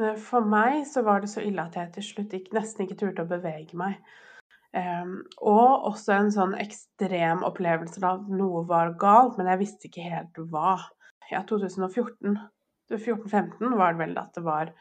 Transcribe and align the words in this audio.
Eh, 0.00 0.16
for 0.16 0.46
meg 0.46 0.84
så 0.88 1.04
var 1.06 1.22
det 1.22 1.30
så 1.32 1.44
ille 1.44 1.62
at 1.62 1.76
jeg 1.76 1.92
til 1.96 2.06
slutt 2.06 2.36
ikke, 2.36 2.54
nesten 2.56 2.86
ikke 2.86 2.98
turte 3.02 3.26
å 3.26 3.30
bevege 3.30 3.78
meg. 3.78 4.00
Um, 4.70 5.16
og 5.42 5.88
også 5.88 6.14
en 6.14 6.28
sånn 6.30 6.52
ekstrem 6.62 7.40
opplevelse 7.42 7.98
av 8.04 8.20
at 8.20 8.28
noe 8.30 8.62
var 8.68 8.92
galt, 9.02 9.34
men 9.38 9.50
jeg 9.50 9.62
visste 9.64 9.88
ikke 9.88 10.06
helt 10.06 10.38
hva. 10.52 10.76
Ja, 11.30 11.42
2014 11.46 12.38
14-15 12.90 13.76
var 13.78 13.94
det 13.94 14.00
vel 14.00 14.16
at 14.18 14.34
det 14.34 14.42
var 14.46 14.72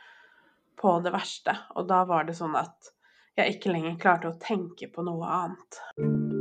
på 0.82 0.96
det 1.06 1.14
verste. 1.14 1.54
Og 1.78 1.90
da 1.90 2.04
var 2.10 2.26
det 2.26 2.38
sånn 2.38 2.58
at 2.58 2.94
jeg 3.38 3.58
ikke 3.58 3.74
lenger 3.76 4.02
klarte 4.02 4.32
å 4.32 4.40
tenke 4.42 4.90
på 4.94 5.06
noe 5.06 5.30
annet. 5.44 6.39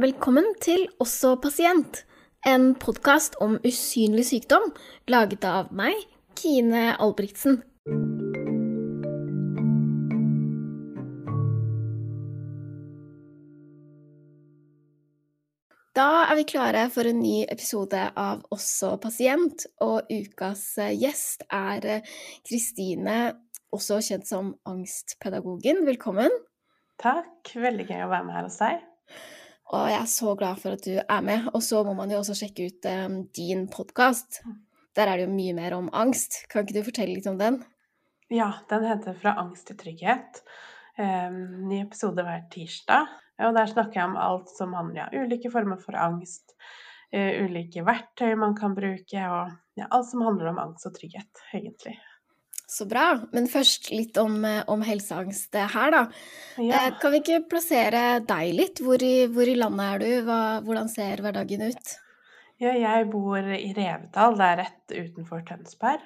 Velkommen 0.00 0.46
til 0.64 0.86
Også 1.02 1.34
pasient, 1.42 1.98
en 2.48 2.70
podkast 2.80 3.34
om 3.44 3.58
usynlig 3.68 4.22
sykdom 4.30 4.70
laget 5.12 5.42
av 5.44 5.66
meg, 5.76 5.92
Kine 6.40 6.94
Albrigtsen. 6.94 7.58
Da 15.92 16.06
er 16.30 16.38
vi 16.38 16.46
klare 16.48 16.86
for 16.94 17.04
en 17.10 17.20
ny 17.20 17.42
episode 17.52 18.00
av 18.22 18.46
Også 18.56 18.94
pasient, 19.02 19.66
og 19.84 20.08
ukas 20.08 20.62
gjest 20.96 21.44
er 21.50 22.06
Kristine, 22.48 23.18
også 23.68 24.00
kjent 24.06 24.32
som 24.32 24.54
Angstpedagogen. 24.64 25.84
Velkommen. 25.90 26.32
Takk. 27.04 27.52
Veldig 27.52 27.84
gøy 27.90 28.06
å 28.06 28.08
være 28.14 28.30
med 28.30 28.38
her 28.38 28.48
hos 28.48 28.58
deg. 28.62 28.80
Og 29.70 29.86
jeg 29.86 30.00
er 30.00 30.08
så 30.10 30.32
glad 30.38 30.58
for 30.58 30.74
at 30.74 30.82
du 30.82 30.96
er 30.98 31.22
med. 31.22 31.46
Og 31.54 31.62
så 31.62 31.84
må 31.86 31.94
man 31.94 32.10
jo 32.10 32.18
også 32.18 32.34
sjekke 32.40 32.66
ut 32.70 32.88
um, 32.90 33.20
din 33.36 33.68
podkast. 33.70 34.40
Der 34.98 35.06
er 35.06 35.20
det 35.20 35.28
jo 35.28 35.36
mye 35.36 35.54
mer 35.54 35.76
om 35.76 35.90
angst. 35.94 36.42
Kan 36.50 36.66
ikke 36.66 36.80
du 36.80 36.88
fortelle 36.88 37.14
litt 37.14 37.28
om 37.30 37.38
den? 37.38 37.60
Ja, 38.30 38.52
den 38.70 38.86
heter 38.86 39.14
'Fra 39.14 39.36
angst 39.38 39.66
til 39.66 39.78
trygghet'. 39.78 40.42
Um, 40.98 41.68
ny 41.70 41.80
episode 41.84 42.22
hver 42.22 42.46
tirsdag. 42.50 43.06
Og 43.46 43.54
der 43.54 43.66
snakker 43.66 44.00
jeg 44.00 44.10
om 44.10 44.18
alt 44.20 44.50
som 44.50 44.74
handler 44.74 45.06
om 45.06 45.14
ja, 45.14 45.22
ulike 45.22 45.50
former 45.50 45.78
for 45.78 45.96
angst. 45.96 46.54
Uh, 47.14 47.46
ulike 47.46 47.86
verktøy 47.86 48.34
man 48.38 48.54
kan 48.58 48.74
bruke, 48.74 49.22
og 49.22 49.54
ja, 49.78 49.86
alt 49.90 50.10
som 50.10 50.26
handler 50.26 50.50
om 50.50 50.58
angst 50.66 50.86
og 50.86 50.98
trygghet, 50.98 51.46
egentlig. 51.54 51.96
Så 52.70 52.86
bra. 52.86 53.06
Men 53.34 53.48
først 53.50 53.90
litt 53.90 54.18
om, 54.20 54.44
eh, 54.46 54.62
om 54.70 54.82
helseangst 54.86 55.56
her, 55.58 55.90
da. 55.90 56.04
Ja. 56.56 56.86
Eh, 56.86 56.92
kan 57.00 57.10
vi 57.12 57.18
ikke 57.18 57.42
plassere 57.50 58.20
deg 58.22 58.54
litt? 58.54 58.82
Hvor 58.84 59.02
i, 59.02 59.26
hvor 59.26 59.48
i 59.48 59.56
landet 59.58 59.86
er 59.88 59.98
du? 59.98 60.10
Hva, 60.28 60.40
hvordan 60.62 60.88
ser 60.92 61.24
hverdagen 61.24 61.66
ut? 61.66 61.94
Ja, 62.60 62.74
jeg 62.76 63.08
bor 63.10 63.40
i 63.40 63.72
Revetal, 63.74 64.36
det 64.36 64.46
er 64.46 64.58
rett 64.60 64.94
utenfor 64.94 65.42
Tønsberg. 65.48 66.04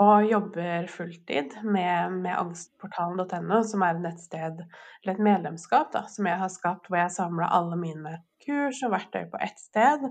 Og 0.00 0.28
jobber 0.30 0.86
fulltid 0.88 1.56
med, 1.66 2.20
med 2.22 2.32
angstportalen.no, 2.32 3.58
som 3.66 3.82
er 3.82 3.96
et 3.96 4.04
nettsted, 4.04 4.62
eller 5.02 5.16
et 5.16 5.24
medlemskap, 5.26 5.90
da, 5.92 6.04
som 6.08 6.28
jeg 6.30 6.38
har 6.40 6.52
skapt, 6.54 6.86
hvor 6.86 7.02
jeg 7.02 7.12
samler 7.12 7.50
alle 7.50 7.76
mine 7.76 8.20
kurs 8.46 8.80
og 8.86 8.94
verktøy 8.94 9.26
på 9.32 9.42
ett 9.42 9.58
sted. 9.60 10.06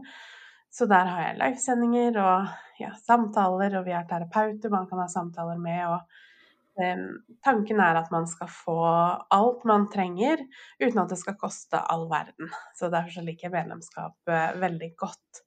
Så 0.69 0.85
der 0.89 1.07
har 1.09 1.23
jeg 1.23 1.37
livesendinger 1.39 2.17
og 2.21 2.49
ja, 2.79 2.91
samtaler, 3.01 3.79
og 3.79 3.87
vi 3.87 3.93
er 3.97 4.07
terapeuter 4.09 4.73
man 4.73 4.87
kan 4.89 5.01
ha 5.01 5.07
samtaler 5.11 5.57
med. 5.61 5.81
og 5.89 6.83
um, 6.83 7.05
Tanken 7.45 7.81
er 7.83 7.97
at 7.99 8.11
man 8.13 8.27
skal 8.29 8.51
få 8.53 8.77
alt 9.35 9.65
man 9.69 9.87
trenger, 9.93 10.43
uten 10.81 11.01
at 11.01 11.13
det 11.13 11.19
skal 11.21 11.39
koste 11.41 11.81
all 11.81 12.05
verden. 12.11 12.51
Så 12.77 12.91
derfor 12.93 13.17
så 13.17 13.25
liker 13.25 13.49
jeg 13.49 13.57
medlemskap 13.57 14.17
uh, 14.29 14.51
veldig 14.61 14.91
godt. 14.99 15.43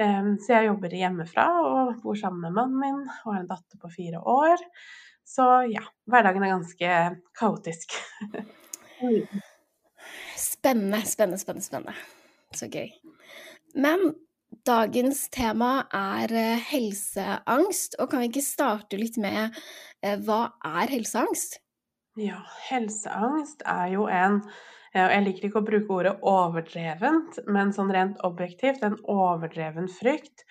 Um, 0.00 0.34
så 0.40 0.58
jeg 0.58 0.68
jobber 0.70 0.98
hjemmefra 1.00 1.46
og 1.62 1.94
bor 2.04 2.18
sammen 2.18 2.44
med 2.46 2.56
mannen 2.56 2.80
min 2.80 3.00
og 3.06 3.32
har 3.34 3.40
en 3.42 3.50
datter 3.50 3.80
på 3.80 3.90
fire 3.92 4.20
år. 4.20 4.60
Så 5.24 5.46
ja, 5.70 5.84
hverdagen 6.10 6.44
er 6.44 6.52
ganske 6.52 6.96
kaotisk. 7.38 7.94
spennende, 10.36 11.00
spennende, 11.08 11.40
spennende, 11.40 11.64
spennende. 11.64 11.96
Så 12.52 12.68
gøy. 12.68 12.90
Men 13.80 14.12
Dagens 14.66 15.24
tema 15.32 15.86
er 15.96 16.32
eh, 16.36 16.60
helseangst, 16.68 17.96
og 17.98 18.10
kan 18.12 18.20
vi 18.20 18.28
ikke 18.28 18.44
starte 18.44 18.98
litt 19.00 19.16
med 19.20 19.54
eh, 20.04 20.18
hva 20.20 20.52
er 20.68 20.92
helseangst? 20.92 21.56
Ja, 22.20 22.42
helseangst 22.68 23.64
er 23.64 23.86
jo 23.94 24.04
en 24.12 24.42
eh, 24.92 25.00
Jeg 25.00 25.24
liker 25.24 25.48
ikke 25.48 25.62
å 25.62 25.66
bruke 25.66 25.96
ordet 25.96 26.14
overdrevent, 26.20 27.40
men 27.48 27.72
sånn 27.72 27.92
rent 27.94 28.20
objektivt 28.28 28.84
en 28.84 28.98
overdreven 29.08 29.88
frykt 29.90 30.44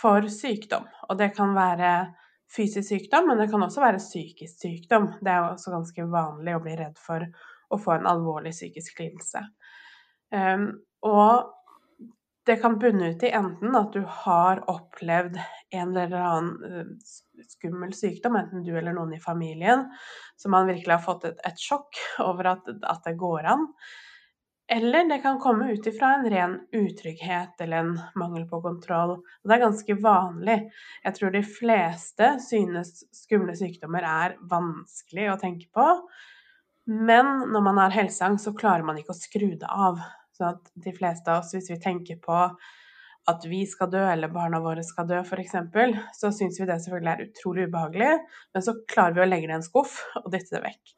for 0.00 0.24
sykdom. 0.32 0.88
Og 1.10 1.20
det 1.20 1.34
kan 1.36 1.52
være 1.56 1.92
fysisk 2.54 2.88
sykdom, 2.88 3.28
men 3.28 3.42
det 3.42 3.50
kan 3.52 3.62
også 3.66 3.84
være 3.84 4.00
psykisk 4.00 4.64
sykdom. 4.64 5.10
Det 5.20 5.34
er 5.34 5.50
også 5.50 5.74
ganske 5.74 6.08
vanlig 6.08 6.56
å 6.56 6.62
bli 6.64 6.78
redd 6.80 6.96
for 6.96 7.28
å 7.68 7.80
få 7.80 7.98
en 7.98 8.08
alvorlig 8.08 8.54
psykisk 8.56 9.04
lidelse. 9.04 9.44
Um, 10.34 10.70
og 11.04 11.52
det 12.46 12.56
kan 12.56 12.78
bunne 12.78 13.10
ut 13.10 13.22
i 13.22 13.30
enten 13.32 13.76
at 13.76 13.92
du 13.92 14.04
har 14.08 14.62
opplevd 14.70 15.38
en 15.74 15.96
eller 15.96 16.16
annen 16.20 16.64
eh, 16.68 16.90
skummel 17.48 17.94
sykdom, 17.96 18.36
enten 18.36 18.64
du 18.64 18.74
eller 18.76 18.92
noen 18.96 19.14
i 19.16 19.20
familien, 19.20 19.86
så 20.36 20.50
man 20.52 20.68
virkelig 20.68 20.98
har 20.98 21.04
fått 21.04 21.24
et, 21.30 21.40
et 21.46 21.60
sjokk 21.60 22.00
over 22.24 22.52
at, 22.54 22.68
at, 22.82 23.00
det 23.06 23.16
går 23.20 23.48
an. 23.54 23.64
Eller 24.74 25.08
det 25.08 25.18
kan 25.24 25.40
komme 25.40 25.70
ut 25.72 25.86
ifra 25.88 26.14
en 26.14 26.28
ren 26.32 26.54
utrygghet 26.72 27.60
eller 27.60 27.82
en 27.82 27.96
mangel 28.16 28.46
på 28.48 28.62
kontroll. 28.64 29.18
Og 29.20 29.48
det 29.48 29.56
er 29.56 29.64
ganske 29.64 29.96
vanlig. 30.00 30.56
Jeg 31.04 31.18
tror 31.18 31.34
de 31.34 31.42
fleste 31.44 32.30
synes 32.44 33.02
skumle 33.12 33.56
sykdommer 33.58 34.06
er 34.08 34.38
vanskelig 34.48 35.28
å 35.32 35.40
tenke 35.40 35.68
på. 35.68 35.88
Men 36.88 37.44
når 37.52 37.64
man 37.64 37.80
har 37.82 37.96
helseangst, 37.96 38.48
så 38.48 38.56
klarer 38.56 38.84
man 38.88 39.00
ikke 39.00 39.12
å 39.12 39.20
skru 39.20 39.50
det 39.52 39.68
av. 39.68 40.00
Sånn 40.34 40.56
at 40.56 40.72
de 40.86 40.94
fleste 40.94 41.30
av 41.30 41.42
oss, 41.42 41.52
hvis 41.54 41.70
vi 41.70 41.80
tenker 41.82 42.18
på 42.22 42.38
at 43.30 43.44
vi 43.48 43.62
skal 43.68 43.88
dø, 43.92 44.02
eller 44.04 44.32
barna 44.32 44.60
våre 44.60 44.82
skal 44.84 45.06
dø, 45.08 45.20
f.eks., 45.22 45.54
så 46.18 46.30
syns 46.34 46.58
vi 46.60 46.66
det 46.68 46.80
selvfølgelig 46.82 47.12
er 47.12 47.28
utrolig 47.28 47.68
ubehagelig, 47.70 48.10
men 48.52 48.64
så 48.66 48.74
klarer 48.90 49.16
vi 49.16 49.24
å 49.24 49.28
legge 49.28 49.48
det 49.48 49.54
i 49.54 49.58
en 49.60 49.64
skuff 49.64 49.94
og 50.20 50.28
dytte 50.34 50.58
det 50.58 50.64
vekk. 50.66 50.96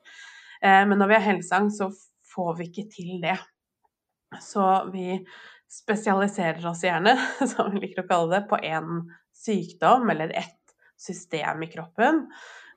Eh, 0.63 0.83
men 0.89 0.99
når 0.99 1.13
vi 1.13 1.19
har 1.19 1.27
helseangst, 1.29 1.83
så 1.83 1.91
får 2.35 2.57
vi 2.59 2.71
ikke 2.71 2.89
til 2.97 3.21
det. 3.23 3.37
Så 4.43 4.65
vi 4.91 5.21
spesialiserer 5.71 6.67
oss 6.67 6.83
gjerne, 6.87 7.15
som 7.53 7.71
vi 7.75 7.85
liker 7.85 8.05
å 8.05 8.11
kalle 8.11 8.33
det, 8.35 8.45
på 8.51 8.59
én 8.59 9.07
sykdom 9.37 10.11
eller 10.11 10.35
ett 10.35 10.77
system 10.99 11.63
i 11.63 11.71
kroppen. 11.71 12.25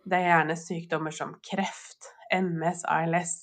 Det 0.06 0.20
er 0.20 0.34
gjerne 0.34 0.58
sykdommer 0.60 1.16
som 1.16 1.34
kreft, 1.46 2.12
MS, 2.36 2.86
ALS, 2.90 3.36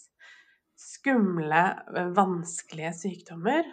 skumle, 1.06 1.78
eh, 1.96 2.06
vanskelige 2.06 2.92
sykdommer. 2.92 3.64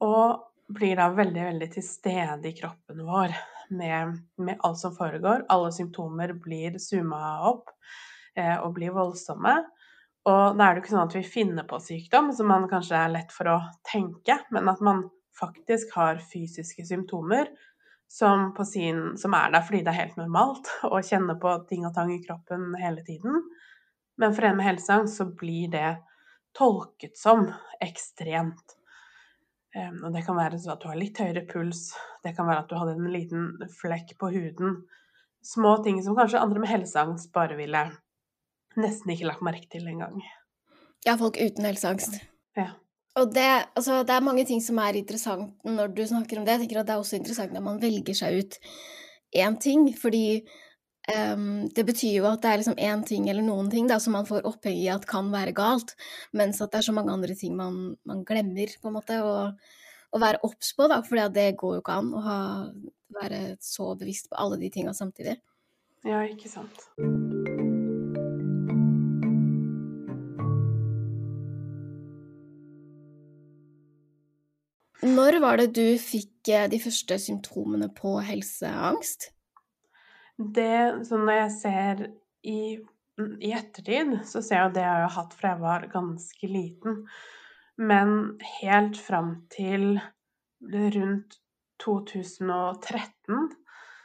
Og 0.00 0.50
blir 0.68 0.96
da 0.96 1.08
veldig, 1.12 1.44
veldig 1.44 1.70
til 1.72 1.84
stede 1.84 2.48
i 2.48 2.56
kroppen 2.56 3.04
vår 3.04 3.32
med, 3.70 4.18
med 4.36 4.60
alt 4.60 4.78
som 4.78 4.94
foregår. 4.96 5.46
Alle 5.48 5.72
symptomer 5.72 6.32
blir 6.32 6.78
zooma 6.78 7.40
opp 7.48 7.70
eh, 8.36 8.56
og 8.60 8.74
blir 8.76 8.92
voldsomme. 8.92 9.56
Og 10.24 10.56
da 10.56 10.66
er 10.66 10.74
det 10.74 10.82
ikke 10.82 10.94
sånn 10.94 11.08
at 11.08 11.16
vi 11.16 11.24
finner 11.24 11.66
på 11.68 11.80
sykdom, 11.80 12.32
som 12.32 12.48
man 12.48 12.68
kanskje 12.68 12.96
er 12.96 13.12
lett 13.12 13.32
for 13.32 13.48
å 13.52 13.58
tenke, 13.84 14.38
men 14.52 14.68
at 14.72 14.80
man 14.84 15.04
faktisk 15.36 15.92
har 15.96 16.22
fysiske 16.32 16.84
symptomer 16.88 17.50
som, 18.08 18.52
sin, 18.68 19.18
som 19.20 19.34
er 19.36 19.52
der 19.52 19.64
fordi 19.66 19.82
det 19.84 19.92
er 19.92 20.04
helt 20.04 20.16
normalt 20.20 20.70
å 20.92 21.00
kjenne 21.04 21.36
på 21.40 21.58
ting 21.68 21.84
og 21.88 21.92
tang 21.96 22.12
i 22.12 22.22
kroppen 22.24 22.72
hele 22.80 23.04
tiden. 23.04 23.44
Men 24.20 24.32
for 24.36 24.48
en 24.48 24.60
med 24.60 24.68
helseangst 24.68 25.20
så 25.20 25.28
blir 25.36 25.72
det 25.72 25.96
tolket 26.56 27.18
som 27.18 27.46
ekstremt. 27.82 28.76
Og 29.74 30.12
det 30.14 30.22
kan 30.22 30.38
være 30.38 30.60
at 30.70 30.82
du 30.82 30.86
har 30.86 30.98
litt 30.98 31.18
høyere 31.18 31.42
puls, 31.50 31.88
det 32.22 32.36
kan 32.36 32.46
være 32.46 32.62
at 32.62 32.70
du 32.70 32.76
hadde 32.78 32.94
en 32.94 33.10
liten 33.10 33.48
flekk 33.80 34.14
på 34.20 34.30
huden. 34.30 34.76
Små 35.44 35.76
ting 35.84 35.98
som 36.04 36.14
kanskje 36.16 36.40
andre 36.40 36.62
med 36.62 36.70
helseangst 36.70 37.32
bare 37.34 37.58
ville 37.58 37.82
nesten 38.80 39.12
ikke 39.14 39.28
lagt 39.28 39.44
merke 39.44 39.66
til 39.70 39.88
engang. 39.90 40.22
Ja, 41.04 41.18
folk 41.20 41.36
uten 41.36 41.66
helseangst. 41.66 42.16
Ja. 42.56 42.70
Og 43.18 43.34
det, 43.34 43.46
altså, 43.76 44.02
det, 44.06 44.14
er 44.14 44.26
mange 44.26 44.44
ting 44.48 44.62
som 44.62 44.78
er 44.82 44.96
interessant 44.98 45.52
når 45.66 45.92
du 45.94 46.02
snakker 46.06 46.38
om 46.38 46.46
det. 46.46 46.56
Jeg 46.56 46.64
tenker 46.64 46.80
at 46.80 46.88
det 46.88 46.94
er 46.94 47.02
også 47.02 47.18
interessant 47.18 47.54
når 47.54 47.66
man 47.66 47.82
velger 47.82 48.16
seg 48.18 48.40
ut 48.40 48.56
én 49.34 49.58
ting, 49.62 49.86
fordi 49.98 50.42
Um, 51.04 51.66
det 51.76 51.84
betyr 51.84 52.14
jo 52.16 52.28
at 52.30 52.40
det 52.40 52.48
er 52.48 52.60
liksom 52.62 52.78
én 52.80 53.02
ting 53.04 53.26
eller 53.28 53.44
noen 53.44 53.68
ting 53.72 53.88
da, 53.90 53.98
som 54.00 54.14
man 54.16 54.24
får 54.24 54.46
oppheng 54.48 54.78
i 54.78 54.88
at 54.88 55.04
kan 55.08 55.28
være 55.32 55.52
galt, 55.56 55.92
mens 56.32 56.62
at 56.64 56.72
det 56.72 56.80
er 56.80 56.86
så 56.86 56.94
mange 56.96 57.12
andre 57.12 57.36
ting 57.36 57.52
man, 57.58 57.98
man 58.08 58.22
glemmer, 58.24 58.72
på 58.80 58.88
en 58.88 58.96
måte, 58.96 59.18
å 59.20 60.20
være 60.22 60.40
obs 60.46 60.72
på, 60.78 60.88
da, 60.88 61.02
for 61.04 61.20
det 61.34 61.50
går 61.60 61.76
jo 61.76 61.82
ikke 61.82 61.98
an 62.00 62.08
å 62.14 62.22
ha, 62.24 62.38
være 63.20 63.42
så 63.60 63.92
bevisst 64.00 64.30
på 64.30 64.40
alle 64.40 64.56
de 64.62 64.72
tinga 64.72 64.96
samtidig. 64.96 65.36
Ja, 66.08 66.24
ikke 66.24 66.48
sant. 66.48 66.88
Når 75.04 75.36
var 75.44 75.60
det 75.60 75.74
du 75.76 75.98
fikk 76.00 76.48
eh, 76.48 76.64
de 76.72 76.80
første 76.80 77.18
symptomene 77.20 77.90
på 77.92 78.16
helseangst? 78.24 79.33
Det 80.38 81.06
som 81.06 81.28
jeg 81.30 81.50
ser 81.54 82.02
i, 82.42 82.76
i 83.40 83.52
ettertid, 83.54 84.16
så 84.26 84.42
ser 84.42 84.58
jeg 84.58 84.68
jo 84.68 84.74
det 84.78 84.84
jeg 84.84 85.04
har 85.04 85.16
hatt 85.16 85.36
fra 85.38 85.52
jeg 85.54 85.62
var 85.62 85.86
ganske 85.92 86.50
liten. 86.50 87.04
Men 87.78 88.34
helt 88.60 88.98
fram 88.98 89.36
til 89.52 89.98
rundt 90.62 91.38
2013 91.82 93.48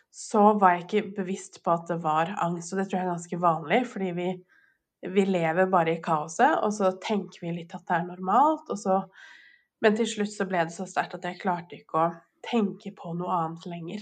så 0.09 0.43
var 0.57 0.73
jeg 0.73 0.85
ikke 0.85 1.15
bevisst 1.19 1.59
på 1.63 1.73
at 1.75 1.89
det 1.89 1.99
var 2.03 2.31
angst, 2.41 2.73
og 2.73 2.79
det 2.81 2.87
tror 2.89 2.97
jeg 2.97 3.05
er 3.05 3.11
ganske 3.13 3.41
vanlig, 3.41 3.81
fordi 3.87 4.13
vi 4.17 4.29
vi 5.01 5.25
lever 5.25 5.69
bare 5.71 5.93
i 5.95 6.01
kaoset, 6.03 6.57
og 6.63 6.73
så 6.75 6.91
tenker 7.01 7.45
vi 7.45 7.53
litt 7.55 7.75
at 7.75 7.85
det 7.87 7.99
er 7.99 8.07
normalt, 8.09 8.71
så 8.79 9.03
Men 9.81 9.95
til 9.95 10.07
slutt 10.11 10.33
så 10.33 10.43
ble 10.43 10.65
det 10.67 10.73
så 10.75 10.83
sterkt 10.83 11.13
at 11.15 11.23
jeg 11.23 11.39
klarte 11.39 11.77
ikke 11.77 11.99
å 12.01 12.07
tenke 12.43 12.91
på 12.91 13.13
noe 13.15 13.31
annet 13.31 13.63
lenger. 13.71 14.01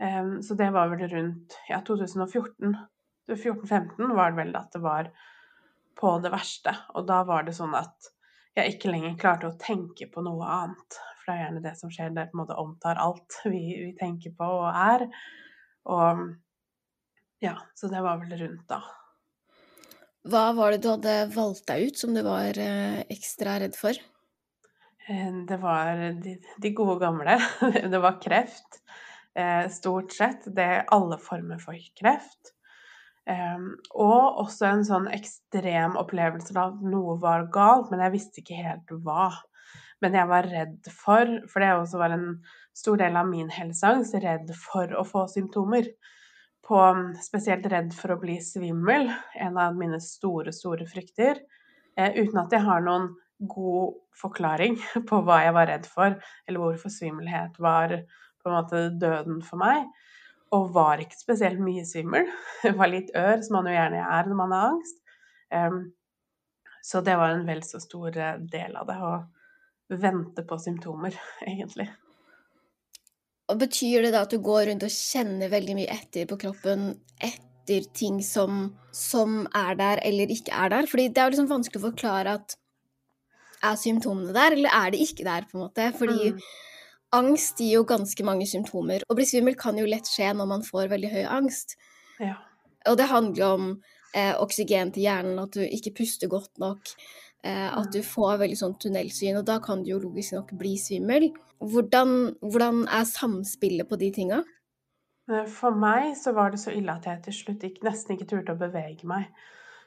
Um, 0.00 0.40
så 0.42 0.56
det 0.58 0.70
var 0.74 0.90
vel 0.92 1.06
rundt 1.08 1.58
ja, 1.68 1.80
2014. 1.86 2.74
2014-2015 3.30 4.16
var 4.16 4.32
det 4.32 4.40
vel 4.42 4.56
at 4.58 4.74
det 4.74 4.82
var 4.84 5.10
på 6.00 6.18
det 6.24 6.32
verste. 6.34 6.74
Og 6.94 7.06
da 7.08 7.22
var 7.28 7.46
det 7.46 7.56
sånn 7.56 7.74
at 7.78 8.10
jeg 8.54 8.74
ikke 8.74 8.92
lenger 8.92 9.18
klarte 9.18 9.50
å 9.50 9.58
tenke 9.58 10.08
på 10.10 10.22
noe 10.24 10.46
annet. 10.46 10.98
For 11.22 11.30
det 11.30 11.36
er 11.36 11.44
gjerne 11.46 11.64
det 11.64 11.74
som 11.78 11.92
skjer, 11.92 12.12
det 12.14 12.28
på 12.30 12.36
en 12.36 12.42
måte 12.42 12.58
omtar 12.60 13.00
alt 13.02 13.38
vi, 13.46 13.62
vi 13.80 13.92
tenker 13.98 14.34
på 14.36 14.50
og 14.60 14.68
er. 14.70 15.06
Og 15.90 16.26
ja, 17.44 17.56
så 17.74 17.90
det 17.92 18.02
var 18.04 18.20
vel 18.22 18.36
rundt 18.40 18.68
da. 18.70 18.82
Hva 20.24 20.46
var 20.56 20.72
det 20.72 20.80
du 20.84 20.88
hadde 20.88 21.14
valgt 21.34 21.66
deg 21.68 21.90
ut 21.90 22.00
som 22.00 22.14
du 22.16 22.22
var 22.24 22.56
eh, 22.60 23.02
ekstra 23.12 23.58
redd 23.60 23.74
for? 23.76 23.98
Eh, 25.08 25.32
det 25.48 25.58
var 25.60 26.00
de, 26.24 26.38
de 26.64 26.70
gode 26.76 26.96
gamle. 27.02 27.36
Det 27.92 28.00
var 28.00 28.20
kreft, 28.22 28.80
stort 29.72 30.12
sett. 30.14 30.44
Det 30.54 30.64
er 30.64 30.84
alle 30.94 31.18
former 31.18 31.58
for 31.62 31.78
kreft. 31.98 32.52
Og 33.26 34.38
også 34.44 34.68
en 34.68 34.84
sånn 34.86 35.08
ekstrem 35.10 35.96
opplevelse 35.98 36.54
av 36.54 36.74
at 36.76 36.84
noe 36.86 37.16
var 37.22 37.48
galt, 37.54 37.90
men 37.90 38.04
jeg 38.04 38.14
visste 38.14 38.42
ikke 38.42 38.60
helt 38.60 38.94
hva. 39.02 39.30
Men 40.04 40.18
jeg 40.18 40.28
var 40.28 40.50
redd 40.50 40.90
for, 40.92 41.30
for 41.48 41.64
det 41.64 41.70
også 41.72 42.00
var 42.02 42.14
en 42.14 42.28
stor 42.76 42.98
del 43.00 43.16
av 43.16 43.28
min 43.30 43.48
helseangst, 43.52 44.18
redd 44.20 44.50
for 44.58 44.92
å 44.98 45.04
få 45.08 45.24
symptomer 45.32 45.88
på 46.64 46.80
spesielt 47.24 47.66
redd 47.70 47.92
for 47.96 48.14
å 48.14 48.20
bli 48.20 48.38
svimmel, 48.42 49.10
en 49.40 49.58
av 49.60 49.76
mine 49.76 50.00
store, 50.02 50.52
store 50.54 50.86
frykter, 50.88 51.40
eh, 51.96 52.16
uten 52.16 52.40
at 52.40 52.52
jeg 52.54 52.64
har 52.64 52.84
noen 52.84 53.10
god 53.50 53.96
forklaring 54.16 54.78
på 55.08 55.20
hva 55.26 55.42
jeg 55.44 55.56
var 55.56 55.70
redd 55.70 55.88
for, 55.90 56.16
eller 56.48 56.64
hvorfor 56.64 56.92
svimmelhet 56.92 57.58
var 57.62 57.98
på 58.44 58.52
en 58.52 58.58
måte 58.58 58.82
døden 59.00 59.40
for 59.44 59.60
meg. 59.62 59.88
Og 60.54 60.70
var 60.76 61.02
ikke 61.02 61.18
spesielt 61.18 61.62
mye 61.64 61.84
svimmel. 61.88 62.28
Jeg 62.66 62.76
var 62.78 62.92
litt 62.92 63.10
ør, 63.16 63.40
som 63.42 63.58
man 63.58 63.70
jo 63.70 63.76
gjerne 63.76 64.04
er 64.04 64.30
når 64.30 64.40
man 64.42 64.54
har 64.54 64.70
angst. 64.74 65.00
Um, 65.54 65.80
så 66.84 67.00
det 67.00 67.16
var 67.16 67.32
en 67.32 67.46
vel 67.48 67.62
så 67.64 67.80
stor 67.80 68.12
del 68.12 68.76
av 68.76 68.88
det, 68.90 68.96
å 69.00 69.96
vente 70.00 70.44
på 70.44 70.58
symptomer, 70.60 71.16
egentlig. 71.48 71.88
Og 73.52 73.60
betyr 73.60 74.04
det 74.04 74.12
da 74.14 74.24
at 74.24 74.32
du 74.32 74.40
går 74.44 74.68
rundt 74.70 74.84
og 74.86 74.92
kjenner 74.92 75.52
veldig 75.52 75.78
mye 75.78 75.96
etter 75.96 76.28
på 76.28 76.38
kroppen 76.40 76.92
etter 77.20 77.88
ting 77.96 78.20
som, 78.24 78.66
som 78.92 79.42
er 79.56 79.76
der 79.80 80.00
eller 80.04 80.32
ikke 80.32 80.52
er 80.52 80.72
der? 80.72 80.88
Fordi 80.88 81.08
det 81.08 81.20
er 81.20 81.28
jo 81.28 81.34
liksom 81.34 81.50
vanskelig 81.50 81.82
å 81.82 81.86
forklare 81.90 82.36
at 82.40 82.56
er 83.64 83.80
symptomene 83.80 84.34
der, 84.36 84.56
eller 84.56 84.76
er 84.76 84.92
de 84.92 85.00
ikke 85.04 85.26
der, 85.26 85.48
på 85.48 85.58
en 85.58 85.64
måte? 85.66 85.88
Fordi 85.96 86.32
mm. 86.34 86.40
Angst 87.14 87.60
gir 87.62 87.78
jo 87.78 87.84
ganske 87.88 88.26
mange 88.26 88.46
symptomer. 88.50 89.04
Å 89.08 89.16
bli 89.16 89.26
svimmel 89.28 89.56
kan 89.58 89.78
jo 89.80 89.86
lett 89.88 90.08
skje 90.10 90.32
når 90.36 90.50
man 90.50 90.64
får 90.66 90.90
veldig 90.92 91.12
høy 91.14 91.24
angst. 91.38 91.76
Ja. 92.22 92.36
Og 92.90 92.98
det 93.00 93.10
handler 93.10 93.44
om 93.56 93.68
eh, 94.14 94.34
oksygen 94.40 94.92
til 94.94 95.06
hjernen, 95.06 95.38
at 95.42 95.56
du 95.56 95.62
ikke 95.64 95.94
puster 96.02 96.30
godt 96.32 96.52
nok. 96.62 96.94
Eh, 97.44 97.68
at 97.68 97.90
du 97.92 98.00
mm. 98.00 98.08
får 98.08 98.38
veldig 98.40 98.58
sånn 98.60 98.76
tunnelsyn, 98.80 99.38
og 99.40 99.46
da 99.48 99.58
kan 99.64 99.82
du 99.84 99.92
jo 99.92 100.02
logisk 100.02 100.36
nok 100.36 100.54
bli 100.60 100.74
svimmel. 100.80 101.28
Hvordan, 101.60 102.34
hvordan 102.40 102.84
er 102.88 103.08
samspillet 103.08 103.88
på 103.88 103.98
de 104.00 104.10
tinga? 104.16 104.44
Eh, 105.30 105.44
for 105.52 105.76
meg 105.76 106.14
så 106.20 106.32
var 106.36 106.52
det 106.52 106.62
så 106.62 106.72
ille 106.72 106.94
at 106.94 107.08
jeg 107.08 107.22
til 107.26 107.38
slutt 107.40 107.68
ikke, 107.68 107.84
nesten 107.88 108.16
ikke 108.16 108.30
turte 108.32 108.56
å 108.56 108.60
bevege 108.60 109.08
meg. 109.08 109.28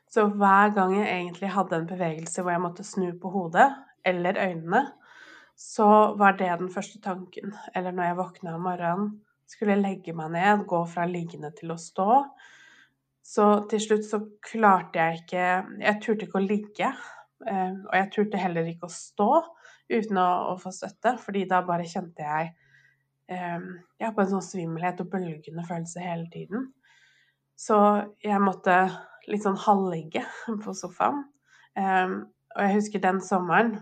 Så 0.07 0.29
hver 0.31 0.71
gang 0.75 0.93
jeg 0.95 1.09
egentlig 1.09 1.51
hadde 1.51 1.81
en 1.81 1.89
bevegelse 1.89 2.43
hvor 2.43 2.53
jeg 2.53 2.63
måtte 2.63 2.85
snu 2.87 3.09
på 3.19 3.31
hodet 3.33 3.67
eller 4.07 4.39
øynene, 4.39 4.85
så 5.57 5.87
var 6.19 6.37
det 6.37 6.51
den 6.59 6.69
første 6.69 7.01
tanken. 7.01 7.55
Eller 7.75 7.95
når 7.95 8.11
jeg 8.11 8.19
våkna 8.19 8.53
om 8.55 8.67
morgenen, 8.67 9.09
skulle 9.49 9.73
jeg 9.73 9.83
legge 9.83 10.13
meg 10.13 10.31
ned, 10.35 10.65
gå 10.69 10.83
fra 10.91 11.07
liggende 11.09 11.49
til 11.57 11.73
å 11.73 11.79
stå. 11.81 12.11
Så 13.25 13.45
til 13.71 13.81
slutt 13.83 14.05
så 14.07 14.19
klarte 14.45 15.01
jeg 15.01 15.21
ikke 15.21 15.45
Jeg 15.81 16.01
turte 16.03 16.27
ikke 16.27 16.39
å 16.39 16.45
ligge. 16.45 16.91
Eh, 17.47 17.73
og 17.73 17.95
jeg 17.95 18.11
turte 18.13 18.39
heller 18.41 18.69
ikke 18.69 18.87
å 18.87 18.93
stå 18.93 19.31
uten 19.89 20.19
å, 20.21 20.29
å 20.51 20.55
få 20.61 20.71
støtte, 20.73 21.15
fordi 21.21 21.45
da 21.49 21.61
bare 21.65 21.87
kjente 21.87 22.25
jeg 22.25 22.53
jeg 23.27 23.61
ja, 23.99 24.11
på 24.15 24.23
en 24.23 24.29
sånn 24.29 24.45
svimmelhet 24.45 25.01
og 25.03 25.09
bølgende 25.11 25.65
følelse 25.67 26.03
hele 26.03 26.29
tiden. 26.31 26.69
Så 27.59 27.75
jeg 28.23 28.39
måtte 28.39 28.77
litt 29.27 29.43
sånn 29.43 29.59
halvligge 29.59 30.23
på 30.63 30.75
sofaen. 30.77 31.25
Eh, 31.75 32.13
og 32.55 32.63
jeg 32.63 32.77
husker 32.77 33.03
den 33.03 33.19
sommeren 33.21 33.75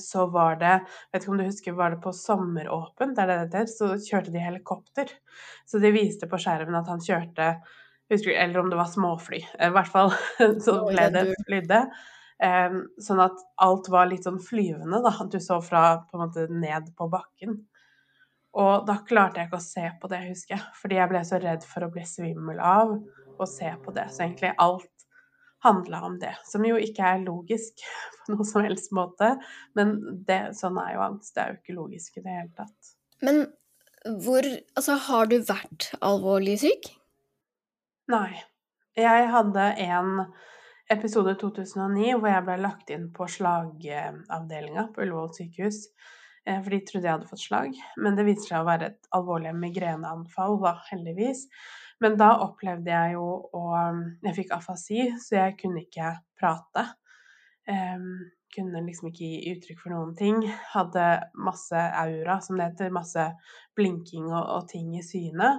så 0.00 0.26
var 0.30 0.58
det 0.60 0.74
Vet 1.12 1.22
ikke 1.24 1.32
om 1.32 1.40
du 1.40 1.46
husker, 1.46 1.76
var 1.78 1.94
det 1.94 2.02
på 2.04 2.12
Sommeråpen, 2.14 3.14
der 3.16 3.30
det 3.30 3.38
heter, 3.42 3.70
så 3.70 3.94
kjørte 3.98 4.34
de 4.34 4.42
helikopter. 4.42 5.10
Så 5.66 5.80
de 5.82 5.92
viste 5.94 6.28
på 6.30 6.38
skjermen 6.40 6.78
at 6.78 6.90
han 6.92 7.02
kjørte 7.02 7.54
husker, 8.12 8.30
Eller 8.30 8.60
om 8.60 8.70
det 8.70 8.76
var 8.76 8.90
småfly. 8.90 9.40
I 9.58 9.70
hvert 9.74 9.90
fall 9.90 10.12
så 10.64 10.78
ble 10.86 11.08
det 11.14 11.24
flydde. 11.46 11.80
Um, 12.44 12.80
sånn 13.00 13.22
at 13.22 13.38
alt 13.62 13.88
var 13.92 14.10
litt 14.10 14.26
sånn 14.26 14.42
flyvende, 14.42 15.00
da. 15.04 15.14
Du 15.30 15.38
så 15.40 15.60
fra 15.64 15.84
på 16.04 16.18
en 16.18 16.26
måte 16.26 16.48
ned 16.50 16.90
på 16.98 17.08
bakken. 17.12 17.62
Og 18.54 18.86
da 18.86 19.00
klarte 19.06 19.40
jeg 19.40 19.48
ikke 19.48 19.58
å 19.58 19.66
se 19.66 19.88
på 20.00 20.10
det, 20.10 20.20
husker 20.28 20.56
jeg. 20.56 20.64
Fordi 20.78 20.98
jeg 21.00 21.10
ble 21.10 21.22
så 21.26 21.40
redd 21.42 21.64
for 21.66 21.86
å 21.86 21.90
bli 21.94 22.04
svimmel 22.06 22.60
av 22.62 22.94
å 23.38 23.48
se 23.50 23.70
på 23.82 23.94
det. 23.96 24.06
Så 24.14 24.26
egentlig 24.26 24.52
alt 24.62 24.93
handla 25.64 26.02
om 26.06 26.18
det. 26.20 26.34
Som 26.46 26.66
jo 26.68 26.78
ikke 26.80 27.10
er 27.14 27.24
logisk 27.24 27.84
på 28.24 28.34
noen 28.34 28.48
som 28.48 28.66
helst 28.66 28.94
måte. 28.96 29.34
Men 29.78 29.96
det, 30.28 30.54
sånn 30.58 30.78
er 30.82 30.94
jo 30.96 31.04
angst. 31.08 31.34
Det 31.34 31.44
er 31.44 31.52
jo 31.52 31.60
ikke 31.60 31.78
logisk 31.80 32.18
i 32.20 32.24
det 32.24 32.38
hele 32.38 32.52
tatt. 32.56 32.96
Men 33.24 33.46
hvor 34.20 34.44
Altså, 34.76 34.98
har 35.00 35.30
du 35.30 35.38
vært 35.48 35.88
alvorlig 36.04 36.58
syk? 36.60 36.90
Nei. 38.12 38.34
Jeg 38.94 39.30
hadde 39.32 39.62
en 39.80 40.26
episode 40.92 41.32
2009 41.40 42.18
hvor 42.20 42.28
jeg 42.28 42.44
ble 42.46 42.58
lagt 42.60 42.92
inn 42.92 43.06
på 43.16 43.26
slagavdelinga 43.32 44.90
på 44.92 45.06
Ullevål 45.06 45.32
sykehus. 45.38 45.86
Eh, 46.44 46.60
for 46.60 46.74
de 46.74 46.82
trodde 46.84 47.08
jeg 47.08 47.16
hadde 47.16 47.30
fått 47.30 47.46
slag. 47.46 47.80
Men 47.96 48.18
det 48.18 48.26
viser 48.28 48.50
seg 48.50 48.60
å 48.60 48.68
være 48.68 48.92
et 48.92 49.08
alvorlig 49.16 49.54
migreneanfall, 49.56 50.58
da, 50.62 50.76
heldigvis. 50.90 51.46
Men 52.02 52.16
da 52.18 52.30
opplevde 52.42 52.90
jeg 52.90 53.14
jo 53.14 53.26
å 53.54 53.64
Jeg 54.24 54.36
fikk 54.36 54.54
afasi, 54.56 55.08
så 55.22 55.38
jeg 55.38 55.58
kunne 55.60 55.84
ikke 55.84 56.14
prate. 56.40 56.88
Um, 57.68 58.30
kunne 58.54 58.82
liksom 58.84 59.08
ikke 59.10 59.26
gi 59.26 59.52
uttrykk 59.54 59.82
for 59.82 59.94
noen 59.94 60.14
ting. 60.18 60.42
Hadde 60.74 61.04
masse 61.34 61.80
aura, 62.00 62.38
som 62.44 62.58
det 62.58 62.70
heter. 62.70 62.94
Masse 62.94 63.26
blinking 63.76 64.28
og, 64.30 64.42
og 64.42 64.68
ting 64.70 64.94
i 64.98 65.02
syne. 65.06 65.56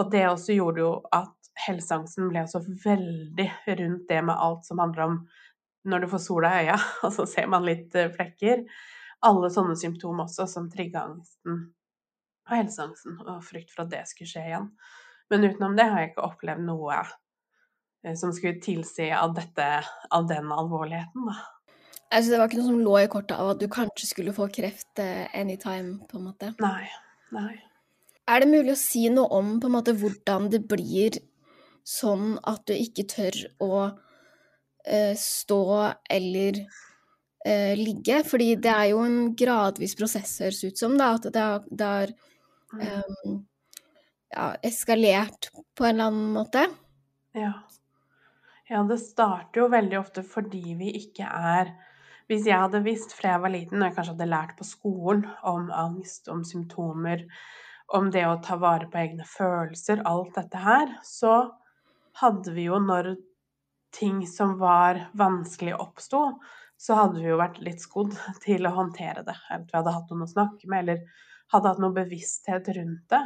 Og 0.00 0.10
det 0.10 0.26
også 0.28 0.56
gjorde 0.56 0.82
jo 0.82 0.92
at 1.14 1.50
helseangsten 1.68 2.30
ble 2.32 2.42
også 2.42 2.64
veldig 2.84 3.48
rundt 3.78 4.08
det 4.10 4.20
med 4.26 4.34
alt 4.34 4.66
som 4.66 4.82
handler 4.82 5.06
om 5.06 5.20
når 5.84 6.04
du 6.04 6.08
får 6.14 6.22
sola 6.24 6.50
i 6.50 6.64
øya, 6.64 6.78
og 7.04 7.12
så 7.12 7.26
ser 7.28 7.48
man 7.52 7.66
litt 7.66 7.94
eh, 7.98 8.10
flekker. 8.12 8.64
Alle 9.24 9.50
sånne 9.52 9.76
symptomer 9.78 10.26
også 10.26 10.48
som 10.50 10.70
trigga 10.72 11.04
angsten 11.10 11.66
og 12.44 12.52
helseangsten, 12.52 13.20
og 13.24 13.44
frykt 13.44 13.70
for 13.72 13.86
at 13.86 13.92
det 13.92 14.02
skulle 14.08 14.28
skje 14.28 14.42
igjen. 14.50 14.66
Men 15.32 15.46
utenom 15.48 15.76
det 15.78 15.88
har 15.90 16.02
jeg 16.02 16.12
ikke 16.12 16.28
opplevd 16.28 16.64
noe 16.66 17.00
eh, 17.00 18.14
som 18.18 18.32
skulle 18.36 18.60
tilsi 18.62 19.10
av, 19.14 19.34
dette, 19.36 19.68
av 20.14 20.28
den 20.30 20.52
alvorligheten, 20.52 21.28
da. 21.30 21.38
Altså, 22.14 22.30
det 22.30 22.38
var 22.38 22.50
ikke 22.50 22.60
noe 22.60 22.68
som 22.68 22.82
lå 22.84 22.98
i 23.00 23.10
kortet 23.10 23.38
av 23.40 23.54
at 23.54 23.62
du 23.62 23.66
kanskje 23.72 24.06
skulle 24.06 24.34
få 24.36 24.46
kreft 24.52 25.00
eh, 25.02 25.24
anytime, 25.34 26.04
på 26.10 26.20
en 26.20 26.28
måte? 26.28 26.52
Nei. 26.62 26.84
Nei. 27.34 27.54
Er 28.30 28.40
det 28.40 28.48
mulig 28.48 28.74
å 28.76 28.80
si 28.80 29.08
noe 29.12 29.26
om 29.34 29.56
på 29.60 29.68
en 29.68 29.74
måte 29.74 29.96
hvordan 29.98 30.46
det 30.52 30.62
blir 30.68 31.18
sånn 31.84 32.38
at 32.48 32.64
du 32.68 32.74
ikke 32.74 33.04
tør 33.08 33.38
å 33.62 33.72
uh, 33.92 35.14
stå 35.20 35.64
eller 36.10 36.60
uh, 36.64 37.74
ligge. 37.78 38.22
Fordi 38.28 38.54
det 38.56 38.72
er 38.72 38.90
jo 38.92 39.02
en 39.04 39.18
gradvis 39.36 39.96
prosess, 39.98 40.38
høres 40.44 40.62
ut 40.64 40.80
som, 40.80 40.96
da, 41.00 41.14
at 41.18 41.28
det 41.34 41.44
har, 41.44 41.66
det 41.68 41.90
har 41.90 42.14
um, 42.72 43.42
ja, 44.34 44.50
eskalert 44.66 45.50
på 45.78 45.86
en 45.86 45.94
eller 45.94 46.10
annen 46.10 46.34
måte. 46.34 46.66
Ja. 47.34 47.52
ja, 48.68 48.82
det 48.86 49.00
starter 49.02 49.64
jo 49.64 49.72
veldig 49.72 49.98
ofte 49.98 50.22
fordi 50.26 50.76
vi 50.78 50.92
ikke 51.00 51.26
er 51.26 51.72
hvis 52.30 52.46
jeg 52.48 52.56
hadde 52.56 52.80
visst 52.86 53.12
fra 53.12 53.34
jeg 53.34 53.42
var 53.42 53.52
liten, 53.52 53.82
og 53.82 53.88
jeg 53.88 53.96
kanskje 53.98 54.14
hadde 54.14 54.30
lært 54.30 54.54
på 54.56 54.64
skolen 54.64 55.26
om 55.44 55.68
angst, 55.74 56.30
om 56.32 56.40
symptomer, 56.46 57.26
om 57.92 58.08
det 58.12 58.24
å 58.24 58.38
ta 58.44 58.56
vare 58.60 58.88
på 58.88 59.00
egne 59.02 59.26
følelser, 59.28 60.00
alt 60.08 60.32
dette 60.38 60.62
her, 60.64 60.94
så 61.04 61.34
hadde 62.22 62.54
vi 62.56 62.64
jo 62.70 62.78
når 62.80 63.14
ting 63.94 64.24
som 64.26 64.56
var 64.58 65.02
vanskelig 65.18 65.76
oppsto, 65.76 66.22
så 66.80 66.96
hadde 66.98 67.20
vi 67.20 67.28
jo 67.28 67.38
vært 67.38 67.60
litt 67.66 67.84
skodd 67.84 68.16
til 68.46 68.66
å 68.66 68.74
håndtere 68.74 69.22
det. 69.26 69.36
Eller 69.50 69.68
vi 69.68 69.76
hadde 69.76 69.94
hatt 69.94 70.10
noen 70.10 70.24
å 70.24 70.32
snakke 70.32 70.70
med, 70.70 70.86
eller 70.86 71.28
hadde 71.52 71.74
hatt 71.74 71.82
noe 71.84 71.94
bevissthet 71.94 72.72
rundt 72.78 73.04
det. 73.12 73.22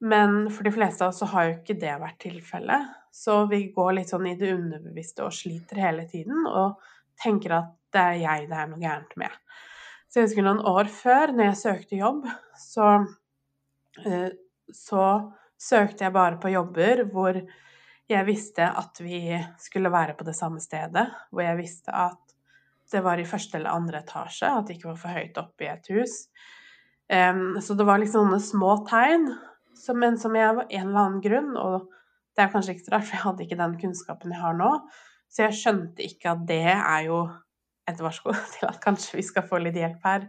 Men 0.00 0.50
for 0.52 0.66
de 0.66 0.72
fleste 0.74 1.04
av 1.04 1.12
oss 1.12 1.22
så 1.22 1.28
har 1.32 1.46
jo 1.46 1.54
ikke 1.56 1.78
det 1.80 1.94
vært 2.00 2.18
tilfellet. 2.26 2.90
Så 3.16 3.46
vi 3.48 3.62
går 3.72 3.94
litt 3.96 4.12
sånn 4.12 4.26
i 4.28 4.36
det 4.36 4.52
underbevisste 4.52 5.24
og 5.24 5.32
sliter 5.32 5.80
hele 5.80 6.04
tiden, 6.10 6.44
og 6.46 6.82
tenker 7.22 7.54
at 7.62 7.72
det 7.96 8.02
er 8.02 8.18
jeg 8.20 8.48
det 8.50 8.58
er 8.60 8.68
noe 8.68 8.82
gærent 8.82 9.14
med. 9.16 9.32
Så 10.08 10.20
jeg 10.20 10.28
husker 10.28 10.44
noen 10.44 10.60
år 10.68 10.90
før, 10.92 11.32
når 11.32 11.50
jeg 11.50 11.60
søkte 11.62 12.00
jobb, 12.00 12.26
så, 12.60 12.90
eh, 14.04 14.28
så 14.72 15.06
søkte 15.56 16.04
jeg 16.04 16.12
bare 16.12 16.36
på 16.40 16.52
jobber 16.52 17.06
hvor 17.12 17.40
jeg 18.06 18.28
visste 18.28 18.68
at 18.68 19.00
vi 19.02 19.32
skulle 19.58 19.90
være 19.90 20.14
på 20.18 20.26
det 20.28 20.36
samme 20.36 20.60
stedet, 20.62 21.08
hvor 21.32 21.42
jeg 21.42 21.58
visste 21.58 21.94
at 21.96 22.20
det 22.92 23.02
var 23.02 23.18
i 23.18 23.26
første 23.26 23.58
eller 23.58 23.74
andre 23.74 24.04
etasje, 24.04 24.46
at 24.46 24.68
det 24.68 24.76
ikke 24.76 24.92
var 24.92 25.00
for 25.00 25.16
høyt 25.16 25.40
oppe 25.40 25.66
i 25.66 25.72
et 25.72 25.88
hus. 25.90 26.14
så 27.10 27.74
det 27.74 27.86
var 27.86 27.98
liksom 27.98 28.28
sånne 28.28 28.38
små 28.42 28.76
tegn, 28.86 29.26
men 29.96 30.18
som 30.20 30.36
jeg 30.36 30.48
av 30.48 30.62
en 30.64 30.88
eller 30.88 31.02
annen 31.02 31.22
grunn, 31.24 31.52
og 31.60 31.88
det 32.36 32.44
er 32.44 32.52
kanskje 32.52 32.76
ikke 32.76 32.86
så 32.86 32.94
rart, 32.94 33.08
for 33.08 33.16
jeg 33.16 33.24
hadde 33.24 33.46
ikke 33.46 33.60
den 33.62 33.74
kunnskapen 33.80 34.34
jeg 34.34 34.42
har 34.42 34.56
nå, 34.58 34.70
så 35.32 35.46
jeg 35.46 35.58
skjønte 35.60 36.04
ikke 36.06 36.32
at 36.32 36.44
det 36.48 36.62
er 36.74 37.08
jo 37.08 37.24
et 37.90 38.00
varsko 38.02 38.34
til 38.54 38.68
at 38.68 38.80
kanskje 38.82 39.20
vi 39.20 39.26
skal 39.26 39.46
få 39.48 39.60
litt 39.62 39.78
hjelp 39.78 40.06
her. 40.06 40.28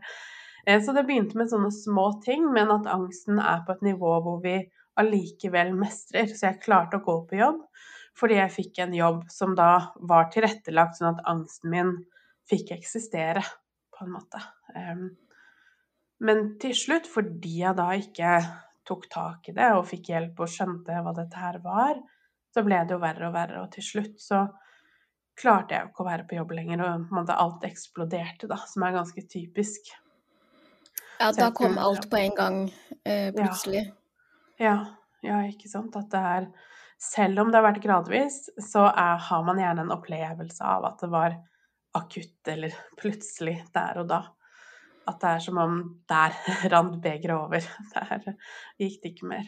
Eh, 0.68 0.82
så 0.84 0.96
det 0.96 1.06
begynte 1.08 1.39
med 1.39 1.51
sånne 1.51 1.72
små 1.74 2.10
ting, 2.25 2.50
men 2.54 2.74
at 2.74 2.89
angsten 2.92 3.42
er 3.42 3.63
på 3.66 3.75
et 3.75 3.86
nivå 3.88 4.18
hvor 4.25 4.42
vi 4.44 4.60
allikevel 4.98 5.74
mestrer. 5.77 6.30
Så 6.32 6.50
jeg 6.50 6.63
klarte 6.66 7.00
å 7.00 7.06
gå 7.06 7.22
på 7.30 7.39
jobb 7.42 7.63
fordi 8.18 8.39
jeg 8.39 8.50
fikk 8.50 8.80
en 8.82 8.96
jobb 8.98 9.20
som 9.30 9.51
da 9.54 9.92
var 10.10 10.32
tilrettelagt 10.34 10.98
sånn 10.98 11.12
at 11.12 11.27
angsten 11.30 11.70
min 11.70 11.92
fikk 12.50 12.72
eksistere, 12.74 13.44
på 13.94 14.06
en 14.06 14.13
måte. 14.16 14.42
Men 16.25 16.39
til 16.58 16.74
slutt, 16.74 17.06
fordi 17.06 17.60
jeg 17.60 17.77
da 17.77 17.92
ikke 17.94 18.32
tok 18.88 19.10
tak 19.12 19.50
i 19.51 19.56
det 19.58 19.72
og 19.75 19.88
fikk 19.89 20.13
hjelp 20.13 20.39
og 20.44 20.51
skjønte 20.51 21.01
hva 21.03 21.13
dette 21.17 21.41
her 21.41 21.60
var, 21.63 22.00
så 22.53 22.63
ble 22.65 22.79
det 22.88 22.96
jo 22.96 23.01
verre 23.03 23.27
og 23.27 23.36
verre. 23.36 23.62
Og 23.65 23.72
til 23.75 23.86
slutt 23.86 24.22
så 24.24 24.46
klarte 25.38 25.75
jeg 25.75 25.86
jo 25.86 25.91
ikke 25.91 26.03
å 26.03 26.08
være 26.08 26.27
på 26.29 26.38
jobb 26.39 26.53
lenger, 26.58 26.84
og 26.84 27.32
alt 27.34 27.65
eksploderte, 27.67 28.50
da, 28.50 28.58
som 28.70 28.86
er 28.88 28.96
ganske 28.96 29.24
typisk. 29.29 29.91
Ja, 31.20 31.32
da 31.34 31.51
kom 31.56 31.77
alt 31.82 32.10
på 32.10 32.20
en 32.20 32.36
gang, 32.38 32.58
eh, 33.03 33.29
plutselig. 33.36 33.84
Ja. 34.58 34.72
ja. 34.72 34.77
ja, 35.25 35.44
ikke 35.50 35.70
sant. 35.70 35.96
At 35.98 36.10
det 36.13 36.24
er 36.34 36.50
Selv 36.98 37.44
om 37.44 37.51
det 37.53 37.60
har 37.60 37.67
vært 37.67 37.84
gradvis, 37.84 38.38
så 38.58 38.88
er, 38.89 39.20
har 39.22 39.44
man 39.46 39.60
gjerne 39.62 39.84
en 39.86 39.91
opplevelse 39.94 40.65
av 40.65 40.86
at 40.88 41.03
det 41.03 41.10
var 41.13 41.36
akutt 41.94 42.50
eller 42.50 42.74
plutselig 42.98 43.60
der 43.75 44.00
og 44.01 44.08
da. 44.10 44.17
At 45.08 45.22
det 45.22 45.30
er 45.36 45.46
som 45.46 45.62
om 45.62 45.78
der 46.10 46.36
rant 46.74 47.00
begeret 47.04 47.38
over. 47.38 47.72
Der 47.96 48.36
gikk 48.78 49.02
det 49.04 49.16
ikke 49.16 49.32
mer. 49.32 49.48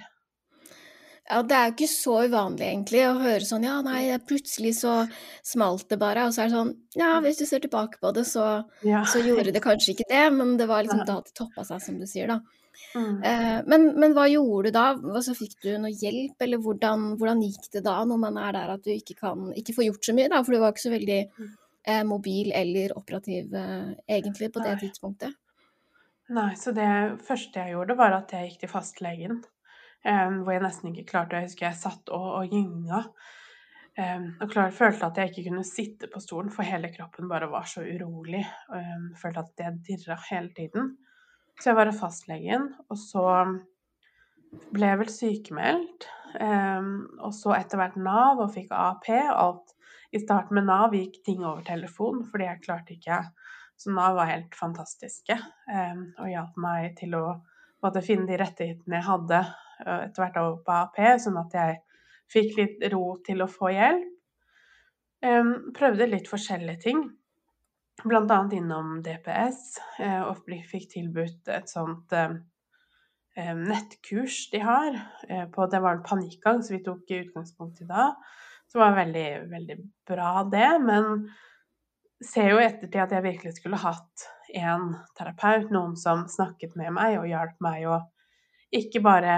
Ja, 1.29 1.43
det 1.45 1.53
er 1.53 1.67
jo 1.67 1.73
ikke 1.75 1.87
så 1.91 2.13
uvanlig 2.25 2.65
egentlig 2.65 3.01
å 3.05 3.17
høre 3.21 3.45
sånn 3.45 3.65
ja, 3.67 3.75
nei, 3.85 4.01
plutselig 4.25 4.71
så 4.79 4.93
smalt 5.45 5.85
det 5.91 5.99
bare, 6.01 6.23
og 6.25 6.33
så 6.33 6.41
er 6.41 6.49
det 6.49 6.55
sånn 6.55 6.71
ja, 6.97 7.11
hvis 7.21 7.37
du 7.37 7.43
ser 7.45 7.61
tilbake 7.61 8.01
på 8.01 8.09
det, 8.15 8.23
så, 8.25 8.45
ja. 8.81 9.03
så 9.05 9.21
gjorde 9.21 9.53
det 9.53 9.61
kanskje 9.61 9.93
ikke 9.93 10.07
det, 10.09 10.23
men 10.33 10.55
det 10.57 10.65
var 10.71 10.87
liksom 10.87 11.03
da 11.05 11.19
det 11.21 11.35
toppa 11.37 11.67
seg, 11.67 11.83
som 11.85 11.99
du 12.01 12.07
sier, 12.09 12.33
da. 12.33 12.39
Mm. 12.95 13.23
Eh, 13.23 13.59
men, 13.69 13.85
men, 13.99 14.15
hva 14.17 14.25
gjorde 14.31 14.71
du 14.71 14.75
da? 14.79 14.85
Altså, 15.13 15.35
fikk 15.37 15.59
du 15.61 15.69
noe 15.83 15.91
hjelp, 15.93 16.33
eller 16.41 16.61
hvordan, 16.63 17.05
hvordan, 17.19 17.43
gikk 17.45 17.69
det 17.75 17.83
da, 17.85 17.99
når 18.09 18.21
man 18.25 18.39
er 18.41 18.55
der 18.55 18.73
at 18.73 18.85
du 18.85 18.91
ikke 18.95 19.19
kan 19.19 19.51
ikke 19.59 19.75
får 19.77 19.89
gjort 19.89 20.09
så 20.09 20.15
mye, 20.17 20.31
da, 20.33 20.41
for 20.41 20.55
du 20.55 20.63
var 20.63 20.73
ikke 20.73 20.87
så 20.87 20.95
veldig 20.95 21.19
mm. 21.27 21.51
eh, 21.93 22.01
mobil 22.09 22.49
eller 22.57 22.95
operativ 22.97 23.53
eh, 23.53 23.93
egentlig 24.17 24.49
på 24.55 24.65
det 24.65 24.79
tidspunktet? 24.81 25.37
Nei, 26.29 26.51
så 26.61 26.71
det 26.77 26.89
første 27.25 27.57
jeg 27.57 27.73
gjorde, 27.73 27.97
var 27.97 28.13
at 28.13 28.33
jeg 28.35 28.51
gikk 28.51 28.63
til 28.63 28.69
fastlegen. 28.69 29.39
Um, 30.05 30.43
hvor 30.45 30.53
jeg 30.53 30.63
nesten 30.63 30.93
ikke 30.93 31.09
klarte 31.09 31.35
Jeg 31.35 31.49
husker 31.49 31.65
jeg 31.65 31.75
satt 31.75 32.11
og, 32.15 32.27
og 32.37 32.53
gynga. 32.53 33.01
Um, 33.99 34.27
og 34.37 34.51
klar, 34.53 34.69
følte 34.71 35.09
at 35.09 35.17
jeg 35.17 35.31
ikke 35.31 35.49
kunne 35.49 35.65
sitte 35.67 36.07
på 36.11 36.21
stolen, 36.23 36.51
for 36.53 36.67
hele 36.67 36.91
kroppen 36.93 37.27
bare 37.31 37.49
var 37.51 37.65
så 37.67 37.81
urolig. 37.81 38.43
Um, 38.69 39.09
følte 39.19 39.41
at 39.41 39.51
det 39.57 39.73
dirra 39.89 40.19
hele 40.29 40.53
tiden. 40.55 40.93
Så 41.59 41.71
jeg 41.71 41.79
var 41.79 41.89
hos 41.89 41.99
fastlegen, 41.99 42.69
og 42.87 43.01
så 43.01 43.25
ble 44.69 44.93
jeg 44.93 45.01
vel 45.01 45.11
sykemeldt. 45.11 46.07
og 47.25 47.33
så 47.33 47.55
etter 47.57 47.81
hvert 47.81 47.97
Nav 47.97 48.39
og 48.39 48.53
fikk 48.53 48.71
AAP. 48.71 49.09
Alt 49.33 49.73
i 50.13 50.21
starten 50.21 50.55
med 50.55 50.69
Nav 50.69 50.93
gikk 50.93 51.19
ting 51.25 51.41
over 51.43 51.65
telefon, 51.65 52.21
fordi 52.29 52.47
jeg 52.47 52.63
klarte 52.63 52.95
ikke 52.95 53.19
Så 53.79 53.93
da 53.95 54.09
var 54.11 54.27
helt 54.27 54.55
fantastiske 54.59 55.37
og 55.39 56.27
hjalp 56.27 56.57
meg 56.59 56.97
til 56.99 57.15
å 57.15 57.23
måtte 57.79 58.03
finne 58.03 58.27
de 58.27 58.39
rettighetene 58.41 58.97
jeg 58.99 59.07
hadde 59.07 59.39
etter 59.79 60.19
hvert 60.19 60.39
over 60.41 60.57
på 60.65 60.75
AP, 60.75 60.99
sånn 61.23 61.39
at 61.39 61.55
jeg 61.55 61.77
fikk 62.29 62.57
litt 62.57 62.83
ro 62.91 63.05
til 63.23 63.45
å 63.45 63.47
få 63.47 63.71
hjelp. 63.71 64.09
Prøvde 65.75 66.09
litt 66.11 66.27
forskjellige 66.31 66.83
ting, 66.83 67.05
bl.a. 68.03 68.39
innom 68.55 68.99
DPS, 69.03 69.63
og 70.27 70.43
fikk 70.67 70.89
tilbudt 70.91 71.47
et 71.55 71.71
sånt 71.71 72.11
nettkurs 73.39 74.49
de 74.51 74.59
har. 74.63 74.99
På, 75.55 75.67
det 75.71 75.79
var 75.79 75.97
en 75.97 76.05
panikkgang, 76.05 76.59
så 76.63 76.75
vi 76.75 76.83
tok 76.83 77.15
utgangspunkt 77.21 77.79
i 77.83 77.87
da. 77.87 78.11
Det 78.69 78.79
var 78.79 78.99
veldig, 78.99 79.29
veldig 79.49 79.77
bra, 80.11 80.33
det. 80.51 80.69
Men 80.83 81.29
ser 82.25 82.51
jo 82.51 82.59
i 82.59 82.65
ettertid 82.65 83.01
at 83.03 83.15
jeg 83.15 83.25
virkelig 83.25 83.55
skulle 83.57 83.79
hatt 83.79 84.27
en 84.59 84.93
terapeut, 85.17 85.69
noen 85.71 85.95
som 85.99 86.25
snakket 86.31 86.75
med 86.79 86.93
meg 86.97 87.19
og 87.19 87.27
hjalp 87.29 87.59
meg 87.63 87.85
å 87.87 87.99
ikke 88.75 89.01
bare 89.05 89.35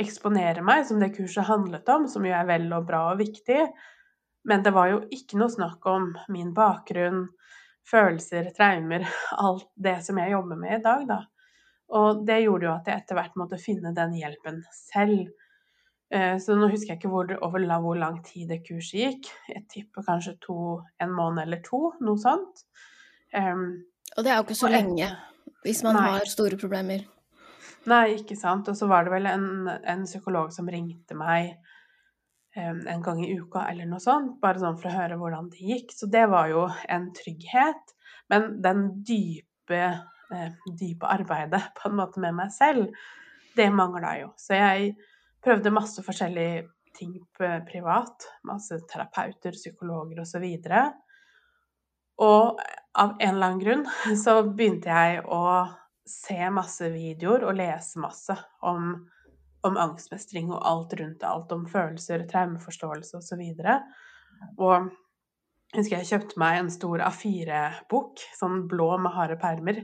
eksponere 0.00 0.64
meg, 0.64 0.84
som 0.88 1.00
det 1.00 1.14
kurset 1.16 1.48
handlet 1.48 1.88
om, 1.92 2.08
som 2.08 2.26
jo 2.26 2.34
er 2.36 2.48
vel 2.48 2.66
og 2.76 2.88
bra 2.88 3.06
og 3.12 3.20
viktig, 3.20 3.62
men 4.46 4.62
det 4.62 4.72
var 4.76 4.90
jo 4.92 4.98
ikke 5.14 5.38
noe 5.40 5.52
snakk 5.52 5.86
om 5.90 6.10
min 6.32 6.52
bakgrunn, 6.54 7.24
følelser, 7.86 8.50
traumer, 8.56 9.06
alt 9.38 9.68
det 9.74 10.00
som 10.06 10.18
jeg 10.20 10.34
jobber 10.34 10.58
med 10.60 10.78
i 10.78 10.84
dag, 10.84 11.06
da. 11.08 11.18
Og 11.96 12.24
det 12.26 12.40
gjorde 12.42 12.66
jo 12.66 12.72
at 12.74 12.88
jeg 12.90 13.02
etter 13.02 13.18
hvert 13.18 13.36
måtte 13.38 13.60
finne 13.62 13.92
den 13.94 14.14
hjelpen 14.18 14.62
selv. 14.74 15.28
Eh, 16.14 16.36
så 16.38 16.54
nå 16.54 16.68
husker 16.70 16.92
jeg 16.92 17.00
ikke 17.00 17.10
hvor, 17.10 17.30
over 17.42 17.64
hvor 17.82 17.98
lang 17.98 18.20
tid 18.24 18.48
det 18.52 18.62
kurset 18.66 19.00
gikk. 19.00 19.30
Jeg 19.50 19.64
tipper 19.72 20.06
kanskje 20.06 20.36
to, 20.42 20.58
en 21.02 21.14
måned 21.14 21.42
eller 21.46 21.62
to, 21.66 21.90
noe 22.00 22.20
sånt. 22.20 22.62
Um, 23.34 23.82
og 24.14 24.22
det 24.22 24.30
er 24.30 24.38
jo 24.38 24.46
ikke 24.46 24.56
så 24.56 24.70
lenge 24.70 25.10
hvis 25.66 25.82
man 25.82 25.96
nei. 25.98 26.10
har 26.14 26.28
store 26.30 26.58
problemer. 26.60 27.02
Nei, 27.90 28.04
ikke 28.20 28.36
sant. 28.38 28.68
Og 28.70 28.78
så 28.78 28.86
var 28.90 29.06
det 29.06 29.14
vel 29.16 29.26
en, 29.30 29.48
en 29.66 30.04
psykolog 30.06 30.52
som 30.54 30.68
ringte 30.70 31.16
meg 31.18 31.56
um, 32.54 32.84
en 32.86 33.02
gang 33.02 33.24
i 33.24 33.32
uka 33.34 33.64
eller 33.70 33.88
noe 33.90 34.02
sånt, 34.02 34.36
bare 34.42 34.62
sånn 34.62 34.78
for 34.78 34.90
å 34.90 34.94
høre 34.94 35.18
hvordan 35.18 35.50
det 35.50 35.66
gikk. 35.72 35.90
Så 35.94 36.10
det 36.10 36.22
var 36.30 36.52
jo 36.52 36.68
en 36.92 37.10
trygghet. 37.18 37.96
Men 38.30 38.60
den 38.62 38.86
dype, 39.06 39.82
uh, 40.30 40.70
dype 40.70 41.10
arbeidet 41.18 41.64
på 41.80 41.90
en 41.90 41.98
måte 41.98 42.22
med 42.22 42.38
meg 42.38 42.54
selv, 42.54 42.94
det 43.58 43.68
mangla 43.74 44.14
jo. 44.20 44.32
Så 44.38 44.54
jeg 44.54 44.94
prøvde 45.46 45.74
masse 45.74 46.02
forskjellige 46.02 46.66
ting 46.96 47.16
privat. 47.70 48.28
Masse 48.48 48.80
terapeuter, 48.90 49.56
psykologer 49.56 50.20
osv. 50.24 50.44
Og, 50.44 50.66
så 50.66 50.84
og 52.16 52.60
av 52.96 53.16
en 53.20 53.34
eller 53.34 53.46
annen 53.46 53.60
grunn 53.60 53.84
så 54.24 54.40
begynte 54.48 54.92
jeg 54.92 55.24
å 55.28 55.42
se 56.06 56.38
masse 56.54 56.88
videoer 56.94 57.44
og 57.48 57.58
lese 57.58 58.00
masse 58.00 58.36
om, 58.64 58.92
om 59.66 59.80
angstmestring 59.82 60.52
og 60.52 60.62
alt 60.64 60.94
rundt. 61.00 61.26
Alt 61.26 61.52
om 61.52 61.66
følelser, 61.70 62.24
traumeforståelse 62.30 63.18
osv. 63.20 63.42
Og, 63.42 63.90
og 64.62 64.94
jeg 65.74 65.82
husker 65.82 65.98
jeg 65.98 66.10
kjøpte 66.12 66.40
meg 66.40 66.60
en 66.60 66.72
stor 66.72 67.02
A4-bok, 67.08 68.22
sånn 68.38 68.64
blå 68.70 68.92
med 69.02 69.12
harde 69.16 69.36
permer, 69.40 69.82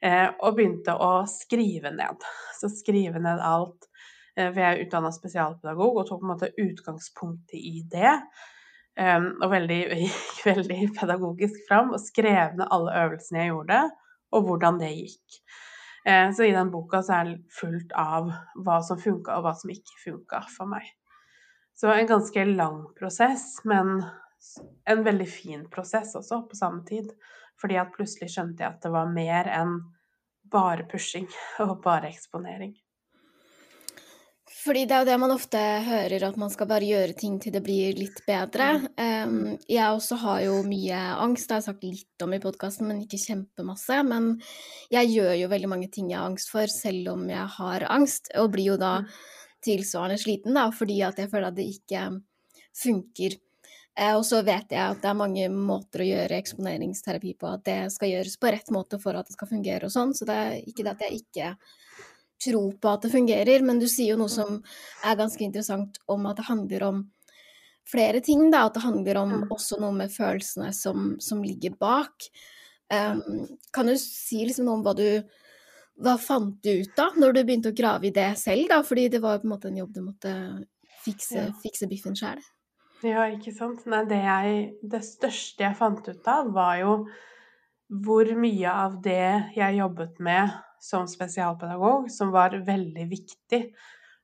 eh, 0.00 0.28
og 0.38 0.56
begynte 0.56 0.94
å 0.94 1.26
skrive 1.28 1.92
ned. 1.92 2.24
Så 2.56 2.70
skrive 2.72 3.20
ned 3.20 3.42
alt. 3.44 3.87
Eh, 4.38 4.52
for 4.52 4.62
jeg 4.62 4.70
er 4.70 4.84
utdanna 4.86 5.10
spesialpedagog 5.14 5.98
og 5.98 6.06
tok 6.08 6.22
på 6.22 6.28
en 6.28 6.34
måte 6.36 6.52
utgangspunktet 6.54 7.58
i 7.58 7.82
det. 7.90 8.14
Og 8.98 9.50
veldig, 9.52 9.82
veldig 10.48 10.78
pedagogisk 10.96 11.60
fram, 11.68 11.92
og 11.94 12.00
skrev 12.02 12.56
ned 12.58 12.64
alle 12.74 12.96
øvelsene 13.04 13.44
jeg 13.44 13.52
gjorde 13.52 13.82
og 14.34 14.46
hvordan 14.48 14.78
det 14.80 14.92
gikk. 14.92 15.40
Eh, 16.04 16.30
så 16.34 16.46
i 16.46 16.54
den 16.54 16.70
boka 16.72 17.02
så 17.04 17.18
er 17.18 17.30
det 17.30 17.52
fullt 17.58 17.92
av 17.98 18.30
hva 18.64 18.78
som 18.84 19.00
funka 19.00 19.38
og 19.38 19.46
hva 19.46 19.54
som 19.58 19.72
ikke 19.72 20.00
funka 20.04 20.42
for 20.54 20.70
meg. 20.70 20.86
Så 21.78 21.90
en 21.92 22.10
ganske 22.10 22.44
lang 22.48 22.80
prosess, 22.98 23.60
men 23.68 24.00
en 24.88 25.04
veldig 25.06 25.28
fin 25.30 25.66
prosess 25.70 26.14
også, 26.18 26.42
på 26.50 26.58
samme 26.58 26.84
tid. 26.88 27.12
Fordi 27.58 27.78
at 27.78 27.94
plutselig 27.94 28.30
skjønte 28.34 28.62
jeg 28.62 28.70
at 28.70 28.82
det 28.84 28.90
var 28.94 29.10
mer 29.10 29.50
enn 29.50 29.78
bare 30.50 30.86
pushing 30.90 31.28
og 31.64 31.78
bare 31.84 32.10
eksponering. 32.12 32.74
Fordi 34.58 34.82
det 34.90 34.94
er 34.94 35.04
jo 35.04 35.06
det 35.06 35.16
man 35.22 35.32
ofte 35.32 35.60
hører, 35.86 36.24
at 36.26 36.38
man 36.40 36.50
skal 36.50 36.66
bare 36.70 36.86
gjøre 36.86 37.14
ting 37.18 37.36
til 37.38 37.54
det 37.54 37.60
blir 37.62 37.94
litt 37.94 38.18
bedre. 38.26 38.66
Um, 38.98 39.54
jeg 39.70 39.86
også 39.86 40.18
har 40.24 40.40
jo 40.48 40.56
mye 40.66 40.98
angst, 41.22 41.46
det 41.46 41.54
har 41.54 41.62
jeg 41.62 41.68
sagt 41.68 41.86
litt 41.86 42.24
om 42.26 42.34
i 42.34 42.40
podkasten, 42.42 42.88
men 42.90 43.04
ikke 43.04 43.20
kjempemasse. 43.22 44.00
Men 44.08 44.32
jeg 44.90 45.12
gjør 45.14 45.34
jo 45.44 45.50
veldig 45.54 45.70
mange 45.70 45.90
ting 45.94 46.10
jeg 46.10 46.18
har 46.18 46.26
angst 46.32 46.50
for, 46.50 46.66
selv 46.72 47.14
om 47.14 47.28
jeg 47.30 47.46
har 47.54 47.86
angst, 47.86 48.32
og 48.40 48.50
blir 48.56 48.72
jo 48.72 48.78
da 48.82 48.96
mm. 49.04 49.12
tilsvarende 49.68 50.18
sliten, 50.24 50.58
da, 50.58 50.66
fordi 50.74 51.02
at 51.06 51.22
jeg 51.22 51.30
føler 51.30 51.52
at 51.52 51.60
det 51.60 51.70
ikke 51.76 52.08
funker. 52.82 53.38
Eh, 53.98 54.14
og 54.14 54.24
så 54.26 54.42
vet 54.46 54.74
jeg 54.74 54.82
at 54.82 55.02
det 55.02 55.10
er 55.10 55.22
mange 55.22 55.48
måter 55.54 56.02
å 56.02 56.08
gjøre 56.08 56.38
eksponeringsterapi 56.42 57.38
på, 57.38 57.50
at 57.50 57.66
det 57.66 57.80
skal 57.94 58.16
gjøres 58.16 58.38
på 58.38 58.50
rett 58.54 58.74
måte 58.74 58.98
for 59.02 59.18
at 59.18 59.30
det 59.30 59.38
skal 59.38 59.50
fungere 59.54 59.86
og 59.86 59.94
sånn, 59.94 60.18
så 60.18 60.26
det 60.26 60.38
er 60.48 60.58
ikke 60.62 60.84
det 60.86 60.96
at 60.96 61.06
jeg 61.06 61.22
ikke 61.22 61.52
tro 62.42 62.62
på 62.78 62.90
at 62.90 63.06
det 63.06 63.12
fungerer, 63.14 63.64
men 63.66 63.80
du 63.80 63.88
sier 63.90 64.14
jo 64.14 64.20
noe 64.20 64.32
som 64.32 64.60
er 65.04 65.18
ganske 65.18 65.42
interessant 65.44 65.98
om 66.10 66.28
at 66.30 66.38
det 66.38 66.48
handler 66.48 66.86
om 66.86 67.02
flere 67.88 68.20
ting, 68.24 68.48
da. 68.52 68.66
At 68.68 68.78
det 68.78 68.84
handler 68.84 69.20
om 69.22 69.34
også 69.48 69.80
noe 69.82 69.96
med 69.96 70.12
følelsene 70.14 70.70
som, 70.76 71.14
som 71.22 71.42
ligger 71.44 71.76
bak. 71.80 72.28
Um, 72.92 73.44
kan 73.74 73.90
du 73.90 73.96
si 74.00 74.44
liksom 74.46 74.68
noe 74.68 74.78
om 74.78 74.86
hva 74.86 74.96
du 74.96 75.08
hva 75.98 76.14
fant 76.20 76.54
du 76.62 76.84
ut 76.84 76.92
da, 76.96 77.08
når 77.18 77.34
du 77.34 77.40
begynte 77.42 77.72
å 77.72 77.76
grave 77.76 78.08
i 78.08 78.14
det 78.14 78.30
selv, 78.38 78.68
da? 78.70 78.82
Fordi 78.86 79.08
det 79.10 79.20
var 79.22 79.36
jo 79.36 79.42
på 79.42 79.48
en 79.48 79.54
måte 79.54 79.70
en 79.70 79.80
jobb 79.80 79.96
du 79.96 80.04
måtte 80.04 80.34
fikse, 81.02 81.48
fikse 81.62 81.88
biffen 81.90 82.14
sjæl. 82.18 82.38
Ja, 83.06 83.28
ikke 83.30 83.54
sant. 83.54 83.84
Nei, 83.86 84.04
det 84.10 84.18
jeg 84.22 84.54
Det 84.82 85.02
største 85.06 85.66
jeg 85.66 85.78
fant 85.78 86.06
ut 86.06 86.30
av, 86.30 86.52
var 86.54 86.78
jo 86.82 86.94
hvor 87.88 88.30
mye 88.36 88.70
av 88.70 88.98
det 89.02 89.54
jeg 89.56 89.78
jobbet 89.78 90.18
med 90.22 90.54
som 90.80 91.08
spesialpedagog 91.10 92.10
som 92.12 92.32
var 92.34 92.56
veldig 92.66 93.06
viktig 93.10 93.62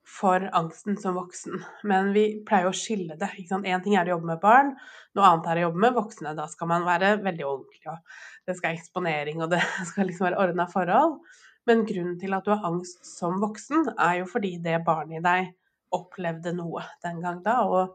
for 0.04 0.50
angsten 0.52 0.98
som 1.00 1.16
voksen. 1.16 1.62
Men 1.88 2.12
vi 2.12 2.24
pleier 2.46 2.68
å 2.68 2.76
skille 2.76 3.16
det. 3.20 3.30
Én 3.40 3.82
ting 3.84 3.96
er 3.96 4.08
å 4.08 4.16
jobbe 4.16 4.34
med 4.34 4.42
barn, 4.42 4.74
noe 5.16 5.30
annet 5.30 5.48
er 5.48 5.60
å 5.60 5.66
jobbe 5.68 5.84
med 5.86 5.96
voksne. 5.96 6.34
Da 6.36 6.46
skal 6.50 6.70
man 6.70 6.84
være 6.86 7.16
veldig 7.24 7.46
ordentlig, 7.48 7.86
og 7.88 8.48
det 8.48 8.58
skal 8.58 8.76
eksponering, 8.76 9.40
og 9.42 9.54
det 9.54 9.62
skal 9.90 10.10
liksom 10.10 10.28
være 10.28 10.40
ordna 10.44 10.68
forhold. 10.70 11.18
Men 11.64 11.86
grunnen 11.88 12.18
til 12.20 12.36
at 12.36 12.44
du 12.44 12.52
har 12.52 12.66
angst 12.68 13.06
som 13.08 13.40
voksen, 13.40 13.94
er 13.96 14.20
jo 14.20 14.28
fordi 14.28 14.58
det 14.64 14.82
barnet 14.84 15.22
i 15.22 15.24
deg 15.24 15.52
opplevde 15.94 16.52
noe 16.56 16.82
den 17.04 17.22
gang 17.22 17.40
da, 17.44 17.62
og 17.64 17.94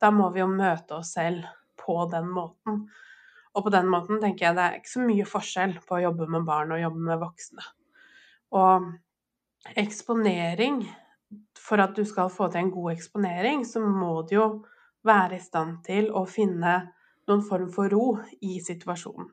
da 0.00 0.12
må 0.14 0.30
vi 0.32 0.40
jo 0.40 0.48
møte 0.48 1.00
oss 1.00 1.12
selv 1.18 1.44
på 1.80 1.98
den 2.12 2.30
måten. 2.32 2.86
Og 3.50 3.66
på 3.66 3.72
den 3.74 3.90
måten 3.90 4.20
tenker 4.22 4.46
jeg 4.46 4.56
det 4.56 4.64
er 4.64 4.78
ikke 4.78 4.92
så 4.94 5.04
mye 5.04 5.26
forskjell 5.28 5.76
på 5.84 5.98
å 5.98 6.02
jobbe 6.06 6.28
med 6.30 6.46
barn 6.48 6.72
og 6.72 6.80
jobbe 6.80 7.04
med 7.10 7.20
voksne. 7.20 7.66
Og 8.50 8.90
eksponering 9.78 10.82
For 11.54 11.78
at 11.78 11.94
du 11.94 12.02
skal 12.08 12.30
få 12.32 12.48
til 12.50 12.64
en 12.64 12.70
god 12.74 12.92
eksponering, 12.96 13.60
så 13.62 13.78
må 13.78 14.22
du 14.26 14.34
jo 14.34 14.46
være 15.06 15.36
i 15.36 15.42
stand 15.44 15.76
til 15.86 16.08
å 16.10 16.24
finne 16.26 16.72
noen 17.30 17.44
form 17.46 17.68
for 17.70 17.92
ro 17.92 18.16
i 18.42 18.56
situasjonen. 18.64 19.28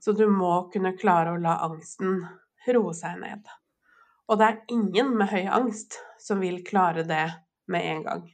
Så 0.00 0.14
du 0.16 0.24
må 0.32 0.70
kunne 0.72 0.94
klare 0.96 1.34
å 1.34 1.40
la 1.42 1.58
angsten 1.66 2.22
roe 2.72 2.94
seg 2.96 3.20
ned. 3.20 3.44
Og 4.30 4.40
det 4.40 4.48
er 4.48 4.62
ingen 4.72 5.12
med 5.18 5.28
høy 5.34 5.44
angst 5.52 5.98
som 6.22 6.40
vil 6.40 6.62
klare 6.64 7.04
det 7.04 7.26
med 7.68 7.84
en 7.90 8.02
gang. 8.06 8.24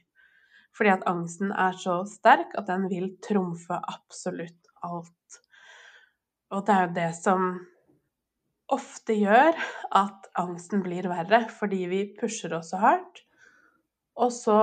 Fordi 0.77 0.93
at 0.93 1.05
angsten 1.09 1.51
er 1.51 1.75
så 1.75 1.99
sterk 2.07 2.55
at 2.57 2.69
den 2.69 2.87
vil 2.87 3.11
trumfe 3.25 3.75
absolutt 3.75 4.71
alt. 4.85 5.41
Og 6.55 6.63
det 6.65 6.75
er 6.75 6.87
jo 6.87 6.95
det 6.95 7.09
som 7.19 7.49
ofte 8.75 9.15
gjør 9.17 9.57
at 9.97 10.29
angsten 10.39 10.83
blir 10.85 11.07
verre, 11.09 11.43
fordi 11.51 11.81
vi 11.91 12.03
pusher 12.19 12.53
oss 12.57 12.71
så 12.73 12.81
hardt, 12.83 13.23
og 14.19 14.31
så 14.35 14.59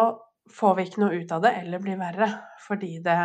får 0.53 0.77
vi 0.77 0.87
ikke 0.87 1.03
noe 1.03 1.21
ut 1.21 1.35
av 1.35 1.43
det, 1.43 1.53
eller 1.63 1.83
blir 1.83 2.01
verre, 2.01 2.31
fordi 2.67 2.97
det 3.05 3.21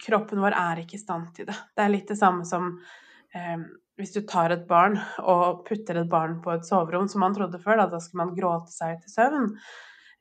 Kroppen 0.00 0.40
vår 0.40 0.54
er 0.56 0.78
ikke 0.80 0.96
i 0.96 1.02
stand 1.02 1.26
til 1.36 1.44
det. 1.44 1.54
Det 1.76 1.82
er 1.84 1.90
litt 1.92 2.08
det 2.08 2.16
samme 2.16 2.46
som 2.48 2.70
eh, 3.36 3.58
hvis 4.00 4.14
du 4.14 4.22
tar 4.24 4.54
et 4.54 4.64
barn 4.68 4.96
og 5.20 5.66
putter 5.66 6.00
et 6.00 6.08
barn 6.08 6.38
på 6.40 6.54
et 6.54 6.64
soverom, 6.64 7.04
som 7.12 7.20
man 7.20 7.36
trodde 7.36 7.60
før, 7.60 7.82
da, 7.82 7.86
da 7.92 8.00
skal 8.00 8.22
man 8.22 8.32
gråte 8.36 8.72
seg 8.72 9.02
til 9.02 9.12
søvn. 9.12 9.50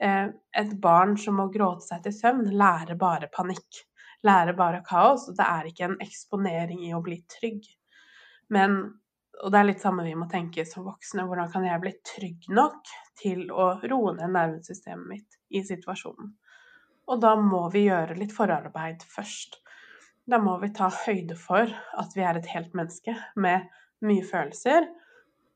Eh, 0.03 0.25
et 0.59 0.73
barn 0.83 1.15
som 1.21 1.39
må 1.39 1.47
gråte 1.53 1.87
seg 1.87 2.03
til 2.03 2.17
søvn, 2.17 2.49
lærer 2.59 2.99
bare 2.99 3.31
panikk. 3.31 3.85
Lærer 4.27 4.57
bare 4.57 4.83
kaos. 4.85 5.29
Det 5.37 5.47
er 5.47 5.69
ikke 5.69 5.87
en 5.87 5.97
eksponering 6.03 6.83
i 6.89 6.91
å 6.97 7.01
bli 7.05 7.21
trygg. 7.31 7.63
Men 8.51 8.81
og 9.41 9.49
det 9.53 9.59
er 9.59 9.67
litt 9.69 9.81
samme 9.81 10.05
vi 10.05 10.13
må 10.17 10.27
tenke 10.29 10.65
som 10.67 10.85
voksne. 10.85 11.25
Hvordan 11.25 11.49
kan 11.53 11.65
jeg 11.65 11.81
bli 11.81 11.91
trygg 12.05 12.47
nok 12.53 12.89
til 13.21 13.47
å 13.49 13.73
roe 13.89 14.13
ned 14.17 14.35
nervesystemet 14.35 15.07
mitt 15.09 15.37
i 15.49 15.63
situasjonen? 15.65 16.33
Og 17.09 17.21
da 17.23 17.33
må 17.39 17.63
vi 17.73 17.87
gjøre 17.87 18.17
litt 18.19 18.33
forarbeid 18.35 19.03
først. 19.09 19.57
Da 20.29 20.37
må 20.39 20.57
vi 20.61 20.69
ta 20.77 20.91
høyde 20.93 21.35
for 21.39 21.71
at 21.71 22.13
vi 22.15 22.25
er 22.25 22.37
et 22.37 22.51
helt 22.53 22.75
menneske 22.77 23.15
med 23.35 23.65
mye 24.05 24.25
følelser, 24.25 24.85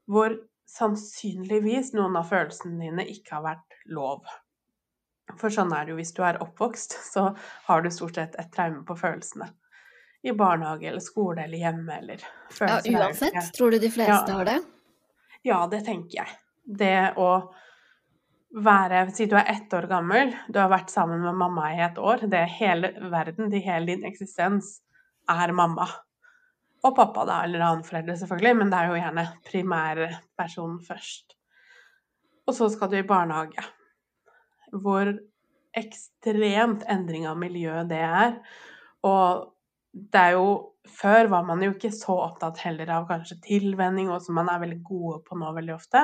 hvor 0.09 0.33
sannsynligvis 0.69 1.93
noen 1.93 2.17
av 2.17 2.31
følelsene 2.31 2.81
dine 2.81 3.05
ikke 3.11 3.37
har 3.37 3.45
vært 3.45 3.77
lov. 3.93 4.25
For 5.37 5.53
sånn 5.53 5.73
er 5.73 5.85
det 5.85 5.93
jo 5.93 5.99
hvis 5.99 6.13
du 6.17 6.23
er 6.25 6.41
oppvokst, 6.41 6.97
så 7.13 7.29
har 7.69 7.85
du 7.85 7.91
stort 7.93 8.17
sett 8.17 8.37
et 8.41 8.51
traume 8.53 8.81
på 8.87 8.97
følelsene 8.97 9.51
i 10.25 10.33
barnehage 10.33 10.87
eller 10.89 11.03
skole 11.03 11.43
eller 11.43 11.57
hjemme 11.57 11.97
eller 11.99 12.23
Ja, 12.59 12.79
uansett. 12.85 13.53
Tror 13.53 13.71
du 13.71 13.79
de 13.79 13.91
fleste 13.91 14.31
ja. 14.31 14.37
har 14.39 14.45
det? 14.45 14.57
Ja, 15.45 15.59
det 15.69 15.83
tenker 15.85 16.23
jeg. 16.23 16.33
Det 16.65 17.13
å 17.21 17.29
være 18.55 19.03
Si 19.13 19.27
du 19.29 19.35
er 19.37 19.51
ett 19.51 19.73
år 19.75 19.85
gammel, 19.91 20.31
du 20.47 20.57
har 20.57 20.71
vært 20.71 20.89
sammen 20.89 21.21
med 21.21 21.37
mamma 21.37 21.69
i 21.75 21.83
et 21.85 21.97
år. 22.01 22.25
Det 22.31 22.39
er 22.39 22.57
hele 22.57 22.93
verden, 23.11 23.51
det 23.51 23.61
hele 23.67 23.91
din 23.91 24.05
eksistens, 24.07 24.79
er 25.29 25.53
mamma. 25.53 25.87
Og 26.85 26.95
pappa, 26.95 27.25
da, 27.27 27.39
eller 27.45 27.61
annen 27.65 27.85
foreldre, 27.85 28.15
selvfølgelig, 28.17 28.57
men 28.57 28.71
det 28.71 28.79
er 28.79 28.89
jo 28.89 28.99
gjerne 28.99 29.25
primærpersonen 29.49 30.79
først. 30.85 31.35
Og 32.45 32.53
så 32.57 32.69
skal 32.73 32.91
du 32.91 32.99
i 32.99 33.07
barnehage, 33.07 33.65
hvor 34.73 35.13
ekstremt 35.75 36.85
endring 36.89 37.27
av 37.27 37.37
miljø 37.41 37.83
det 37.89 38.01
er. 38.05 38.39
Og 39.05 39.51
det 39.95 40.21
er 40.21 40.37
jo 40.37 40.47
Før 40.95 41.31
var 41.31 41.41
man 41.47 41.63
jo 41.65 41.71
ikke 41.73 41.89
så 41.89 42.13
opptatt 42.27 42.59
heller 42.61 42.91
av 42.93 43.07
kanskje 43.09 43.39
tilvenning, 43.41 44.11
og 44.13 44.19
som 44.21 44.35
man 44.37 44.51
er 44.53 44.59
veldig 44.61 44.83
gode 44.85 45.15
på 45.25 45.33
nå 45.41 45.47
veldig 45.55 45.73
ofte. 45.73 46.03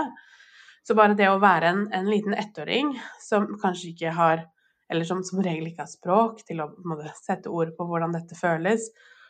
Så 0.81 0.95
bare 0.97 1.13
det 1.13 1.27
å 1.29 1.37
være 1.39 1.69
en, 1.69 1.83
en 1.93 2.09
liten 2.09 2.33
ettåring 2.33 2.89
som 3.21 3.45
kanskje 3.61 3.91
ikke 3.91 4.15
har 4.17 4.47
Eller 4.91 5.07
som 5.07 5.21
som 5.23 5.39
regel 5.39 5.69
ikke 5.69 5.85
har 5.85 5.91
språk 5.91 6.41
til 6.43 6.59
å 6.59 6.65
måtte, 6.83 7.13
sette 7.21 7.47
ord 7.47 7.69
på 7.77 7.85
hvordan 7.87 8.11
dette 8.11 8.35
føles, 8.35 8.89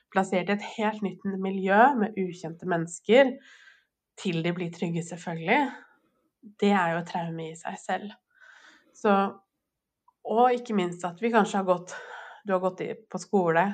plassert 0.10 0.50
i 0.50 0.56
et 0.56 0.63
helt 0.80 1.04
nytt 1.06 1.28
miljø 1.38 1.82
med 2.00 2.15
ukjente 2.17 2.65
mennesker, 2.65 3.36
til 4.17 4.41
de 4.41 4.56
blir 4.58 4.71
trygge, 4.74 5.04
selvfølgelig, 5.06 5.60
det 6.63 6.71
er 6.71 6.95
jo 6.95 7.04
et 7.04 7.12
traume 7.12 7.45
i 7.52 7.60
seg 7.60 7.78
selv. 7.84 8.17
Så 8.97 9.13
Og 10.24 10.56
ikke 10.56 10.74
minst 10.74 11.06
at 11.06 11.21
vi 11.21 11.30
kanskje 11.34 11.60
har 11.60 11.69
gått 11.69 11.93
Du 12.47 12.54
har 12.56 12.63
gått 12.63 12.82
på 13.10 13.21
skole 13.21 13.67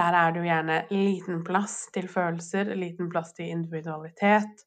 der 0.00 0.16
er 0.16 0.32
det 0.32 0.40
jo 0.40 0.48
gjerne 0.48 0.78
liten 0.94 1.44
plass 1.44 1.76
til 1.94 2.08
følelser, 2.08 2.72
liten 2.78 3.10
plass 3.12 3.34
til 3.36 3.50
individualitet. 3.52 4.64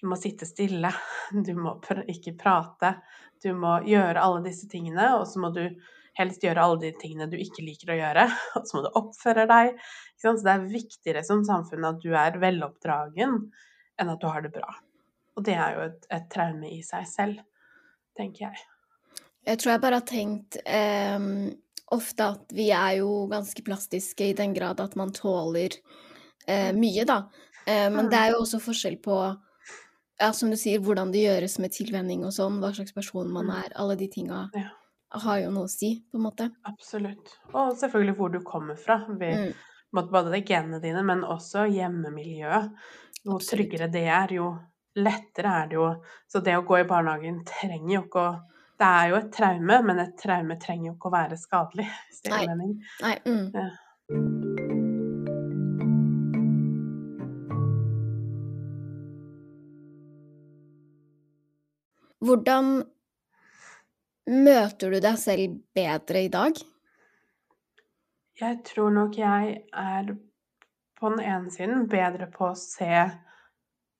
Du 0.00 0.08
må 0.10 0.18
sitte 0.18 0.48
stille, 0.48 0.90
du 1.46 1.52
må 1.58 1.76
ikke 2.10 2.34
prate, 2.40 2.96
du 3.42 3.52
må 3.58 3.78
gjøre 3.86 4.22
alle 4.22 4.42
disse 4.48 4.66
tingene, 4.70 5.12
og 5.18 5.28
så 5.30 5.42
må 5.42 5.52
du 5.54 5.62
helst 6.18 6.42
gjøre 6.44 6.64
alle 6.64 6.80
de 6.82 6.90
tingene 6.98 7.28
du 7.30 7.38
ikke 7.40 7.64
liker 7.64 7.94
å 7.94 7.98
gjøre, 8.00 8.26
og 8.58 8.66
så 8.66 8.78
må 8.78 8.84
du 8.86 8.90
oppføre 8.98 9.46
deg. 9.50 9.78
Så 10.20 10.34
det 10.42 10.56
er 10.56 10.66
viktigere 10.72 11.24
som 11.26 11.44
samfunn 11.46 11.88
at 11.88 12.02
du 12.02 12.10
er 12.18 12.40
veloppdragen, 12.42 13.38
enn 14.00 14.12
at 14.12 14.20
du 14.20 14.28
har 14.30 14.44
det 14.44 14.52
bra. 14.54 14.74
Og 15.38 15.46
det 15.46 15.54
er 15.56 15.78
jo 15.78 15.86
et, 15.86 16.06
et 16.12 16.28
traume 16.32 16.68
i 16.68 16.82
seg 16.84 17.06
selv, 17.08 17.44
tenker 18.18 18.48
jeg. 18.48 18.68
Jeg 19.46 19.58
tror 19.58 19.72
jeg 19.72 19.82
bare 19.82 19.98
har 19.98 20.06
tenkt 20.06 20.58
um 20.62 21.30
ofte 21.92 22.28
at 22.34 22.52
vi 22.54 22.70
er 22.74 22.98
jo 23.00 23.26
ganske 23.30 23.64
plastiske 23.64 24.30
i 24.30 24.36
den 24.36 24.54
grad 24.54 24.80
at 24.80 24.94
man 24.96 25.12
tåler 25.14 25.74
eh, 26.46 26.70
mye, 26.76 27.06
da. 27.08 27.24
Eh, 27.66 27.88
men 27.92 28.10
det 28.10 28.18
er 28.18 28.32
jo 28.32 28.42
også 28.42 28.60
forskjell 28.62 28.98
på, 29.04 29.18
ja, 30.20 30.30
som 30.36 30.52
du 30.52 30.58
sier, 30.60 30.82
hvordan 30.82 31.12
det 31.14 31.26
gjøres 31.26 31.58
med 31.62 31.74
tilvenning 31.74 32.24
og 32.26 32.34
sånn, 32.34 32.60
hva 32.62 32.72
slags 32.76 32.94
person 32.96 33.30
man 33.32 33.50
mm. 33.50 33.58
er. 33.58 33.76
Alle 33.82 33.98
de 34.00 34.08
tinga 34.12 34.46
ja. 34.56 34.70
har 35.26 35.42
jo 35.44 35.52
noe 35.54 35.68
å 35.68 35.72
si, 35.72 35.94
på 36.10 36.20
en 36.20 36.26
måte. 36.30 36.48
Absolutt. 36.68 37.36
Og 37.52 37.76
selvfølgelig 37.80 38.18
hvor 38.18 38.34
du 38.34 38.40
kommer 38.46 38.78
fra. 38.80 39.02
Vi, 39.08 39.30
mm. 39.44 39.70
Både 39.92 40.30
det 40.32 40.46
genene 40.48 40.80
dine, 40.80 41.02
men 41.04 41.26
også 41.28 41.66
hjemmemiljøet. 41.68 42.70
Jo 43.22 43.36
tryggere 43.38 43.86
det 43.92 44.06
er, 44.10 44.32
jo 44.34 44.46
lettere 44.98 45.52
er 45.62 45.68
det 45.68 45.76
jo. 45.76 45.88
Så 46.30 46.40
det 46.44 46.56
å 46.58 46.64
gå 46.66 46.80
i 46.80 46.88
barnehagen 46.88 47.42
trenger 47.48 47.94
jo 47.94 48.02
ikke 48.06 48.24
å 48.24 48.32
det 48.82 48.88
er 48.90 49.10
jo 49.12 49.18
et 49.20 49.30
traume, 49.30 49.76
men 49.86 50.00
et 50.02 50.14
traume 50.18 50.56
trenger 50.58 50.88
jo 50.88 50.96
ikke 50.96 51.10
å 51.10 51.14
være 51.14 51.38
skadelig, 51.38 51.86
hvis 52.08 52.24
det 52.24 52.32
Nei. 52.32 52.40
gir 52.42 52.48
mening. 52.50 52.72
Nei. 53.04 53.16
Mm. 53.26 53.46
Ja. 53.54 53.68
Hvordan 62.22 62.66
møter 64.30 64.92
du 64.94 64.98
deg 65.02 65.16
selv 65.18 65.56
bedre 65.74 66.22
i 66.22 66.30
dag? 66.30 66.58
Jeg 68.38 68.60
tror 68.66 68.94
nok 68.94 69.18
jeg 69.18 69.56
er 69.74 70.12
på 70.98 71.10
den 71.10 71.22
ene 71.22 71.50
siden 71.54 71.88
bedre 71.90 72.28
på 72.30 72.52
å 72.52 72.58
se 72.58 72.94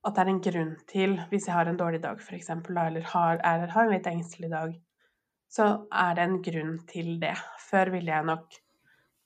at 0.03 0.17
det 0.17 0.23
er 0.23 0.31
en 0.33 0.43
grunn 0.43 0.73
til 0.91 1.15
Hvis 1.31 1.47
jeg 1.47 1.55
har 1.55 1.69
en 1.71 1.79
dårlig 1.79 2.03
dag, 2.03 2.19
eksempel, 2.35 2.75
da, 2.75 2.89
eller 2.91 3.07
har, 3.13 3.39
er, 3.47 3.69
har 3.71 3.87
en 3.87 3.95
litt 3.95 4.09
engstelig 4.11 4.51
dag, 4.51 4.75
så 5.53 5.69
er 5.93 6.15
det 6.17 6.27
en 6.27 6.39
grunn 6.43 6.77
til 6.91 7.17
det. 7.23 7.37
Før 7.69 7.93
ville 7.95 8.11
jeg 8.11 8.29
nok 8.29 8.61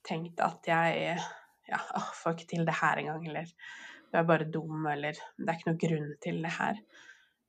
tenkt 0.07 0.43
at 0.45 0.71
jeg 0.71 1.19
Ja, 1.67 1.81
får 2.15 2.37
ikke 2.37 2.51
til 2.53 2.67
det 2.67 2.77
her 2.79 3.01
engang, 3.01 3.25
eller 3.27 3.49
du 4.13 4.19
er 4.21 4.27
bare 4.29 4.45
dum, 4.47 4.85
eller 4.87 5.17
det 5.19 5.49
er 5.49 5.57
ikke 5.57 5.73
noe 5.73 5.81
grunn 5.81 6.13
til 6.23 6.37
det 6.45 6.53
her. 6.61 6.77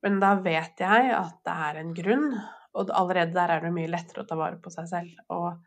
Men 0.02 0.18
da 0.22 0.32
vet 0.42 0.82
jeg 0.82 1.12
at 1.14 1.36
det 1.46 1.54
er 1.68 1.78
en 1.78 1.92
grunn, 1.94 2.26
og 2.74 2.90
allerede 2.98 3.36
der 3.36 3.52
er 3.54 3.62
det 3.62 3.70
mye 3.76 3.90
lettere 3.92 4.24
å 4.24 4.26
ta 4.26 4.38
vare 4.38 4.58
på 4.62 4.72
seg 4.74 4.88
selv. 4.90 5.20
Og, 5.34 5.60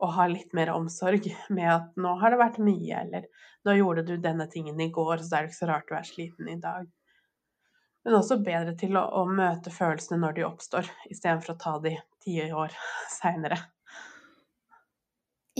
og 0.00 0.14
ha 0.16 0.26
litt 0.32 0.56
mer 0.56 0.72
omsorg 0.72 1.28
med 1.52 1.68
at 1.74 2.00
nå 2.00 2.14
har 2.22 2.32
det 2.32 2.40
vært 2.40 2.62
mye, 2.64 3.04
eller 3.04 3.28
nå 3.68 3.76
gjorde 3.76 4.06
du 4.08 4.14
denne 4.16 4.48
tingen 4.48 4.80
i 4.80 4.88
går, 4.96 5.20
så 5.20 5.28
det 5.28 5.38
er 5.38 5.50
ikke 5.50 5.60
så 5.60 5.70
rart 5.74 5.92
du 5.92 5.96
er 6.00 6.08
sliten 6.08 6.48
i 6.48 6.56
dag. 6.60 6.88
Men 8.10 8.18
også 8.18 8.40
bedre 8.42 8.72
til 8.74 8.96
å, 8.98 9.04
å 9.20 9.20
møte 9.30 9.70
følelsene 9.70 10.16
når 10.18 10.32
de 10.34 10.42
oppstår, 10.42 10.88
istedenfor 11.14 11.52
å 11.52 11.60
ta 11.62 11.74
de 11.84 11.92
ti 12.24 12.40
år 12.42 12.74
seinere. 13.20 13.60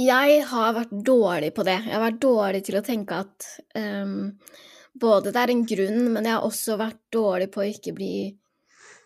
Jeg 0.01 0.41
har 0.51 0.75
vært 0.75 0.97
dårlig 1.07 1.53
på 1.55 1.63
det. 1.69 1.77
Jeg 1.85 1.95
har 1.95 2.03
vært 2.03 2.19
dårlig 2.25 2.65
til 2.67 2.81
å 2.81 2.83
tenke 2.83 3.21
at 3.23 3.47
um, 3.79 4.35
både 4.99 5.31
det 5.31 5.45
er 5.45 5.55
en 5.55 5.63
grunn, 5.77 6.03
men 6.17 6.27
jeg 6.27 6.35
har 6.35 6.49
også 6.49 6.75
vært 6.81 6.99
dårlig 7.15 7.49
på 7.55 7.63
å 7.63 7.69
ikke 7.71 7.95
bli 7.95 8.11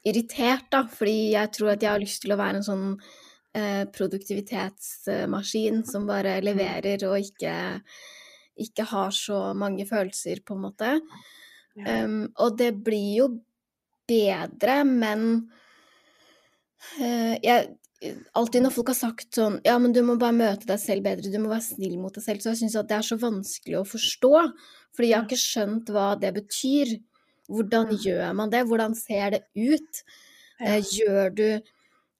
irritert, 0.08 0.70
da. 0.72 0.86
Fordi 0.88 1.18
jeg 1.34 1.52
tror 1.58 1.74
at 1.74 1.84
jeg 1.84 1.92
har 1.92 2.00
lyst 2.00 2.24
til 2.24 2.32
å 2.32 2.40
være 2.40 2.62
en 2.62 2.68
sånn 2.70 2.88
eh, 2.96 3.84
produktivitetsmaskin 3.92 5.84
som 5.92 6.08
bare 6.08 6.38
leverer 6.48 7.04
og 7.10 7.20
ikke, 7.20 7.54
ikke 8.64 8.88
har 8.96 9.12
så 9.12 9.46
mange 9.52 9.84
følelser, 9.88 10.40
på 10.40 10.56
en 10.56 10.64
måte. 10.64 10.96
Ja. 11.74 12.04
Um, 12.04 12.28
og 12.38 12.58
det 12.58 12.70
blir 12.86 13.08
jo 13.18 13.30
bedre, 14.08 14.82
men 14.86 15.24
uh, 17.00 17.34
jeg 17.42 17.74
Alltid 18.36 18.60
når 18.60 18.72
folk 18.74 18.90
har 18.90 18.96
sagt 18.98 19.36
sånn 19.38 19.54
Ja, 19.64 19.78
men 19.80 19.94
du 19.96 20.02
må 20.04 20.18
bare 20.20 20.36
møte 20.36 20.68
deg 20.68 20.80
selv 20.82 21.06
bedre, 21.06 21.30
du 21.32 21.38
må 21.40 21.48
være 21.48 21.64
snill 21.64 21.94
mot 21.96 22.12
deg 22.12 22.24
selv, 22.26 22.42
så 22.42 22.50
jeg 22.52 22.60
syns 22.60 22.74
at 22.76 22.90
det 22.90 22.98
er 22.98 23.06
så 23.06 23.16
vanskelig 23.16 23.78
å 23.78 23.86
forstå. 23.88 24.32
Fordi 24.94 25.08
jeg 25.08 25.16
har 25.16 25.24
ikke 25.24 25.40
skjønt 25.40 25.92
hva 25.94 26.08
det 26.20 26.34
betyr. 26.36 26.92
Hvordan 27.48 27.94
gjør 28.02 28.34
man 28.36 28.52
det? 28.52 28.60
Hvordan 28.68 28.96
ser 28.98 29.34
det 29.36 29.40
ut? 29.56 30.02
Ja. 30.58 30.76
Eh, 30.76 30.90
gjør 30.98 31.32
du 31.34 31.48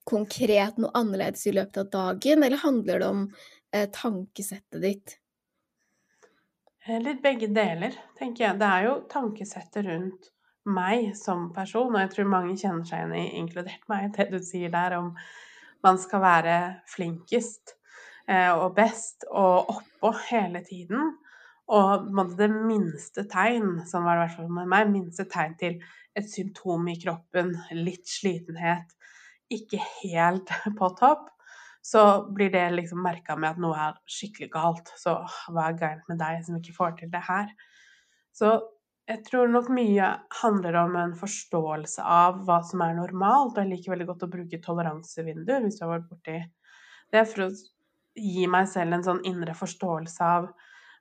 konkret 0.05 0.81
noe 0.81 0.93
annerledes 0.97 1.45
i 1.49 1.53
løpet 1.55 1.79
av 1.83 1.91
dagen, 1.93 2.43
eller 2.45 2.61
handler 2.61 3.01
det 3.01 3.07
om 3.07 3.21
uh, 3.29 3.85
tankesettet 3.95 4.81
ditt? 4.83 5.15
Eh, 6.85 7.01
Litt 7.01 7.21
begge 7.23 7.49
deler, 7.49 7.95
tenker 8.17 8.45
jeg. 8.45 8.59
Det 8.61 8.69
er 8.69 8.83
jo 8.85 8.95
tankesettet 9.09 9.87
rundt 9.87 10.29
meg 10.65 11.13
som 11.17 11.47
person, 11.53 11.93
og 11.93 12.01
jeg 12.01 12.11
tror 12.13 12.29
mange 12.29 12.57
kjenner 12.57 12.85
seg 12.85 13.01
igjen 13.01 13.17
i, 13.17 13.25
inkludert 13.41 13.87
meg, 13.91 14.11
det 14.13 14.29
du 14.33 14.39
sier 14.43 14.73
der 14.73 14.97
om 14.99 15.15
man 15.85 15.99
skal 16.01 16.21
være 16.23 16.55
flinkest 16.89 17.75
eh, 18.29 18.51
og 18.53 18.73
best 18.77 19.25
og 19.31 19.71
oppå 19.75 20.13
hele 20.29 20.61
tiden. 20.65 21.13
Og 21.73 22.05
det 22.37 22.51
minste 22.53 23.25
tegn, 23.29 23.79
som 23.89 24.05
var 24.05 24.19
det 24.19 24.19
i 24.19 24.25
hvert 24.27 24.37
fall 24.37 24.51
med 24.53 24.69
meg, 24.69 24.89
minste 24.93 25.25
tegn 25.29 25.57
til 25.57 25.79
et 26.15 26.29
symptom 26.29 26.85
i 26.89 26.97
kroppen, 27.01 27.55
litt 27.73 28.05
slitenhet, 28.09 28.93
ikke 29.53 29.81
helt 30.03 30.53
på 30.79 30.91
topp, 31.01 31.31
så 31.85 32.03
blir 32.33 32.49
det 32.49 32.63
liksom 32.73 33.03
merka 33.05 33.35
med 33.37 33.53
at 33.53 33.59
noe 33.61 33.77
er 33.77 33.97
skikkelig 34.09 34.49
galt. 34.55 34.89
Så 34.97 35.19
hva 35.53 35.67
er 35.67 35.77
gærent 35.77 36.07
med 36.09 36.17
deg 36.17 36.39
som 36.47 36.57
ikke 36.57 36.73
får 36.73 36.95
til 37.01 37.11
det 37.13 37.21
her? 37.27 37.51
Så 38.33 38.55
jeg 39.05 39.21
tror 39.27 39.51
nok 39.53 39.69
mye 39.69 40.07
handler 40.39 40.79
om 40.81 40.95
en 40.97 41.13
forståelse 41.19 42.01
av 42.01 42.39
hva 42.47 42.57
som 42.65 42.81
er 42.81 42.97
normalt. 42.97 43.53
Og 43.53 43.61
jeg 43.61 43.69
liker 43.69 43.93
veldig 43.93 44.09
godt 44.09 44.25
å 44.25 44.31
bruke 44.33 44.61
toleransevindu, 44.65 45.53
hvis 45.61 45.77
du 45.77 45.85
har 45.85 45.93
vært 45.99 46.09
borti 46.09 46.39
det, 46.39 47.21
er 47.21 47.29
for 47.29 47.45
å 47.45 47.51
gi 48.17 48.47
meg 48.49 48.65
selv 48.71 48.97
en 48.97 49.05
sånn 49.05 49.21
indre 49.29 49.53
forståelse 49.53 50.31
av 50.39 50.49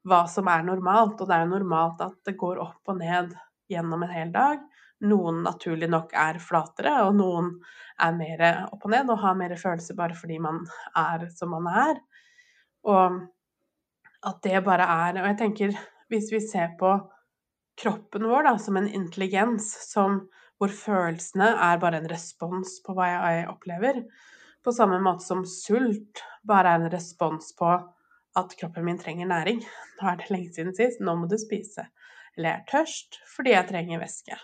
hva 0.04 0.20
som 0.28 0.52
er 0.52 0.68
normalt. 0.68 1.16
Og 1.16 1.30
det 1.30 1.38
er 1.38 1.46
jo 1.46 1.54
normalt 1.54 2.04
at 2.04 2.20
det 2.28 2.36
går 2.44 2.60
opp 2.60 2.92
og 2.92 3.00
ned 3.00 3.32
gjennom 3.72 4.04
en 4.04 4.12
hel 4.12 4.36
dag. 4.36 4.60
Noen 5.04 5.42
naturlig 5.44 5.90
nok 5.92 6.14
er 6.16 6.40
flatere, 6.40 6.96
og 7.04 7.16
noen 7.18 7.50
er 8.02 8.14
mer 8.16 8.44
opp 8.72 8.86
og 8.86 8.92
ned 8.94 9.10
og 9.12 9.20
har 9.22 9.36
mer 9.38 9.54
følelser 9.60 9.96
bare 9.98 10.16
fordi 10.18 10.38
man 10.42 10.62
er 10.98 11.26
som 11.34 11.52
man 11.54 11.68
er. 11.70 12.00
Og 12.88 13.18
at 14.24 14.40
det 14.44 14.62
bare 14.64 14.86
er 14.88 15.20
Og 15.20 15.26
jeg 15.28 15.38
tenker, 15.38 15.74
hvis 16.08 16.30
vi 16.32 16.40
ser 16.40 16.72
på 16.80 16.94
kroppen 17.80 18.28
vår 18.30 18.48
da, 18.48 18.54
som 18.58 18.76
en 18.78 18.88
intelligens, 18.88 19.66
som, 19.90 20.22
hvor 20.58 20.72
følelsene 20.72 21.50
er 21.68 21.80
bare 21.82 22.00
en 22.00 22.08
respons 22.10 22.78
på 22.84 22.94
hva 22.96 23.10
jeg 23.10 23.48
opplever, 23.50 24.04
på 24.64 24.72
samme 24.72 25.00
måte 25.02 25.26
som 25.26 25.42
sult 25.44 26.22
bare 26.46 26.72
er 26.72 26.84
en 26.84 26.92
respons 26.92 27.50
på 27.58 27.68
at 28.38 28.56
kroppen 28.58 28.86
min 28.86 28.98
trenger 28.98 29.28
næring. 29.28 29.60
Nå 29.98 30.08
er 30.08 30.18
det 30.20 30.30
lenge 30.32 30.54
siden 30.54 30.74
sist, 30.76 31.02
nå 31.04 31.14
må 31.18 31.28
du 31.30 31.36
spise. 31.40 31.86
Eller 32.34 32.50
jeg 32.50 32.60
er 32.62 32.70
tørst 32.70 33.20
fordi 33.34 33.52
jeg 33.54 33.68
trenger 33.68 34.02
væske. 34.02 34.38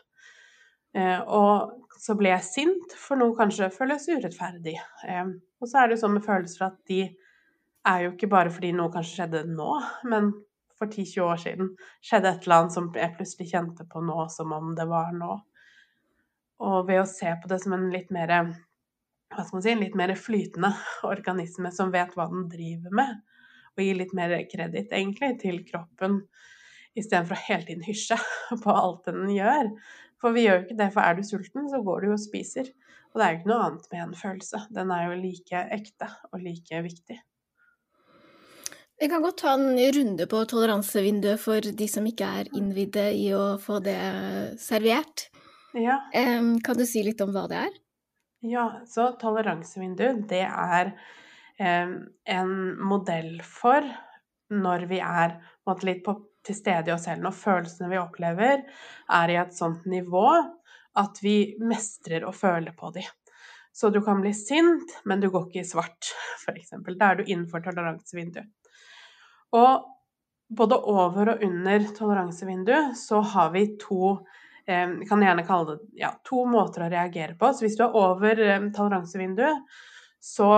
Eh, 0.96 1.20
og 1.20 1.98
så 2.00 2.16
blir 2.18 2.32
jeg 2.34 2.46
sint, 2.46 2.94
for 2.98 3.20
noe 3.20 3.36
kanskje 3.38 3.70
føles 3.74 4.08
urettferdig. 4.10 4.76
Eh, 5.06 5.34
og 5.60 5.68
så 5.68 5.82
er 5.82 5.88
det 5.88 5.98
jo 5.98 6.04
sånn 6.04 6.16
med 6.16 6.26
følelser 6.26 6.66
at 6.70 6.78
de 6.90 7.02
er 7.90 8.04
jo 8.04 8.14
ikke 8.14 8.30
bare 8.32 8.52
fordi 8.52 8.72
noe 8.76 8.92
kanskje 8.92 9.20
skjedde 9.20 9.44
nå, 9.50 9.70
men 10.10 10.32
for 10.80 10.88
10-20 10.88 11.22
år 11.26 11.40
siden 11.42 11.70
skjedde 12.04 12.32
et 12.32 12.46
eller 12.46 12.56
annet 12.56 12.74
som 12.76 12.88
jeg 12.96 13.14
plutselig 13.16 13.50
kjente 13.52 13.86
på 13.88 14.02
nå 14.04 14.24
som 14.32 14.52
om 14.56 14.74
det 14.76 14.88
var 14.88 15.12
nå. 15.16 15.36
Og 16.64 16.82
ved 16.88 17.02
å 17.02 17.08
se 17.08 17.32
på 17.40 17.48
det 17.52 17.60
som 17.62 17.76
en 17.76 17.88
litt 17.92 18.12
mer 18.12 18.32
hva 19.30 19.44
skal 19.44 19.56
man 19.56 19.64
si, 19.64 19.72
en 19.72 19.82
litt 19.84 19.96
mer 19.98 20.12
flytende 20.18 20.72
organisme 21.06 21.70
som 21.74 21.92
vet 21.94 22.16
hva 22.18 22.26
den 22.32 22.48
driver 22.50 22.94
med, 23.00 23.20
og 23.76 23.84
gir 23.84 23.98
litt 24.00 24.14
mer 24.16 24.34
kreditt 24.50 24.90
egentlig 24.96 25.36
til 25.44 25.60
kroppen, 25.68 26.18
istedenfor 26.98 27.36
å 27.36 27.44
hele 27.44 27.68
tiden 27.68 27.86
hysje 27.86 28.18
på 28.64 28.74
alt 28.74 29.06
den 29.06 29.28
gjør. 29.30 29.70
For 30.20 30.36
vi 30.36 30.44
gjør 30.44 30.58
jo 30.58 30.64
ikke 30.66 30.78
det, 30.78 30.90
for 30.92 31.02
er 31.02 31.16
du 31.16 31.24
sulten, 31.24 31.66
så 31.72 31.80
går 31.84 32.02
du 32.02 32.10
jo 32.10 32.16
og 32.18 32.22
spiser. 32.22 32.68
Og 33.10 33.18
det 33.18 33.24
er 33.24 33.32
jo 33.32 33.38
ikke 33.40 33.50
noe 33.50 33.66
annet 33.66 33.86
med 33.90 34.02
en 34.04 34.14
følelse. 34.20 34.58
Den 34.76 34.92
er 34.94 35.02
jo 35.08 35.18
like 35.18 35.62
ekte 35.74 36.08
og 36.30 36.42
like 36.44 36.82
viktig. 36.84 37.16
Vi 39.00 39.08
kan 39.08 39.22
godt 39.24 39.38
ta 39.40 39.54
en 39.56 39.78
runde 39.96 40.26
på 40.28 40.42
toleransevinduet 40.44 41.40
for 41.40 41.64
de 41.64 41.86
som 41.88 42.04
ikke 42.04 42.26
er 42.42 42.50
innvidde 42.52 43.06
i 43.16 43.30
å 43.32 43.56
få 43.62 43.78
det 43.80 43.96
servert. 44.60 45.30
Ja. 45.72 45.96
Kan 46.12 46.76
du 46.76 46.84
si 46.84 47.00
litt 47.06 47.22
om 47.24 47.32
hva 47.32 47.46
det 47.48 47.62
er? 47.64 47.78
Ja, 48.44 48.66
så 48.88 49.10
toleransevindu, 49.20 50.04
det 50.28 50.44
er 50.44 50.92
en 51.60 52.52
modell 52.76 53.40
for 53.44 53.88
når 54.52 54.84
vi 54.92 55.00
er 55.00 55.38
på 55.64 55.76
litt 55.88 56.04
på, 56.04 56.14
til 56.46 56.56
stede 56.56 56.90
i 56.90 56.94
oss 56.94 57.06
selv, 57.08 57.22
når 57.24 57.36
følelsene 57.36 57.90
vi 57.92 58.00
opplever, 58.00 58.64
er 59.20 59.32
i 59.32 59.38
et 59.40 59.56
sånt 59.56 59.86
nivå 59.90 60.26
at 61.00 61.20
vi 61.22 61.54
mestrer 61.62 62.24
å 62.26 62.34
føle 62.34 62.72
på 62.76 62.90
de. 62.94 63.04
Så 63.72 63.90
du 63.90 64.00
kan 64.02 64.20
bli 64.20 64.32
sint, 64.34 64.96
men 65.04 65.20
du 65.20 65.28
går 65.30 65.46
ikke 65.48 65.62
i 65.62 65.68
svart, 65.68 66.10
f.eks. 66.42 66.74
Da 66.90 67.12
er 67.12 67.20
du 67.20 67.24
innenfor 67.26 67.62
toleransevinduet. 67.64 68.50
Og 69.56 69.86
både 70.50 70.78
over 70.90 71.34
og 71.34 71.42
under 71.46 71.86
toleransevinduet 71.94 72.98
så 72.98 73.20
har 73.32 73.50
vi 73.54 73.64
to 73.78 74.16
eh, 74.66 74.88
Vi 74.98 75.06
kan 75.06 75.22
gjerne 75.22 75.46
kalle 75.46 75.76
det 75.76 76.02
ja, 76.02 76.10
to 76.26 76.44
måter 76.50 76.86
å 76.86 76.90
reagere 76.90 77.36
på. 77.38 77.52
Så 77.54 77.66
hvis 77.66 77.78
du 77.78 77.84
er 77.86 77.98
over 77.98 78.42
eh, 78.42 78.68
toleransevinduet, 78.74 79.62
så, 80.20 80.50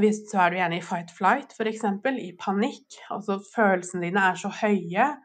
vi- 0.00 0.12
så 0.12 0.40
er 0.46 0.50
du 0.50 0.56
gjerne 0.56 0.78
i 0.78 0.84
fight-flight, 0.84 1.52
f.eks. 1.52 1.84
I 2.20 2.32
panikk. 2.38 2.98
Altså 3.10 3.38
følelsene 3.54 4.02
dine 4.08 4.30
er 4.30 4.36
så 4.40 4.48
høye 4.48 5.16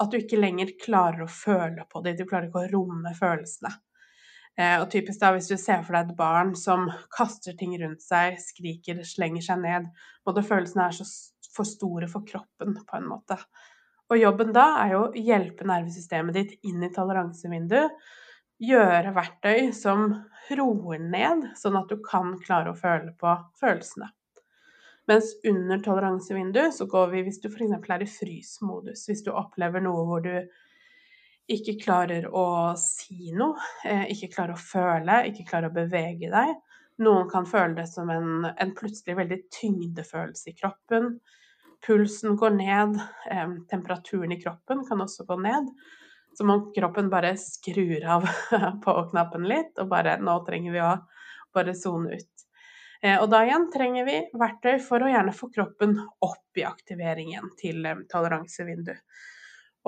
at 0.00 0.10
du 0.10 0.16
ikke 0.16 0.40
lenger 0.40 0.72
klarer 0.80 1.24
å 1.26 1.30
føle 1.30 1.84
på 1.90 2.02
dem. 2.04 2.16
Du 2.16 2.24
klarer 2.24 2.48
ikke 2.48 2.64
å 2.64 2.72
romme 2.72 3.12
følelsene. 3.14 3.72
Eh, 4.58 4.76
og 4.80 4.90
typisk 4.90 5.20
da, 5.20 5.32
hvis 5.32 5.48
du 5.48 5.56
ser 5.56 5.82
for 5.86 5.96
deg 5.96 6.10
et 6.10 6.16
barn 6.18 6.54
som 6.58 6.88
kaster 7.14 7.56
ting 7.56 7.76
rundt 7.80 8.02
seg, 8.02 8.38
skriker, 8.42 9.02
slenger 9.06 9.44
seg 9.46 9.60
ned, 9.62 9.86
både 10.26 10.44
følelsene 10.44 10.88
er 10.88 10.96
så 10.96 11.06
for 11.54 11.64
store 11.68 12.08
for 12.10 12.22
kroppen, 12.26 12.76
på 12.86 12.96
en 12.98 13.08
måte. 13.10 13.38
Og 14.10 14.18
jobben 14.18 14.52
da 14.54 14.66
er 14.84 14.92
jo 14.94 15.04
å 15.06 15.12
hjelpe 15.14 15.66
nervesystemet 15.66 16.36
ditt 16.36 16.52
inn 16.66 16.82
i 16.82 16.90
toleransevinduet, 16.94 17.94
gjøre 18.60 19.14
verktøy 19.16 19.70
som 19.76 20.10
roer 20.56 21.02
ned, 21.02 21.46
sånn 21.56 21.78
at 21.80 21.90
du 21.90 22.00
kan 22.04 22.34
klare 22.42 22.72
å 22.72 22.78
føle 22.78 23.14
på 23.18 23.34
følelsene. 23.60 24.10
Mens 25.10 25.32
under 25.48 25.80
toleransevinduet 25.82 26.74
så 26.76 26.86
går 26.90 27.08
vi 27.14 27.22
hvis 27.26 27.40
du 27.42 27.48
f.eks. 27.50 27.72
er 27.74 28.04
i 28.04 28.10
frysmodus, 28.10 29.06
hvis 29.08 29.24
du 29.26 29.32
opplever 29.32 29.82
noe 29.82 30.04
hvor 30.06 30.22
du 30.22 30.34
ikke 31.50 31.74
klarer 31.80 32.28
å 32.30 32.76
si 32.78 33.32
noe, 33.34 33.58
eh, 33.82 34.04
ikke 34.12 34.30
klarer 34.36 34.54
å 34.54 34.62
føle, 34.62 35.24
ikke 35.30 35.48
klarer 35.48 35.72
å 35.72 35.78
bevege 35.80 36.30
deg. 36.30 36.52
Noen 37.02 37.30
kan 37.32 37.48
føle 37.48 37.74
det 37.80 37.88
som 37.90 38.10
en, 38.12 38.44
en 38.52 38.74
plutselig 38.76 39.16
veldig 39.18 39.40
tyngdefølelse 39.56 40.52
i 40.52 40.56
kroppen. 40.60 41.16
Pulsen 41.82 42.36
går 42.38 42.54
ned, 42.60 43.00
eh, 43.32 43.56
temperaturen 43.72 44.36
i 44.36 44.38
kroppen 44.38 44.84
kan 44.86 45.02
også 45.02 45.26
gå 45.26 45.40
ned. 45.42 45.72
Som 46.34 46.50
om 46.50 46.68
kroppen 46.74 47.10
bare 47.10 47.34
skrur 47.36 48.04
av 48.06 48.28
på-knappen 48.84 49.48
litt, 49.48 49.74
og 49.78 49.90
bare 49.90 50.18
Nå 50.22 50.38
trenger 50.46 50.76
vi 50.76 50.84
å 50.84 50.94
bare 51.54 51.74
sone 51.74 52.20
ut. 52.20 52.46
Eh, 53.02 53.16
og 53.16 53.30
da 53.32 53.42
igjen 53.46 53.70
trenger 53.72 54.06
vi 54.06 54.18
verktøy 54.38 54.76
for 54.84 55.02
å 55.02 55.10
gjerne 55.10 55.34
få 55.36 55.48
kroppen 55.54 55.96
opp 56.24 56.60
i 56.60 56.66
aktiveringen 56.68 57.52
til 57.60 57.86
eh, 57.88 58.02
toleransevindu. 58.12 58.92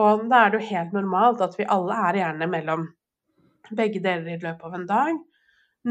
Og 0.01 0.25
da 0.31 0.47
er 0.47 0.53
det 0.53 0.63
jo 0.63 0.71
helt 0.71 0.95
normalt 0.97 1.43
at 1.45 1.59
vi 1.59 1.69
alle 1.69 1.99
er 2.09 2.23
gjerne 2.23 2.49
mellom 2.49 2.87
begge 3.77 4.01
deler 4.01 4.33
i 4.33 4.41
løpet 4.41 4.65
av 4.65 4.77
en 4.79 4.89
dag. 4.89 5.21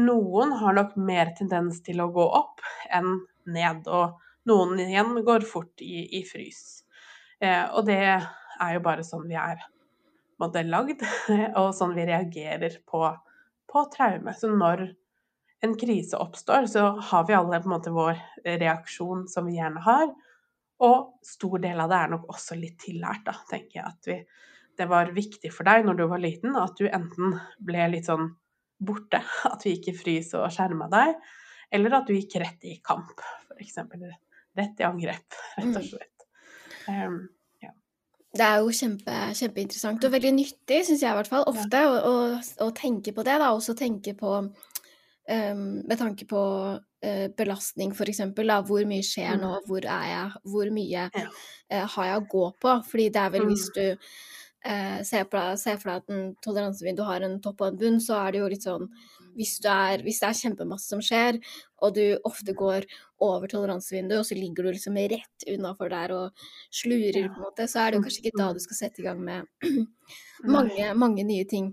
Noen 0.02 0.54
har 0.58 0.74
nok 0.74 0.96
mer 0.96 1.30
tendens 1.38 1.82
til 1.86 2.00
å 2.02 2.10
gå 2.10 2.24
opp 2.24 2.64
enn 2.90 3.20
ned, 3.52 3.86
og 3.86 4.18
noen 4.48 4.80
igjen 4.82 5.14
går 5.26 5.46
fort 5.46 5.82
i, 5.84 6.08
i 6.18 6.24
frys. 6.26 6.82
Eh, 7.42 7.68
og 7.70 7.86
det 7.86 8.00
er 8.02 8.74
jo 8.74 8.82
bare 8.82 9.06
sånn 9.06 9.28
vi 9.30 9.38
er 9.38 9.62
måte, 10.42 10.64
lagd, 10.66 11.04
og 11.60 11.70
sånn 11.76 11.94
vi 11.96 12.08
reagerer 12.08 12.80
på, 12.88 13.04
på 13.70 13.86
traume. 13.94 14.34
Så 14.38 14.50
når 14.52 14.88
en 15.62 15.74
krise 15.78 16.18
oppstår, 16.18 16.66
så 16.66 16.88
har 17.10 17.26
vi 17.28 17.38
alle 17.38 17.60
på 17.62 17.70
en 17.70 17.76
måte 17.76 17.94
vår 17.94 18.18
reaksjon 18.44 19.28
som 19.30 19.46
vi 19.46 19.58
gjerne 19.60 19.82
har. 19.84 20.08
Og 20.82 21.26
stor 21.26 21.60
del 21.62 21.78
av 21.78 21.92
det 21.92 21.98
er 22.00 22.10
nok 22.10 22.30
også 22.32 22.58
litt 22.58 22.80
tillært, 22.82 23.22
da, 23.28 23.36
tenker 23.50 23.78
jeg. 23.78 23.92
At 23.92 24.08
vi, 24.10 24.16
det 24.78 24.88
var 24.90 25.12
viktig 25.14 25.52
for 25.54 25.68
deg 25.68 25.86
når 25.86 26.00
du 26.00 26.06
var 26.10 26.22
liten, 26.22 26.56
at 26.58 26.74
du 26.80 26.88
enten 26.88 27.36
ble 27.62 27.86
litt 27.92 28.10
sånn 28.10 28.32
borte, 28.82 29.22
at 29.52 29.62
du 29.62 29.70
gikk 29.70 29.92
i 29.92 29.96
frys 29.96 30.32
og 30.38 30.50
skjerma 30.54 30.90
deg, 30.92 31.14
eller 31.72 32.00
at 32.00 32.10
du 32.10 32.16
gikk 32.16 32.40
rett 32.42 32.66
i 32.68 32.80
kamp, 32.84 33.22
f.eks. 33.46 33.78
Rett 34.58 34.82
i 34.82 34.84
angrep, 34.84 35.38
rett 35.56 35.70
og 35.70 35.78
mm. 35.78 35.86
slett. 35.92 36.26
Um. 36.90 37.22
Det 38.32 38.44
er 38.46 38.62
jo 38.64 38.72
kjempe, 38.72 39.14
kjempeinteressant 39.36 40.04
og 40.06 40.12
veldig 40.14 40.30
nyttig, 40.38 40.78
syns 40.86 41.02
jeg 41.04 41.12
i 41.12 41.16
hvert 41.18 41.28
fall, 41.28 41.44
ofte, 41.50 41.82
å, 41.84 42.12
å, 42.64 42.68
tenke 42.72 43.12
på 43.12 43.24
det. 43.28 43.34
da, 43.42 43.50
Også 43.52 43.74
tenke 43.76 44.14
på 44.16 44.30
um, 44.40 45.64
med 45.84 45.98
tanke 46.00 46.24
på 46.30 46.42
uh, 46.72 47.26
belastning, 47.36 47.92
f.eks. 47.92 48.22
Hvor 48.32 48.88
mye 48.88 49.04
skjer 49.04 49.36
nå, 49.36 49.52
mm. 49.52 49.66
hvor 49.68 49.84
er 49.84 50.06
jeg, 50.08 50.44
hvor 50.48 50.72
mye 50.72 51.06
uh, 51.12 51.84
har 51.96 52.08
jeg 52.08 52.22
å 52.22 52.28
gå 52.32 52.46
på? 52.64 52.76
Fordi 52.88 53.08
det 53.12 53.20
er 53.20 53.34
vel 53.36 53.44
hvis 53.50 53.66
mm. 53.68 53.76
du 53.76 53.84
uh, 53.92 54.98
ser, 55.04 55.28
på, 55.28 55.44
ser, 55.60 55.76
for 55.82 55.92
deg 55.92 56.00
at 56.00 56.16
en 56.16 56.30
toleransevindu 56.40 57.04
har 57.08 57.28
en 57.28 57.36
topp 57.44 57.60
og 57.66 57.68
en 57.74 57.82
bunn, 57.84 58.00
så 58.00 58.16
er 58.22 58.32
det 58.32 58.40
jo 58.40 58.52
litt 58.54 58.64
sånn 58.64 58.88
hvis, 59.36 59.56
er, 59.64 60.02
hvis, 60.04 60.20
det 60.22 60.28
er 60.28 60.38
kjempemasse 60.38 60.92
som 60.92 61.02
skjer, 61.04 61.38
og 61.82 61.94
du 61.96 62.04
ofte 62.28 62.54
går 62.56 62.86
over 63.22 63.50
toleransevinduet, 63.50 64.20
og 64.20 64.28
så 64.28 64.38
ligger 64.38 64.66
du 64.66 64.72
liksom 64.72 64.98
rett 65.12 65.46
unnafor 65.54 65.92
der 65.92 66.14
og 66.16 66.46
slurer, 66.74 67.28
på 67.28 67.40
en 67.40 67.46
måte, 67.46 67.68
så 67.70 67.84
er 67.84 67.92
det 67.92 68.00
jo 68.00 68.06
kanskje 68.06 68.24
ikke 68.24 68.40
da 68.42 68.48
du 68.52 68.62
skal 68.64 68.80
sette 68.80 69.02
i 69.02 69.06
gang 69.06 69.22
med 69.22 69.46
mange, 70.56 70.92
mange 70.98 71.26
nye 71.28 71.46
ting 71.48 71.72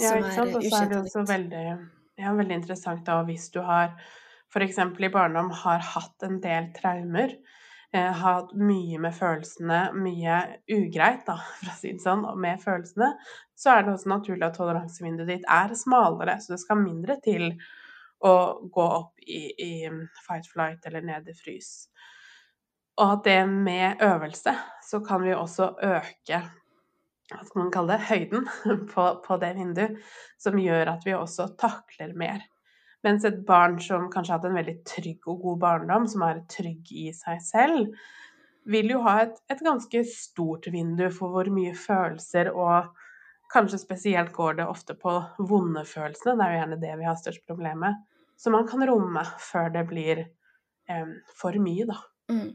som 0.00 0.20
ja, 0.20 0.32
er 0.32 0.56
ukjent 0.56 0.96
og 0.96 1.28
veldig, 1.28 1.64
Ja, 2.20 2.34
veldig 2.36 2.56
interessant 2.58 3.06
da 3.06 3.22
hvis 3.28 3.48
du 3.54 3.62
har 3.64 3.94
f.eks. 4.50 4.78
i 4.78 5.10
barndom 5.12 5.50
har 5.62 5.82
hatt 5.94 6.26
en 6.26 6.40
del 6.42 6.70
traumer, 6.76 7.36
eh, 7.94 8.12
hatt 8.22 8.54
mye 8.56 9.00
med 9.02 9.14
følelsene, 9.16 9.80
mye 9.96 10.38
ugreit, 10.72 11.24
da, 11.26 11.38
for 11.58 11.72
å 11.72 11.76
si 11.78 11.94
det 11.96 12.04
sånn, 12.04 12.24
med 12.40 12.62
følelsene, 12.62 13.12
så 13.58 13.74
er 13.74 13.84
det 13.84 13.94
også 13.96 14.12
naturlig 14.14 14.46
at 14.48 14.58
toleransevinduet 14.58 15.30
ditt 15.30 15.50
er 15.50 15.76
smalere, 15.78 16.38
så 16.40 16.54
det 16.54 16.62
skal 16.64 16.82
mindre 16.82 17.18
til 17.24 17.52
å 18.20 18.34
gå 18.68 18.86
opp 19.00 19.20
i, 19.24 19.46
i 19.64 19.72
fight 20.26 20.48
flight 20.50 20.84
eller 20.88 21.04
ned 21.06 21.28
i 21.28 21.36
frys. 21.36 21.88
Og 23.00 23.14
at 23.14 23.22
det 23.24 23.40
med 23.48 24.02
øvelse 24.04 24.52
så 24.84 25.00
kan 25.04 25.22
vi 25.24 25.32
også 25.32 25.72
øke 25.88 26.42
hva 27.30 27.44
skal 27.46 27.60
man 27.62 27.70
kalle 27.70 27.94
det, 27.94 28.08
høyden 28.08 28.48
på, 28.92 29.04
på, 29.24 29.36
det 29.38 29.52
vinduet, 29.54 30.00
som 30.40 30.58
gjør 30.58 30.96
at 30.96 31.06
vi 31.06 31.14
også 31.14 31.52
takler 31.60 32.14
mer. 32.18 32.42
Mens 33.06 33.24
et 33.24 33.38
barn 33.48 33.78
som 33.80 34.08
kanskje 34.12 34.34
har 34.34 34.40
hatt 34.40 34.48
en 34.50 34.58
veldig 34.58 34.78
trygg 34.88 35.28
og 35.32 35.44
god 35.44 35.60
barndom, 35.62 36.08
som 36.10 36.24
er 36.26 36.42
trygg 36.52 36.90
i 36.92 37.10
seg 37.16 37.40
selv, 37.44 37.94
vil 38.70 38.92
jo 38.92 39.00
ha 39.06 39.22
et, 39.24 39.38
et 39.48 39.62
ganske 39.64 40.02
stort 40.08 40.68
vindu 40.72 41.06
for 41.14 41.32
hvor 41.32 41.48
mye 41.52 41.72
følelser 41.76 42.52
og 42.52 42.90
Kanskje 43.50 43.80
spesielt 43.82 44.32
går 44.32 44.60
det 44.60 44.66
ofte 44.70 44.94
på 44.94 45.10
vonde 45.42 45.82
følelsene, 45.82 46.36
det 46.38 46.44
er 46.44 46.52
jo 46.52 46.58
gjerne 46.60 46.76
det 46.84 46.92
vi 47.00 47.06
har 47.08 47.16
størst 47.18 47.46
problem 47.50 47.80
med. 47.82 47.96
Så 48.38 48.52
man 48.54 48.68
kan 48.68 48.84
romme 48.86 49.24
før 49.42 49.72
det 49.74 49.82
blir 49.90 50.20
eh, 50.22 51.08
for 51.34 51.58
mye, 51.58 51.88
da. 51.88 51.96
Mm. 52.30 52.52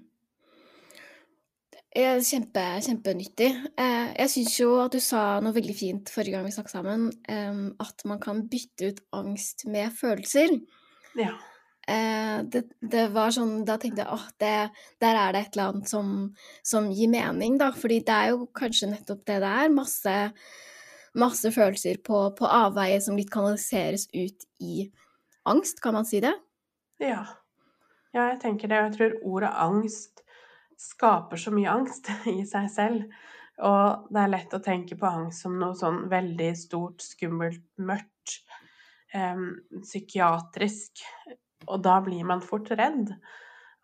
Kjempe, 1.95 2.63
kjempenyttig. 2.83 3.49
Eh, 3.79 4.07
jeg 4.17 4.31
syns 4.33 4.55
jo 4.59 4.73
at 4.83 4.91
du 4.91 4.99
sa 4.99 5.39
noe 5.39 5.55
veldig 5.55 5.75
fint 5.77 6.09
forrige 6.11 6.35
gang 6.35 6.43
vi 6.43 6.51
snakket 6.51 6.73
sammen, 6.75 7.05
at 7.79 8.03
man 8.09 8.19
kan 8.19 8.41
bytte 8.51 8.89
ut 8.89 8.99
angst 9.15 9.63
med 9.71 9.93
følelser. 9.95 10.57
Ja. 11.15 11.37
Eh, 11.87 12.41
det, 12.49 12.63
det 12.81 13.03
var 13.13 13.29
sånn 13.29 13.59
Da 13.61 13.75
tenkte 13.77 14.01
jeg 14.01 14.09
at 14.09 14.71
der 15.03 15.19
er 15.19 15.35
det 15.35 15.41
et 15.43 15.53
eller 15.53 15.67
annet 15.69 15.91
som, 15.91 16.07
som, 16.65 16.89
gir 16.89 17.11
mening, 17.13 17.59
da. 17.61 17.69
Fordi 17.77 18.01
det 18.03 18.15
er 18.15 18.33
jo 18.33 18.49
kanskje 18.57 18.91
nettopp 18.91 19.23
det 19.29 19.39
det 19.45 19.53
er. 19.63 19.71
Masse, 19.73 20.17
masse 21.15 21.53
følelser 21.55 22.01
på, 22.03 22.25
på 22.35 22.49
avveie 22.49 22.99
som 23.05 23.15
litt 23.15 23.31
kanaliseres 23.33 24.09
ut 24.11 24.47
i 24.59 24.89
angst, 25.47 25.79
kan 25.79 25.95
man 25.95 26.09
si 26.09 26.19
det? 26.25 26.33
Ja. 26.99 27.23
Ja, 28.15 28.31
jeg 28.33 28.41
tenker 28.43 28.71
det. 28.71 28.81
Jeg 28.81 28.95
tror 28.97 29.17
ordet 29.35 29.55
angst 29.63 30.24
skaper 30.81 31.39
så 31.39 31.53
mye 31.55 31.71
angst 31.71 32.09
i 32.31 32.41
seg 32.47 32.69
selv. 32.73 33.07
Og 33.63 34.09
det 34.11 34.21
er 34.21 34.33
lett 34.33 34.53
å 34.55 34.63
tenke 34.63 34.97
på 34.99 35.07
angst 35.07 35.45
som 35.45 35.55
noe 35.59 35.77
sånn 35.79 36.05
veldig 36.11 36.51
stort, 36.59 37.03
skummelt, 37.05 37.63
mørkt, 37.79 38.39
eh, 39.15 39.45
psykiatrisk. 39.79 41.05
Og 41.69 41.79
da 41.85 41.99
blir 42.03 42.27
man 42.27 42.43
fort 42.43 42.71
redd. 42.75 43.13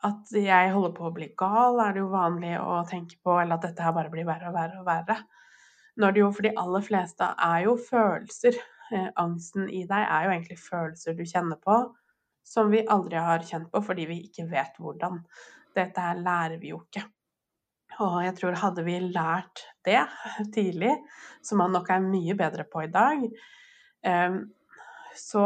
At 0.04 0.34
jeg 0.34 0.74
holder 0.74 0.96
på 0.98 1.08
å 1.08 1.14
bli 1.14 1.30
gal, 1.38 1.80
er 1.80 1.94
det 1.94 2.02
jo 2.02 2.10
vanlig 2.12 2.56
å 2.58 2.82
tenke 2.90 3.20
på, 3.22 3.38
eller 3.38 3.60
at 3.60 3.68
dette 3.70 3.86
her 3.86 3.94
bare 3.96 4.12
blir 4.12 4.26
verre 4.28 4.50
og 4.50 4.58
verre 4.58 4.82
og 4.82 4.88
verre. 4.90 5.18
Når 6.02 6.14
det 6.14 6.24
jo 6.24 6.30
for 6.34 6.48
de 6.48 6.54
aller 6.58 6.84
fleste 6.84 7.28
er 7.48 7.66
jo 7.68 7.78
følelser. 7.80 8.58
Eh, 8.92 9.08
angsten 9.22 9.70
i 9.70 9.86
deg 9.88 10.04
er 10.04 10.26
jo 10.26 10.34
egentlig 10.34 10.60
følelser 10.60 11.16
du 11.16 11.24
kjenner 11.24 11.60
på 11.64 11.78
som 12.44 12.72
vi 12.72 12.82
aldri 12.90 13.20
har 13.22 13.44
kjent 13.46 13.70
på 13.72 13.82
fordi 13.86 14.08
vi 14.10 14.22
ikke 14.28 14.48
vet 14.52 14.80
hvordan. 14.82 15.22
Dette 15.76 16.04
her 16.04 16.20
lærer 16.20 16.60
vi 16.62 16.72
jo 16.74 16.82
ikke. 16.86 17.04
Og 18.02 18.22
jeg 18.24 18.36
tror 18.38 18.58
hadde 18.58 18.84
vi 18.86 18.98
lært 19.04 19.66
det 19.86 20.00
tidlig, 20.56 20.94
som 21.44 21.62
man 21.62 21.74
nok 21.76 21.90
er 21.92 22.04
mye 22.04 22.36
bedre 22.40 22.66
på 22.70 22.86
i 22.86 22.92
dag, 22.92 23.26
ehm, 24.08 24.40
så 25.18 25.46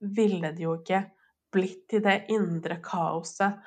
ville 0.00 0.50
det 0.56 0.64
jo 0.64 0.78
ikke 0.80 1.04
blitt 1.52 1.84
til 1.92 2.02
det 2.04 2.22
indre 2.32 2.80
kaoset 2.82 3.60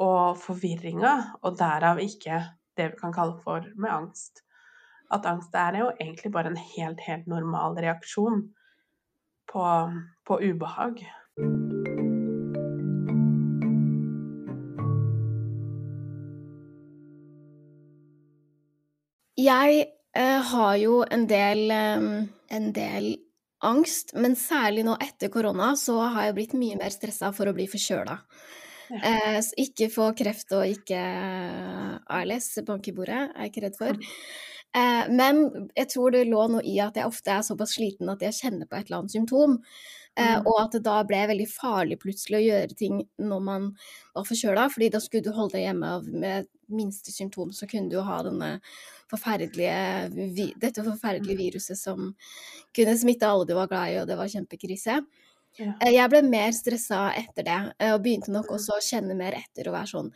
og 0.00 0.38
forvirringa, 0.42 1.14
og 1.42 1.58
derav 1.58 2.00
ikke 2.02 2.42
det 2.76 2.92
vi 2.92 3.00
kan 3.00 3.14
kalle 3.14 3.38
for 3.44 3.66
med 3.76 3.90
angst. 3.90 4.42
At 5.10 5.26
angst 5.26 5.54
er 5.54 5.80
jo 5.80 5.90
egentlig 5.96 6.32
bare 6.32 6.52
en 6.52 6.60
helt, 6.76 7.00
helt 7.06 7.26
normal 7.30 7.78
reaksjon 7.78 8.44
på, 9.50 9.64
på 10.26 10.40
ubehag. 10.50 11.02
Jeg 19.70 19.88
eh, 20.18 20.40
har 20.52 20.76
jo 20.82 21.00
en 21.06 21.26
del, 21.30 21.66
eh, 21.70 22.06
en 22.56 22.70
del 22.74 23.12
angst, 23.66 24.14
men 24.16 24.34
særlig 24.38 24.84
nå 24.86 24.96
etter 25.02 25.30
korona 25.32 25.74
så 25.78 25.98
har 26.14 26.28
jeg 26.28 26.36
blitt 26.38 26.56
mye 26.58 26.78
mer 26.80 26.92
stressa 26.94 27.30
for 27.36 27.50
å 27.50 27.54
bli 27.56 27.68
forkjøla. 27.70 28.16
Ja. 28.90 29.00
Eh, 29.06 29.40
ikke 29.62 29.90
få 29.92 30.10
kreft 30.18 30.50
og 30.56 30.66
ikke 30.66 31.00
ALS, 32.10 32.56
bank 32.66 32.88
i 32.90 32.94
bordet, 32.96 33.28
er 33.30 33.46
jeg 33.46 33.52
ikke 33.52 33.66
redd 33.68 33.78
for. 33.78 34.00
Eh, 34.70 35.04
men 35.10 35.40
jeg 35.74 35.88
tror 35.90 36.14
det 36.14 36.26
lå 36.28 36.44
noe 36.50 36.62
i 36.66 36.76
at 36.82 36.98
jeg 36.98 37.10
ofte 37.10 37.32
er 37.34 37.46
såpass 37.46 37.76
sliten 37.78 38.10
at 38.12 38.22
jeg 38.22 38.36
kjenner 38.36 38.68
på 38.70 38.78
et 38.78 38.86
eller 38.88 39.02
annet 39.02 39.14
symptom. 39.16 39.56
Eh, 40.18 40.36
Mm. 40.40 40.46
og 40.46 40.60
at 40.60 40.72
det 40.72 40.82
da 40.82 41.02
ble 41.04 41.16
veldig 41.30 41.46
farlig 41.48 41.98
plutselig 42.00 42.36
å 42.40 42.46
gjøre 42.46 42.76
ting 42.76 43.08
når 43.18 43.40
man 43.42 43.76
var 44.14 44.24
forkjøla, 44.24 44.68
fordi 44.72 44.90
da 44.90 44.98
skulle 45.00 45.22
du 45.22 45.32
holde 45.32 45.52
deg 45.52 45.62
hjemme 45.68 45.86
av 45.86 46.04
med 46.08 46.48
minste 46.68 47.10
symptom, 47.12 47.52
så 47.52 47.66
kunne 47.70 47.88
du 47.88 47.96
jo 47.96 48.02
ha 48.02 48.18
forferdelige, 49.10 50.54
dette 50.60 50.82
forferdelige 50.86 51.38
viruset 51.38 51.78
som 51.78 52.14
kunne 52.76 52.96
smitte 52.98 53.26
alle 53.26 53.46
du 53.46 53.54
var 53.54 53.68
glad 53.70 53.90
i, 53.94 53.98
og 54.02 54.06
det 54.10 54.16
var 54.18 54.28
kjempekrise. 54.30 55.00
Ja. 55.58 55.72
Eh, 55.80 55.92
Jeg 55.94 56.10
ble 56.10 56.22
mer 56.22 56.52
stressa 56.52 57.12
etter 57.16 57.42
det, 57.44 57.72
eh, 57.80 57.92
og 57.94 58.02
begynte 58.04 58.30
nok 58.30 58.46
også 58.50 58.76
å 58.78 58.82
kjenne 58.82 59.16
mer 59.16 59.32
etter 59.32 59.68
og 59.68 59.74
være 59.74 59.86
sånn 59.94 60.12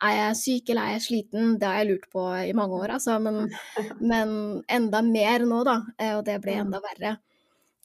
Er 0.00 0.14
jeg 0.14 0.36
syk 0.36 0.70
eller 0.70 0.82
er 0.82 0.92
jeg 0.92 1.02
sliten? 1.02 1.58
Det 1.58 1.66
har 1.66 1.78
jeg 1.84 1.88
lurt 1.88 2.04
på 2.12 2.22
i 2.48 2.52
mange 2.54 2.70
år, 2.78 2.88
altså, 2.94 3.20
men, 3.20 3.48
men 4.00 4.62
enda 4.68 5.02
mer 5.02 5.40
nå, 5.40 5.64
da. 5.64 5.80
Og 6.16 6.24
det 6.24 6.40
ble 6.40 6.52
Mm. 6.54 6.66
enda 6.66 6.80
verre. 6.80 7.18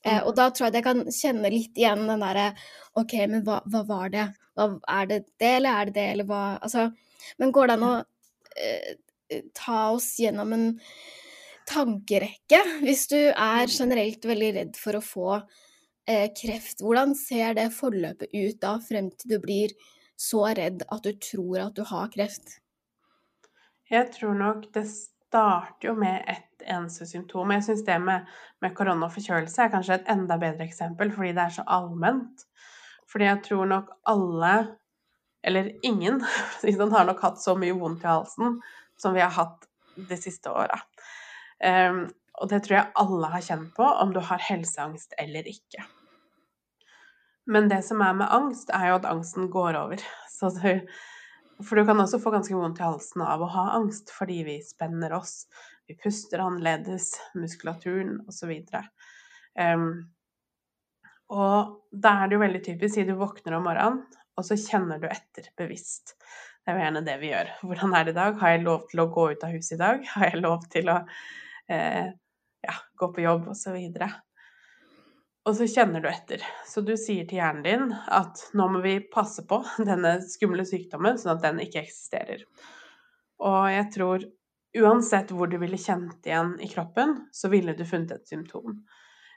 Eh, 0.03 0.19
og 0.19 0.33
da 0.35 0.49
tror 0.51 0.67
jeg 0.67 0.73
at 0.73 0.79
jeg 0.81 0.87
kan 0.89 1.03
kjenne 1.15 1.51
litt 1.53 1.79
igjen 1.79 2.05
den 2.09 2.23
derre 2.23 2.49
OK, 2.99 3.15
men 3.31 3.43
hva, 3.47 3.61
hva 3.71 3.83
var 3.87 4.11
det? 4.13 4.27
Hva, 4.57 4.67
er 4.91 5.09
det 5.09 5.19
det, 5.39 5.51
eller 5.59 5.79
er 5.79 5.89
det 5.89 5.95
det, 5.97 6.07
eller 6.15 6.29
hva 6.29 6.43
Altså, 6.59 6.89
men 7.39 7.53
går 7.55 7.69
det 7.69 7.77
an 7.77 7.85
å 7.87 7.93
eh, 8.59 9.41
ta 9.55 9.79
oss 9.95 10.09
gjennom 10.19 10.51
en 10.55 10.67
tankerekke? 11.69 12.59
Hvis 12.83 13.07
du 13.13 13.19
er 13.31 13.71
generelt 13.71 14.27
veldig 14.27 14.51
redd 14.59 14.79
for 14.79 14.99
å 14.99 15.05
få 15.05 15.29
eh, 15.37 16.27
kreft, 16.35 16.83
hvordan 16.83 17.15
ser 17.17 17.55
det 17.59 17.69
forløpet 17.75 18.35
ut 18.35 18.59
da, 18.61 18.75
frem 18.83 19.09
til 19.15 19.37
du 19.37 19.39
blir 19.43 19.73
så 20.19 20.45
redd 20.51 20.83
at 20.91 21.07
du 21.07 21.15
tror 21.15 21.69
at 21.69 21.79
du 21.79 21.87
har 21.87 22.11
kreft? 22.13 22.59
Jeg 23.91 24.11
tror 24.15 24.35
nok 24.35 24.67
det 24.75 24.85
starter 25.33 25.87
jo 25.87 25.95
med 25.97 26.23
ett 26.27 26.61
eneste 26.69 27.05
symptom. 27.09 27.51
Jeg 27.51 27.63
syns 27.65 27.85
det 27.85 27.95
med, 27.99 28.27
med 28.61 28.75
korona 28.77 29.07
og 29.07 29.15
forkjølelse 29.15 29.65
er 29.65 29.71
kanskje 29.73 29.95
et 29.97 30.11
enda 30.13 30.37
bedre 30.37 30.67
eksempel, 30.67 31.09
fordi 31.15 31.31
det 31.33 31.41
er 31.41 31.55
så 31.55 31.65
allment. 31.73 32.43
Fordi 33.09 33.25
jeg 33.25 33.39
tror 33.47 33.65
nok 33.71 33.89
alle, 34.11 34.51
eller 35.41 35.71
ingen, 35.81 36.21
det 36.61 36.75
sånn, 36.77 36.93
har 36.93 37.09
nok 37.09 37.23
hatt 37.25 37.41
så 37.41 37.55
mye 37.57 37.73
vondt 37.79 38.05
i 38.05 38.11
halsen 38.11 38.59
som 39.01 39.17
vi 39.17 39.23
har 39.25 39.33
hatt 39.33 39.65
de 39.97 40.19
siste 40.21 40.53
åra. 40.53 40.77
Um, 41.63 42.05
og 42.37 42.53
det 42.53 42.61
tror 42.67 42.77
jeg 42.77 42.93
alle 43.01 43.33
har 43.33 43.45
kjent 43.49 43.73
på, 43.73 43.89
om 43.89 44.13
du 44.13 44.21
har 44.21 44.49
helseangst 44.51 45.17
eller 45.21 45.49
ikke. 45.49 45.81
Men 47.49 47.73
det 47.73 47.81
som 47.89 48.05
er 48.05 48.13
med 48.21 48.29
angst, 48.29 48.69
er 48.69 48.91
jo 48.91 49.01
at 49.01 49.09
angsten 49.09 49.49
går 49.49 49.81
over. 49.81 50.05
Så 50.37 50.53
du, 50.61 50.85
for 51.61 51.79
du 51.79 51.85
kan 51.85 51.99
også 52.01 52.19
få 52.23 52.33
ganske 52.33 52.55
vondt 52.57 52.81
i 52.81 52.85
halsen 52.85 53.23
av 53.25 53.43
å 53.43 53.51
ha 53.53 53.67
angst, 53.77 54.11
fordi 54.15 54.41
vi 54.47 54.57
spenner 54.65 55.13
oss, 55.17 55.45
vi 55.89 55.97
puster 55.99 56.41
annerledes, 56.43 57.11
muskulaturen 57.37 58.17
osv. 58.29 58.53
Um, 59.59 59.87
og 61.33 61.77
da 61.91 62.15
er 62.21 62.29
det 62.29 62.37
jo 62.37 62.43
veldig 62.43 62.63
typisk, 62.65 62.95
si 62.95 63.05
du 63.07 63.13
våkner 63.19 63.57
om 63.57 63.67
morgenen, 63.67 64.03
og 64.33 64.47
så 64.47 64.57
kjenner 64.57 65.01
du 65.01 65.07
etter 65.11 65.51
bevisst. 65.59 66.15
Det 66.63 66.71
er 66.71 66.77
jo 66.77 66.85
gjerne 66.85 67.05
det 67.05 67.15
vi 67.21 67.31
gjør. 67.31 67.55
Hvordan 67.69 67.95
er 67.95 68.05
det 68.05 68.13
i 68.15 68.19
dag? 68.19 68.37
Har 68.41 68.53
jeg 68.55 68.65
lov 68.65 68.85
til 68.91 69.03
å 69.03 69.09
gå 69.13 69.29
ut 69.33 69.45
av 69.45 69.55
huset 69.55 69.77
i 69.77 69.81
dag? 69.81 70.05
Har 70.15 70.29
jeg 70.29 70.43
lov 70.43 70.67
til 70.73 70.91
å 70.93 70.99
eh, 71.71 72.05
ja, 72.63 72.77
gå 72.99 73.11
på 73.13 73.25
jobb, 73.25 73.49
osv.? 73.53 73.77
Og 75.43 75.57
så 75.57 75.67
kjenner 75.67 76.03
du 76.03 76.07
etter. 76.07 76.43
Så 76.67 76.81
du 76.87 76.93
sier 76.95 77.25
til 77.27 77.41
hjernen 77.41 77.65
din 77.65 77.89
at 77.91 78.45
nå 78.55 78.67
må 78.71 78.83
vi 78.83 78.95
passe 79.11 79.43
på 79.47 79.59
denne 79.89 80.15
skumle 80.23 80.65
sykdommen, 80.67 81.19
sånn 81.19 81.35
at 81.35 81.43
den 81.43 81.59
ikke 81.65 81.83
eksisterer. 81.83 82.45
Og 83.43 83.67
jeg 83.73 83.89
tror 83.95 84.27
uansett 84.79 85.33
hvor 85.35 85.51
du 85.51 85.59
ville 85.61 85.77
kjent 85.77 86.25
igjen 86.25 86.55
i 86.63 86.69
kroppen, 86.71 87.17
så 87.35 87.51
ville 87.51 87.75
du 87.77 87.83
funnet 87.85 88.15
et 88.15 88.29
symptom. 88.31 88.79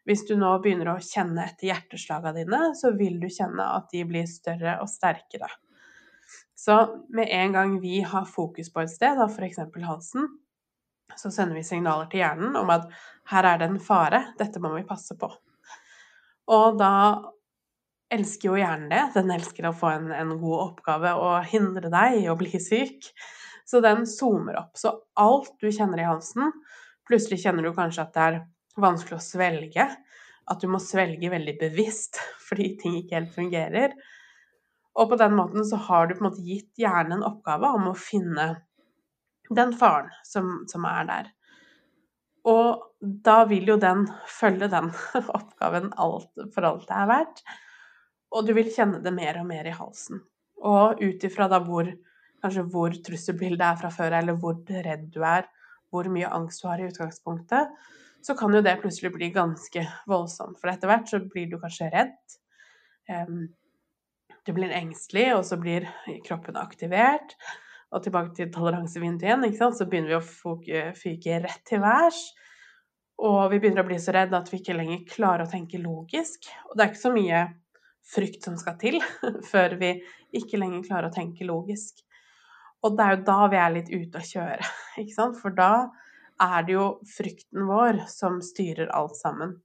Hvis 0.07 0.23
du 0.29 0.37
nå 0.39 0.53
begynner 0.63 0.93
å 0.93 1.03
kjenne 1.03 1.43
etter 1.43 1.73
hjerteslagene 1.73 2.39
dine, 2.39 2.61
så 2.79 2.93
vil 2.95 3.19
du 3.21 3.27
kjenne 3.27 3.65
at 3.75 3.91
de 3.91 4.05
blir 4.07 4.29
større 4.31 4.77
og 4.85 4.89
sterkere. 4.91 5.51
Så 6.57 6.77
med 7.13 7.29
en 7.35 7.57
gang 7.57 7.75
vi 7.83 7.99
har 8.07 8.29
fokus 8.31 8.71
på 8.73 8.85
et 8.85 8.93
sted, 8.95 9.19
f.eks. 9.27 9.59
halsen, 9.83 10.31
så 11.19 11.31
sender 11.35 11.59
vi 11.59 11.67
signaler 11.67 12.07
til 12.11 12.23
hjernen 12.23 12.55
om 12.59 12.71
at 12.73 12.87
her 13.33 13.51
er 13.51 13.61
det 13.61 13.69
en 13.73 13.83
fare, 13.83 14.23
dette 14.39 14.63
må 14.63 14.71
vi 14.77 14.87
passe 14.87 15.19
på. 15.19 15.29
Og 16.53 16.79
da 16.79 16.93
elsker 18.13 18.53
jo 18.53 18.59
hjernen 18.61 18.91
det. 18.93 19.03
Den 19.17 19.33
elsker 19.35 19.69
å 19.69 19.75
få 19.77 19.91
en, 19.95 20.11
en 20.15 20.37
god 20.39 20.59
oppgave 20.71 21.15
og 21.19 21.49
hindre 21.51 21.91
deg 21.93 22.21
i 22.23 22.29
å 22.31 22.37
bli 22.39 22.61
syk. 22.63 23.11
Så 23.67 23.83
den 23.83 24.05
zoomer 24.07 24.61
opp. 24.61 24.77
Så 24.79 24.93
alt 25.19 25.57
du 25.63 25.71
kjenner 25.73 26.03
i 26.03 26.07
halsen 26.09 26.53
Plutselig 27.07 27.45
kjenner 27.45 27.63
du 27.63 27.71
kanskje 27.75 28.03
at 28.03 28.15
det 28.17 28.23
er 28.25 28.37
vanskelig 28.83 29.19
å 29.19 29.23
svelge. 29.23 29.85
At 30.51 30.63
du 30.63 30.67
må 30.71 30.81
svelge 30.83 31.31
veldig 31.31 31.57
bevisst 31.61 32.19
fordi 32.49 32.73
ting 32.81 32.99
ikke 32.99 33.21
helt 33.21 33.35
fungerer. 33.35 33.95
Og 34.97 35.11
på 35.11 35.19
den 35.21 35.37
måten 35.37 35.67
så 35.69 35.79
har 35.89 36.09
du 36.09 36.17
på 36.17 36.25
en 36.25 36.31
måte 36.31 36.45
gitt 36.47 36.73
hjernen 36.81 37.19
en 37.19 37.29
oppgave 37.29 37.71
om 37.79 37.91
å 37.91 37.99
finne 37.99 38.49
den 39.55 39.75
faren 39.79 40.11
som, 40.27 40.65
som 40.67 40.87
er 40.89 41.07
der. 41.07 41.29
Og 42.47 42.83
da 43.01 43.41
vil 43.51 43.67
jo 43.73 43.77
den 43.83 44.07
følge 44.31 44.69
den 44.71 44.93
oppgaven 45.39 45.91
alt, 45.99 46.31
for 46.55 46.69
alt 46.69 46.87
det 46.89 46.99
er 46.99 47.11
verdt. 47.11 47.43
Og 48.37 48.47
du 48.47 48.55
vil 48.57 48.71
kjenne 48.75 49.03
det 49.03 49.15
mer 49.15 49.41
og 49.41 49.49
mer 49.49 49.67
i 49.67 49.75
halsen. 49.75 50.23
Og 50.67 51.03
ut 51.03 51.27
ifra 51.27 51.49
da 51.51 51.61
hvor 51.65 51.89
kanskje 52.43 52.67
hvor 52.71 52.95
trusselbildet 53.07 53.65
er 53.67 53.79
fra 53.81 53.91
før, 53.93 54.19
eller 54.21 54.39
hvor 54.41 54.59
redd 54.69 55.09
du 55.15 55.23
er, 55.27 55.47
hvor 55.91 56.09
mye 56.13 56.31
angst 56.39 56.63
du 56.63 56.69
har 56.69 56.83
i 56.83 56.89
utgangspunktet, 56.91 57.73
så 58.27 58.35
kan 58.39 58.55
jo 58.55 58.63
det 58.65 58.79
plutselig 58.83 59.13
bli 59.15 59.31
ganske 59.35 59.85
voldsomt. 60.11 60.59
For 60.61 60.71
etter 60.71 60.91
hvert 60.91 61.11
så 61.11 61.23
blir 61.23 61.49
du 61.51 61.59
kanskje 61.63 61.91
redd. 61.95 62.17
Du 64.47 64.53
blir 64.55 64.75
engstelig, 64.75 65.29
og 65.37 65.45
så 65.47 65.59
blir 65.59 65.87
kroppen 66.27 66.59
aktivert. 66.59 67.37
Og 67.95 68.03
tilbake 68.03 68.35
til 68.35 68.51
toleransevinduet 68.55 69.29
igjen, 69.29 69.45
ikke 69.47 69.61
sant? 69.61 69.79
så 69.79 69.87
begynner 69.87 70.17
vi 70.17 70.19
å 70.19 70.25
fyke, 70.27 70.83
fyke 70.99 71.39
rett 71.45 71.63
til 71.69 71.85
værs. 71.85 72.25
Og 73.27 73.47
vi 73.53 73.61
begynner 73.63 73.85
å 73.85 73.89
bli 73.89 73.99
så 74.03 74.13
redde 74.13 74.37
at 74.37 74.51
vi 74.53 74.59
ikke 74.61 74.77
lenger 74.77 75.07
klarer 75.09 75.47
å 75.47 75.51
tenke 75.51 75.81
logisk. 75.81 76.51
Og 76.69 76.75
det 76.75 76.85
er 76.85 76.91
ikke 76.91 77.05
så 77.05 77.15
mye 77.15 77.45
frykt 78.07 78.47
som 78.47 78.59
skal 78.61 78.77
til 78.81 78.99
før 79.53 79.79
vi 79.81 79.95
ikke 80.37 80.61
lenger 80.61 80.85
klarer 80.89 81.11
å 81.11 81.15
tenke 81.15 81.47
logisk. 81.49 82.03
Og 82.85 82.97
det 82.99 83.07
er 83.07 83.15
jo 83.17 83.23
da 83.27 83.39
vi 83.51 83.61
er 83.61 83.73
litt 83.75 83.93
ute 83.95 84.21
å 84.21 84.27
kjøre, 84.27 84.73
ikke 85.03 85.15
sant? 85.15 85.39
For 85.41 85.55
da 85.55 85.71
er 86.43 86.67
det 86.67 86.75
jo 86.77 86.89
frykten 87.09 87.65
vår 87.71 88.03
som 88.13 88.43
styrer 88.45 88.93
alt 88.95 89.17
sammen. 89.17 89.57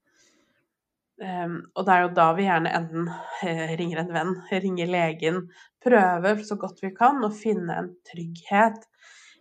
Um, 1.22 1.58
og 1.78 1.86
det 1.86 1.94
er 1.94 2.06
jo 2.06 2.14
da 2.18 2.30
vi 2.34 2.48
gjerne 2.48 2.72
enten 2.74 3.10
eh, 3.46 3.76
ringer 3.78 4.00
en 4.02 4.14
venn, 4.16 4.32
ringer 4.50 4.90
legen, 4.90 5.44
prøver 5.84 6.44
så 6.46 6.58
godt 6.62 6.82
vi 6.84 6.94
kan 6.96 7.22
å 7.26 7.32
finne 7.34 7.78
en 7.78 7.92
trygghet 8.08 8.86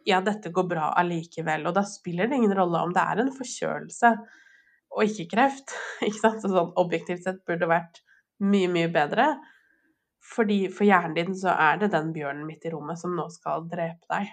i 0.08 0.14
at 0.16 0.26
dette 0.26 0.52
går 0.54 0.68
bra 0.70 0.90
allikevel. 1.00 1.66
Og 1.68 1.76
da 1.76 1.84
spiller 1.86 2.30
det 2.30 2.40
ingen 2.40 2.54
rolle 2.56 2.80
om 2.86 2.94
det 2.96 3.02
er 3.04 3.22
en 3.22 3.34
forkjølelse 3.34 4.14
og 4.90 5.04
ikke 5.06 5.28
kreft. 5.36 5.76
Ikke 6.06 6.18
sant? 6.18 6.40
Så 6.42 6.50
sånn 6.52 6.72
objektivt 6.80 7.26
sett 7.26 7.44
burde 7.44 7.64
det 7.64 7.70
vært 7.70 8.02
mye, 8.42 8.70
mye 8.72 8.90
bedre. 8.92 9.28
Fordi 10.34 10.64
for 10.72 10.88
hjernen 10.88 11.16
din 11.16 11.36
så 11.36 11.54
er 11.54 11.78
det 11.80 11.92
den 11.94 12.10
bjørnen 12.14 12.46
midt 12.48 12.66
i 12.66 12.72
rommet 12.74 13.00
som 13.00 13.14
nå 13.16 13.28
skal 13.32 13.68
drepe 13.70 14.08
deg. 14.10 14.32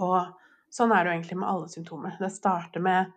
Og 0.00 0.18
sånn 0.72 0.92
er 0.92 1.02
det 1.02 1.10
jo 1.10 1.16
egentlig 1.16 1.40
med 1.40 1.50
alle 1.50 1.72
symptomer. 1.72 2.18
Det 2.20 2.30
starter 2.34 2.84
med 2.84 3.16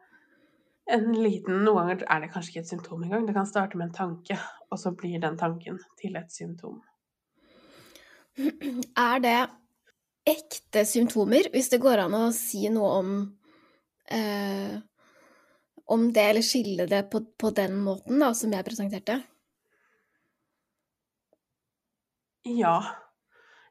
en 0.93 1.13
liten 1.15 1.61
Noen 1.63 1.77
ganger 1.87 2.07
er 2.11 2.23
det 2.23 2.31
kanskje 2.33 2.53
ikke 2.53 2.63
et 2.65 2.73
symptom 2.73 3.03
engang. 3.05 3.27
Det 3.27 3.35
kan 3.37 3.47
starte 3.47 3.79
med 3.79 3.89
en 3.89 3.99
tanke, 3.99 4.39
og 4.69 4.79
så 4.79 4.91
blir 4.97 5.21
den 5.23 5.37
tanken 5.39 5.79
til 5.99 6.17
et 6.19 6.33
symptom. 6.33 6.81
Er 8.37 9.19
det 9.23 9.37
ekte 10.27 10.85
symptomer, 10.87 11.51
hvis 11.53 11.69
det 11.73 11.81
går 11.83 12.05
an 12.05 12.15
å 12.17 12.25
si 12.35 12.65
noe 12.71 12.91
om 13.01 13.13
eh, 14.13 14.79
om 15.85 16.07
det, 16.13 16.23
eller 16.29 16.45
skille 16.45 16.87
det 16.87 17.03
på, 17.11 17.21
på 17.39 17.51
den 17.55 17.75
måten 17.83 18.21
da, 18.23 18.31
som 18.37 18.53
jeg 18.55 18.65
presenterte? 18.65 19.19
Ja. 22.47 22.77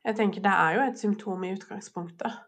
Jeg 0.03 0.19
tenker 0.19 0.45
det 0.45 0.53
er 0.53 0.77
jo 0.77 0.87
et 0.87 1.01
symptom 1.01 1.45
i 1.47 1.53
utgangspunktet. 1.55 2.41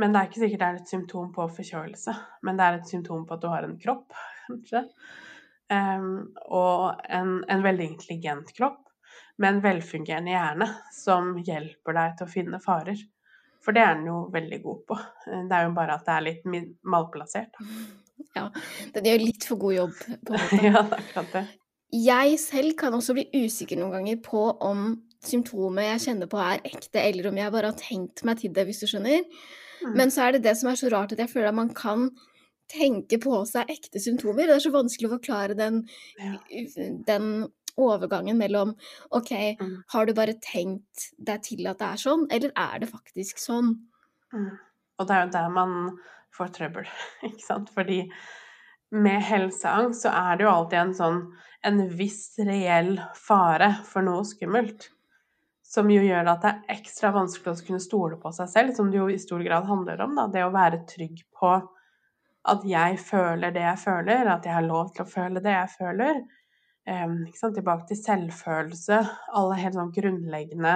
Men 0.00 0.12
det 0.12 0.20
er 0.20 0.28
ikke 0.30 0.42
sikkert 0.42 0.62
det 0.62 0.68
er 0.68 0.78
et 0.80 0.92
symptom 0.92 1.32
på 1.34 1.46
forkjølelse. 1.58 2.14
Men 2.46 2.58
det 2.58 2.66
er 2.66 2.78
et 2.78 2.92
symptom 2.92 3.26
på 3.28 3.36
at 3.36 3.42
du 3.42 3.50
har 3.52 3.66
en 3.66 3.76
kropp, 3.80 4.14
kanskje. 4.48 4.84
Um, 5.70 6.32
og 6.50 7.02
en, 7.06 7.36
en, 7.46 7.60
veldig 7.62 7.84
intelligent 7.92 8.48
kropp 8.56 8.88
med 9.40 9.54
en 9.54 9.62
velfungerende 9.64 10.34
hjerne 10.34 10.68
som 10.94 11.32
hjelper 11.46 11.96
deg 11.96 12.18
til 12.18 12.26
å 12.28 12.32
finne 12.32 12.60
farer. 12.62 13.00
For 13.60 13.76
det 13.76 13.82
er 13.84 13.96
den 13.98 14.08
jo 14.08 14.18
veldig 14.32 14.58
god 14.64 14.82
på. 14.88 14.98
Det 15.26 15.56
er 15.56 15.66
jo 15.66 15.72
bare 15.76 15.96
at 15.98 16.06
det 16.06 16.14
er 16.16 16.28
litt 16.28 16.76
malplassert. 16.84 17.58
Ja, 18.36 18.44
den 18.94 19.06
gjør 19.08 19.22
litt 19.24 19.44
for 19.48 19.56
god 19.58 19.72
jobb. 19.74 19.94
på 20.28 20.34
en 20.36 20.42
måte. 20.42 20.58
ja, 20.68 20.82
akkurat 20.84 21.30
det. 21.32 21.40
Jeg 22.04 22.34
selv 22.38 22.74
kan 22.78 22.94
også 22.94 23.14
bli 23.16 23.24
usikker 23.32 23.80
noen 23.80 23.94
ganger 23.96 24.18
på 24.22 24.42
om 24.62 24.82
symptomet 25.24 25.88
jeg 25.88 26.02
kjenner 26.04 26.28
på 26.30 26.38
er 26.38 26.60
ekte, 26.68 27.00
eller 27.00 27.30
om 27.30 27.40
jeg 27.40 27.54
bare 27.56 27.70
har 27.72 27.80
tenkt 27.80 28.22
meg 28.28 28.38
til 28.42 28.52
det, 28.54 28.66
hvis 28.68 28.82
du 28.84 28.86
skjønner. 28.92 29.24
Mm. 29.80 29.96
Men 29.96 30.12
så 30.12 30.26
er 30.26 30.36
det 30.36 30.44
det 30.44 30.52
som 30.60 30.68
er 30.70 30.78
så 30.78 30.92
rart, 30.92 31.16
at 31.16 31.24
jeg 31.24 31.32
føler 31.32 31.48
at 31.50 31.58
man 31.58 31.72
kan 31.74 32.10
tenke 32.70 33.18
på 33.24 33.40
seg 33.48 33.72
ekte 33.72 33.98
symptomer. 34.04 34.46
Det 34.46 34.58
er 34.58 34.64
så 34.68 34.74
vanskelig 34.76 35.08
å 35.08 35.14
forklare 35.16 35.56
den, 35.58 35.80
Ja. 36.20 36.36
den 37.08 37.30
overgangen 37.82 38.38
mellom 38.38 38.74
OK, 39.16 39.32
Mm. 39.60 39.82
har 39.92 40.06
du 40.06 40.12
bare 40.14 40.34
tenkt 40.44 41.10
deg 41.18 41.42
til 41.42 41.66
at 41.70 41.78
det 41.78 41.86
er 41.92 41.96
sånn, 42.04 42.26
eller 42.30 42.52
er 42.56 42.78
det 42.80 42.90
faktisk 42.90 43.38
sånn? 43.42 43.74
Mm. 44.34 44.50
Og 44.98 45.06
det 45.08 45.16
er 45.16 45.24
jo 45.26 45.32
der 45.32 45.48
man 45.48 45.98
får 46.36 46.52
trøbbel, 46.58 46.86
ikke 47.30 47.42
sant. 47.44 47.70
Fordi 47.74 48.04
med 48.92 49.22
helseangst 49.22 50.02
så 50.04 50.10
er 50.12 50.36
det 50.38 50.44
jo 50.44 50.50
alltid 50.54 50.78
en 50.80 50.94
sånn 50.94 51.20
en 51.62 51.82
viss 51.92 52.38
reell 52.38 52.94
fare 53.14 53.74
for 53.84 54.02
noe 54.02 54.24
skummelt. 54.24 54.88
Som 55.70 55.90
jo 55.92 56.00
gjør 56.02 56.26
at 56.32 56.40
det 56.42 56.50
er 56.50 56.78
ekstra 56.78 57.12
vanskelig 57.14 57.52
å 57.52 57.66
kunne 57.66 57.82
stole 57.84 58.16
på 58.18 58.32
seg 58.34 58.48
selv, 58.50 58.72
som 58.74 58.88
det 58.90 58.98
jo 58.98 59.08
i 59.12 59.18
stor 59.22 59.42
grad 59.44 59.68
handler 59.68 60.00
om. 60.02 60.16
Da. 60.16 60.24
Det 60.32 60.42
å 60.42 60.50
være 60.54 60.80
trygg 60.88 61.20
på 61.36 61.52
at 62.50 62.64
jeg 62.64 62.96
føler 63.04 63.52
det 63.54 63.62
jeg 63.62 63.78
føler, 63.84 64.26
at 64.32 64.48
jeg 64.48 64.54
har 64.56 64.64
lov 64.66 64.88
til 64.96 65.04
å 65.04 65.10
føle 65.12 65.42
det 65.44 65.52
jeg 65.52 65.70
føler. 65.76 66.22
Tilbake 66.90 67.86
til 67.86 67.98
selvfølelse, 68.00 68.96
alle 69.38 69.58
helt 69.60 69.76
sånn 69.78 69.92
grunnleggende 69.94 70.72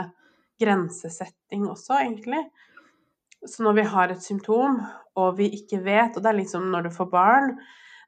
grensesetting 0.62 1.65
også, 1.67 1.97
egentlig. 2.05 2.45
Så 3.45 3.65
når 3.67 3.81
vi 3.81 3.87
har 3.93 4.12
et 4.12 4.23
symptom, 4.23 4.79
og 5.19 5.37
vi 5.41 5.51
ikke 5.59 5.83
vet, 5.85 6.15
og 6.15 6.23
det 6.23 6.31
er 6.31 6.39
liksom 6.39 6.71
når 6.73 6.87
du 6.87 6.95
får 6.95 7.11
barn 7.12 7.57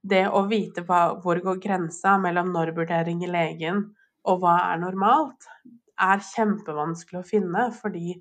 Det 0.07 0.23
å 0.31 0.45
vite 0.47 0.85
hva, 0.87 1.17
hvor 1.19 1.41
går 1.43 1.59
grensa 1.59 2.13
mellom 2.23 2.53
når 2.55 2.71
burde 2.77 3.01
i 3.11 3.27
legen, 3.27 3.81
og 4.23 4.39
hva 4.45 4.55
er 4.71 4.79
normalt, 4.79 5.49
er 5.99 6.23
kjempevanskelig 6.23 7.19
å 7.19 7.27
finne, 7.27 7.65
fordi 7.75 8.15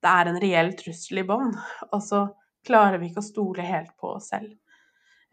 det 0.00 0.10
er 0.10 0.30
en 0.30 0.40
reell 0.40 0.72
trussel 0.78 1.20
i 1.20 1.26
bånn. 1.28 1.52
Og 1.92 2.00
så 2.00 2.22
klarer 2.64 3.02
vi 3.02 3.10
ikke 3.10 3.20
å 3.20 3.26
stole 3.26 3.66
helt 3.68 3.92
på 4.00 4.14
oss 4.16 4.30
selv. 4.32 4.54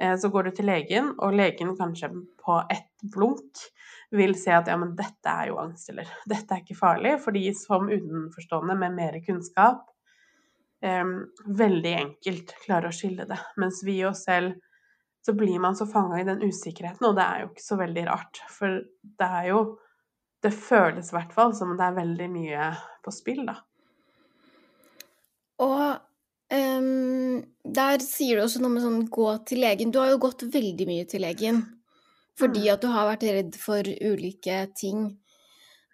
Eh, 0.02 0.18
Så 0.18 0.30
går 0.30 0.44
du 0.44 0.52
til 0.58 0.66
legen, 0.66 1.14
og 1.20 1.36
legen 1.38 1.76
kanskje 1.78 2.10
på 2.42 2.58
ett 2.74 3.06
blunk 3.14 3.62
vil 4.12 4.34
se 4.36 4.52
at 4.56 4.68
ja, 4.68 4.76
men 4.80 4.96
dette 4.98 5.30
er 5.30 5.52
jo 5.52 5.60
angst, 5.62 5.92
eller 5.94 6.10
dette 6.32 6.56
er 6.56 6.64
ikke 6.64 6.80
farlig, 6.80 7.16
fordi 7.24 7.46
som 7.58 7.90
utenforstående 7.92 8.78
med 8.82 8.98
mer 8.98 9.20
kunnskap 9.26 9.86
eh, 10.82 11.06
veldig 11.46 11.94
enkelt 12.00 12.56
klarer 12.66 12.90
å 12.90 12.96
skille 12.96 13.30
det. 13.30 13.40
Mens 13.62 13.84
vi 13.86 14.02
oss 14.10 14.26
selv 14.26 14.58
så 15.22 15.36
blir 15.38 15.62
man 15.62 15.78
så 15.78 15.86
fanga 15.86 16.18
i 16.18 16.26
den 16.26 16.42
usikkerheten, 16.42 17.06
og 17.06 17.14
det 17.20 17.28
er 17.28 17.44
jo 17.44 17.52
ikke 17.52 17.68
så 17.68 17.78
veldig 17.78 18.06
rart. 18.10 18.42
For 18.50 18.82
det 19.22 19.32
er 19.42 19.54
jo 19.54 19.64
Det 20.42 20.50
føles 20.58 21.12
i 21.12 21.14
hvert 21.14 21.34
fall 21.36 21.52
som 21.54 21.76
det 21.78 21.86
er 21.86 21.94
veldig 21.94 22.28
mye 22.34 22.70
på 23.06 23.12
spill, 23.14 23.44
da. 23.46 23.60
Og 25.62 25.84
ehm, 26.52 27.42
der 27.64 28.04
sier 28.04 28.38
du 28.38 28.46
også 28.46 28.62
noe 28.62 28.74
med 28.76 28.84
sånn 28.84 29.06
gå 29.10 29.30
til 29.48 29.64
legen. 29.64 29.92
Du 29.92 30.00
har 30.02 30.12
jo 30.12 30.22
gått 30.22 30.46
veldig 30.54 30.88
mye 30.90 31.08
til 31.10 31.24
legen 31.26 31.64
fordi 32.40 32.64
Mm. 32.64 32.74
at 32.74 32.82
du 32.82 32.88
har 32.88 33.10
vært 33.10 33.24
redd 33.28 33.56
for 33.60 33.84
ulike 33.84 34.74
ting. 34.74 35.18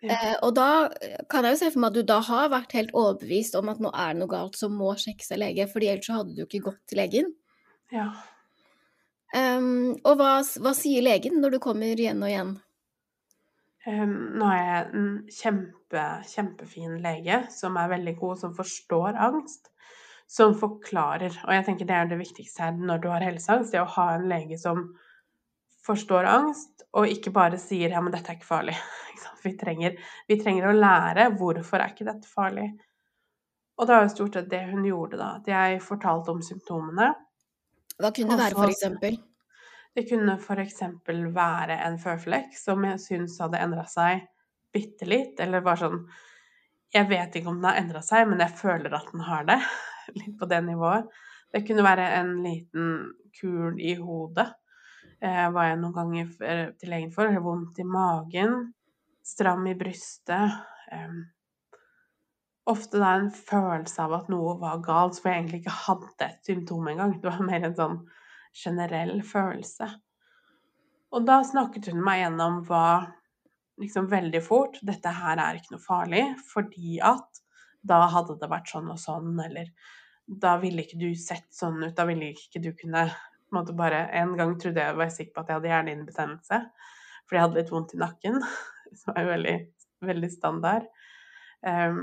Ja. 0.01 0.13
Eh, 0.13 0.35
og 0.45 0.53
da 0.55 0.87
kan 1.29 1.43
jeg 1.43 1.55
jo 1.55 1.59
se 1.59 1.71
for 1.73 1.81
meg 1.81 1.89
at 1.89 1.97
du 1.97 2.03
da 2.03 2.19
har 2.21 2.49
vært 2.53 2.75
helt 2.77 2.93
overbevist 2.93 3.55
om 3.57 3.69
at 3.69 3.79
nå 3.81 3.89
er 3.93 4.13
det 4.13 4.21
noe 4.21 4.29
galt 4.31 4.55
som 4.55 4.75
må 4.77 4.93
sjekkes 4.95 5.31
av 5.33 5.41
lege, 5.41 5.65
fordi 5.67 5.89
ellers 5.89 6.05
så 6.05 6.19
hadde 6.19 6.35
du 6.37 6.45
ikke 6.45 6.63
gått 6.69 6.79
til 6.87 7.01
legen. 7.01 7.33
Ja. 7.91 8.11
Um, 9.35 9.97
og 10.05 10.21
hva, 10.21 10.37
hva 10.63 10.73
sier 10.77 11.03
legen 11.03 11.41
når 11.41 11.57
du 11.57 11.59
kommer 11.59 11.97
igjen 11.97 12.21
og 12.23 12.29
igjen? 12.29 12.53
Um, 13.87 14.13
nå 14.37 14.47
har 14.47 14.57
jeg 14.61 14.85
en 14.99 15.09
kjempe, 15.31 16.05
kjempefin 16.29 16.97
lege 17.03 17.41
som 17.51 17.75
er 17.79 17.91
veldig 17.95 18.15
god, 18.19 18.39
som 18.43 18.55
forstår 18.55 19.17
angst. 19.27 19.71
Som 20.27 20.55
forklarer. 20.59 21.35
Og 21.45 21.53
jeg 21.55 21.65
tenker 21.67 21.87
det 21.87 21.95
er 21.95 22.09
det 22.09 22.19
viktigste 22.19 22.65
her 22.65 22.79
når 22.79 23.03
du 23.03 23.07
har 23.11 23.23
helseangst, 23.23 23.71
det 23.71 23.83
å 23.83 23.91
ha 23.97 24.09
en 24.15 24.27
lege 24.27 24.57
som 24.59 24.89
forstår 25.87 26.27
angst, 26.27 26.83
og 26.99 27.07
ikke 27.07 27.31
bare 27.35 27.59
sier 27.61 27.93
ja, 27.93 28.01
men 28.03 28.11
dette 28.11 28.33
er 28.33 28.39
ikke 28.39 28.49
farlig. 28.49 28.75
Vi 29.45 29.53
trenger, 29.55 29.93
vi 30.27 30.35
trenger 30.41 30.65
å 30.67 30.73
lære 30.75 31.27
hvorfor 31.37 31.79
er 31.79 31.93
ikke 31.93 32.07
dette 32.07 32.27
farlig. 32.27 32.65
Og 33.77 33.87
det 33.87 33.93
var 33.93 34.03
jo 34.03 34.11
stort 34.11 34.35
sett 34.35 34.49
det 34.51 34.63
hun 34.71 34.83
gjorde, 34.83 35.19
da. 35.19 35.27
At 35.37 35.47
jeg 35.47 35.77
fortalte 35.85 36.33
om 36.33 36.41
symptomene. 36.43 37.11
Hva 38.01 38.11
kunne 38.11 38.35
det 38.35 38.41
være, 38.41 38.57
for 38.57 38.73
eksempel? 38.73 39.19
Det 39.97 40.03
kunne 40.09 40.35
for 40.41 40.61
eksempel 40.61 41.21
være 41.33 41.77
en 41.85 41.95
føflekk 42.01 42.57
som 42.57 42.83
jeg 42.85 42.99
syns 43.01 43.37
hadde 43.41 43.61
endra 43.63 43.85
seg 43.89 44.25
bitte 44.75 45.07
litt, 45.07 45.39
eller 45.41 45.63
var 45.65 45.79
sånn 45.79 46.01
Jeg 46.93 47.07
vet 47.09 47.35
ikke 47.35 47.51
om 47.51 47.61
den 47.61 47.69
har 47.69 47.79
endra 47.81 48.01
seg, 48.05 48.27
men 48.29 48.41
jeg 48.43 48.57
føler 48.59 48.93
at 48.97 49.07
den 49.13 49.23
har 49.27 49.47
det. 49.47 49.61
Litt 50.19 50.37
på 50.39 50.49
det 50.49 50.61
nivået. 50.65 51.09
Det 51.53 51.63
kunne 51.67 51.85
være 51.85 52.07
en 52.19 52.33
liten 52.43 52.95
kul 53.39 53.79
i 53.79 53.95
hodet. 53.99 54.49
Eh, 55.23 55.47
var 55.53 55.71
jeg 55.71 55.79
noen 55.81 55.95
ganger 55.95 56.33
til 56.77 56.91
legen 56.91 57.13
for. 57.13 57.29
Eller 57.29 57.43
vondt 57.45 57.79
i 57.81 57.87
magen. 57.87 58.57
Stram 59.25 59.65
i 59.71 59.75
brystet. 59.79 60.57
Eh, 60.91 61.17
ofte 62.67 62.99
da 62.99 63.13
en 63.15 63.29
følelse 63.31 64.03
av 64.03 64.17
at 64.19 64.31
noe 64.31 64.57
var 64.59 64.81
galt, 64.83 65.19
for 65.21 65.31
jeg 65.31 65.41
egentlig 65.41 65.61
ikke 65.63 65.77
hadde 65.85 66.27
et 66.27 66.51
symptom 66.51 66.89
engang. 66.91 67.15
Det 67.21 67.31
var 67.31 67.47
mer 67.47 67.69
en 67.69 67.77
sånn 67.77 68.01
generell 68.57 69.21
følelse. 69.25 69.87
Og 71.15 71.23
da 71.27 71.39
snakket 71.47 71.87
hun 71.91 72.03
meg 72.03 72.25
gjennom 72.25 72.61
hva 72.67 72.87
liksom 73.79 74.09
veldig 74.11 74.41
fort 74.43 74.79
Dette 74.85 75.11
her 75.13 75.39
er 75.39 75.59
ikke 75.59 75.75
noe 75.75 75.83
farlig, 75.83 76.23
fordi 76.49 76.97
at 77.05 77.43
da 77.81 78.01
hadde 78.11 78.37
det 78.41 78.49
vært 78.51 78.69
sånn 78.71 78.89
og 78.91 78.99
sånn, 79.01 79.33
eller 79.43 79.71
da 80.27 80.57
ville 80.61 80.83
ikke 80.83 80.99
du 80.99 81.09
sett 81.15 81.47
sånn 81.55 81.79
ut, 81.85 81.95
da 81.95 82.05
ville 82.09 82.33
ikke 82.33 82.61
du 82.63 82.73
kunne 82.75 83.07
en 83.55 83.75
bare 83.79 84.09
En 84.11 84.35
gang 84.35 84.57
trodde 84.59 84.83
jeg 84.83 84.95
var 84.97 85.09
sikker 85.09 85.33
på 85.33 85.41
at 85.41 85.49
jeg 85.49 85.55
hadde 85.55 85.69
hjernehinnebetennelse, 85.71 86.57
fordi 87.23 87.37
jeg 87.37 87.45
hadde 87.45 87.59
litt 87.61 87.71
vondt 87.71 87.93
i 87.95 87.99
nakken, 88.01 88.41
som 89.01 89.13
er 89.15 89.29
veldig, 89.29 89.57
veldig 90.03 90.31
standard. 90.33 90.89
Um, 91.63 92.01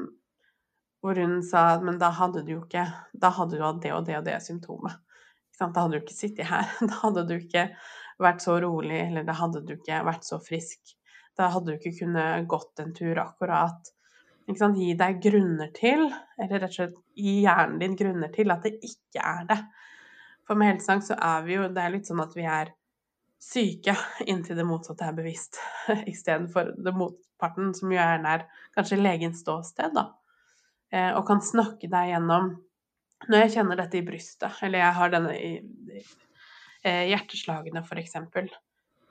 hvor 1.05 1.20
hun 1.20 1.43
sa 1.45 1.66
men 1.85 1.99
da 2.01 2.09
hadde 2.16 2.43
du 2.43 2.55
jo 2.57 2.62
ikke 2.64 2.83
Da 3.12 3.29
hadde 3.37 3.59
du 3.59 3.62
hatt 3.62 3.83
det 3.85 3.93
og 3.95 4.07
det 4.09 4.16
og 4.18 4.25
det 4.25 4.39
symptomet. 4.43 4.97
Da 5.61 5.68
hadde 5.68 5.93
du 5.93 6.01
ikke 6.01 6.16
sittet 6.16 6.49
her. 6.49 6.70
Da 6.89 6.97
hadde 7.03 7.27
du 7.29 7.37
ikke 7.37 7.68
vært 8.22 8.43
så 8.43 8.57
rolig, 8.62 9.03
eller 9.11 9.27
da 9.27 9.37
hadde 9.37 9.62
du 9.66 9.75
ikke 9.77 10.01
vært 10.07 10.25
så 10.27 10.41
frisk. 10.43 10.97
Da 11.37 11.51
hadde 11.53 11.72
du 11.72 11.77
ikke 11.77 11.99
kunnet 12.01 12.49
gått 12.51 12.81
en 12.81 12.95
tur 12.97 13.20
akkurat. 13.20 13.93
Gi 14.45 14.92
deg 14.99 15.20
grunner 15.24 15.70
til, 15.72 16.05
eller 16.36 16.61
rett 16.61 16.68
og 16.68 16.74
slett 16.76 16.97
gi 17.16 17.38
hjernen 17.47 17.78
din 17.80 17.95
grunner 17.97 18.32
til 18.32 18.53
at 18.53 18.66
det 18.66 18.74
ikke 18.84 19.22
er 19.24 19.47
det. 19.49 19.61
For 20.45 20.61
med 20.61 20.74
helseangst 20.74 21.12
så 21.12 21.16
er 21.16 21.47
vi 21.47 21.55
jo 21.57 21.68
Det 21.72 21.80
er 21.80 21.95
litt 21.95 22.09
sånn 22.11 22.20
at 22.20 22.34
vi 22.36 22.45
er 22.45 22.74
syke 23.45 23.95
inntil 24.26 24.57
det 24.57 24.66
motsatte 24.68 25.07
er 25.07 25.16
bevisst, 25.16 25.59
istedenfor 26.12 26.74
det 26.76 26.92
motparten, 26.97 27.72
som 27.76 27.92
jo 27.92 27.99
gjerne 27.99 28.36
er 28.36 28.45
kanskje 28.76 29.01
legens 29.01 29.40
ståsted, 29.45 29.97
da. 29.97 30.11
Eh, 30.92 31.11
og 31.16 31.24
kan 31.28 31.42
snakke 31.45 31.90
deg 31.90 32.12
gjennom 32.12 32.55
Når 33.24 33.40
jeg 33.40 33.53
kjenner 33.55 33.78
dette 33.78 33.97
i 33.97 34.05
brystet, 34.05 34.59
eller 34.66 34.82
jeg 34.82 34.97
har 34.99 35.12
denne 35.14 35.34
i 35.38 35.53
eh, 36.84 37.05
hjerteslagene 37.09 37.80
f.eks. 37.80 38.18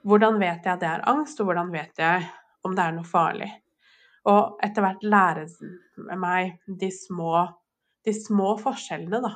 Hvordan 0.06 0.38
vet 0.38 0.68
jeg 0.68 0.70
at 0.70 0.82
det 0.84 0.90
er 0.92 1.06
angst, 1.10 1.40
og 1.40 1.48
hvordan 1.48 1.72
vet 1.74 1.98
jeg 1.98 2.28
om 2.62 2.76
det 2.76 2.84
er 2.84 2.94
noe 2.94 3.08
farlig? 3.08 3.48
Og 4.30 4.60
etter 4.64 4.84
hvert 4.84 5.04
lære 5.04 5.46
meg 6.16 6.56
de 6.80 6.88
små, 6.94 7.44
de 8.06 8.14
små 8.16 8.54
forskjellene, 8.60 9.20
da. 9.24 9.34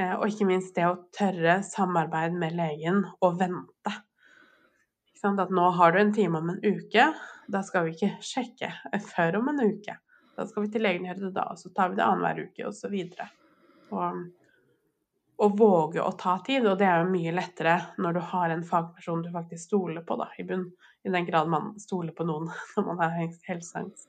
Eh, 0.00 0.14
og 0.16 0.28
ikke 0.28 0.48
minst 0.48 0.76
det 0.76 0.86
å 0.88 0.98
tørre 1.16 1.60
samarbeid 1.64 2.36
med 2.36 2.56
legen 2.56 3.04
og 3.20 3.38
vente. 3.40 3.94
At 5.26 5.50
nå 5.50 5.70
har 5.74 5.90
du 5.90 5.98
en 5.98 6.12
time 6.14 6.38
om 6.38 6.52
en 6.52 6.60
uke, 6.62 7.06
da 7.50 7.62
skal 7.66 7.86
vi 7.86 7.96
ikke 7.96 8.12
sjekke 8.22 8.68
før 9.08 9.40
om 9.40 9.48
en 9.50 9.64
uke. 9.72 9.96
Da 10.36 10.44
skal 10.46 10.66
vi 10.66 10.70
til 10.70 10.84
legen 10.84 11.08
gjøre 11.08 11.24
det 11.24 11.32
da, 11.34 11.48
og 11.50 11.58
så 11.58 11.72
tar 11.74 11.90
vi 11.90 11.98
det 11.98 12.04
annenhver 12.04 12.44
uke, 12.46 12.66
og 12.68 12.76
så 12.76 12.90
videre. 12.92 13.26
Og, 13.90 14.20
og 15.36 15.56
våge 15.58 16.00
å 16.00 16.12
ta 16.16 16.38
tid, 16.44 16.64
og 16.64 16.78
det 16.80 16.86
er 16.88 17.02
jo 17.02 17.12
mye 17.12 17.34
lettere 17.36 17.76
når 18.00 18.16
du 18.16 18.20
har 18.32 18.52
en 18.52 18.64
fagperson 18.64 19.24
du 19.24 19.32
faktisk 19.34 19.68
stoler 19.68 20.04
på, 20.06 20.16
da, 20.20 20.30
i 20.40 20.46
bunn. 20.48 20.70
I 21.06 21.12
den 21.12 21.26
grad 21.28 21.50
man 21.52 21.74
stoler 21.78 22.14
på 22.16 22.24
noen 22.26 22.48
når 22.76 22.86
man 22.86 23.02
har 23.02 23.18
helseangst. 23.48 24.08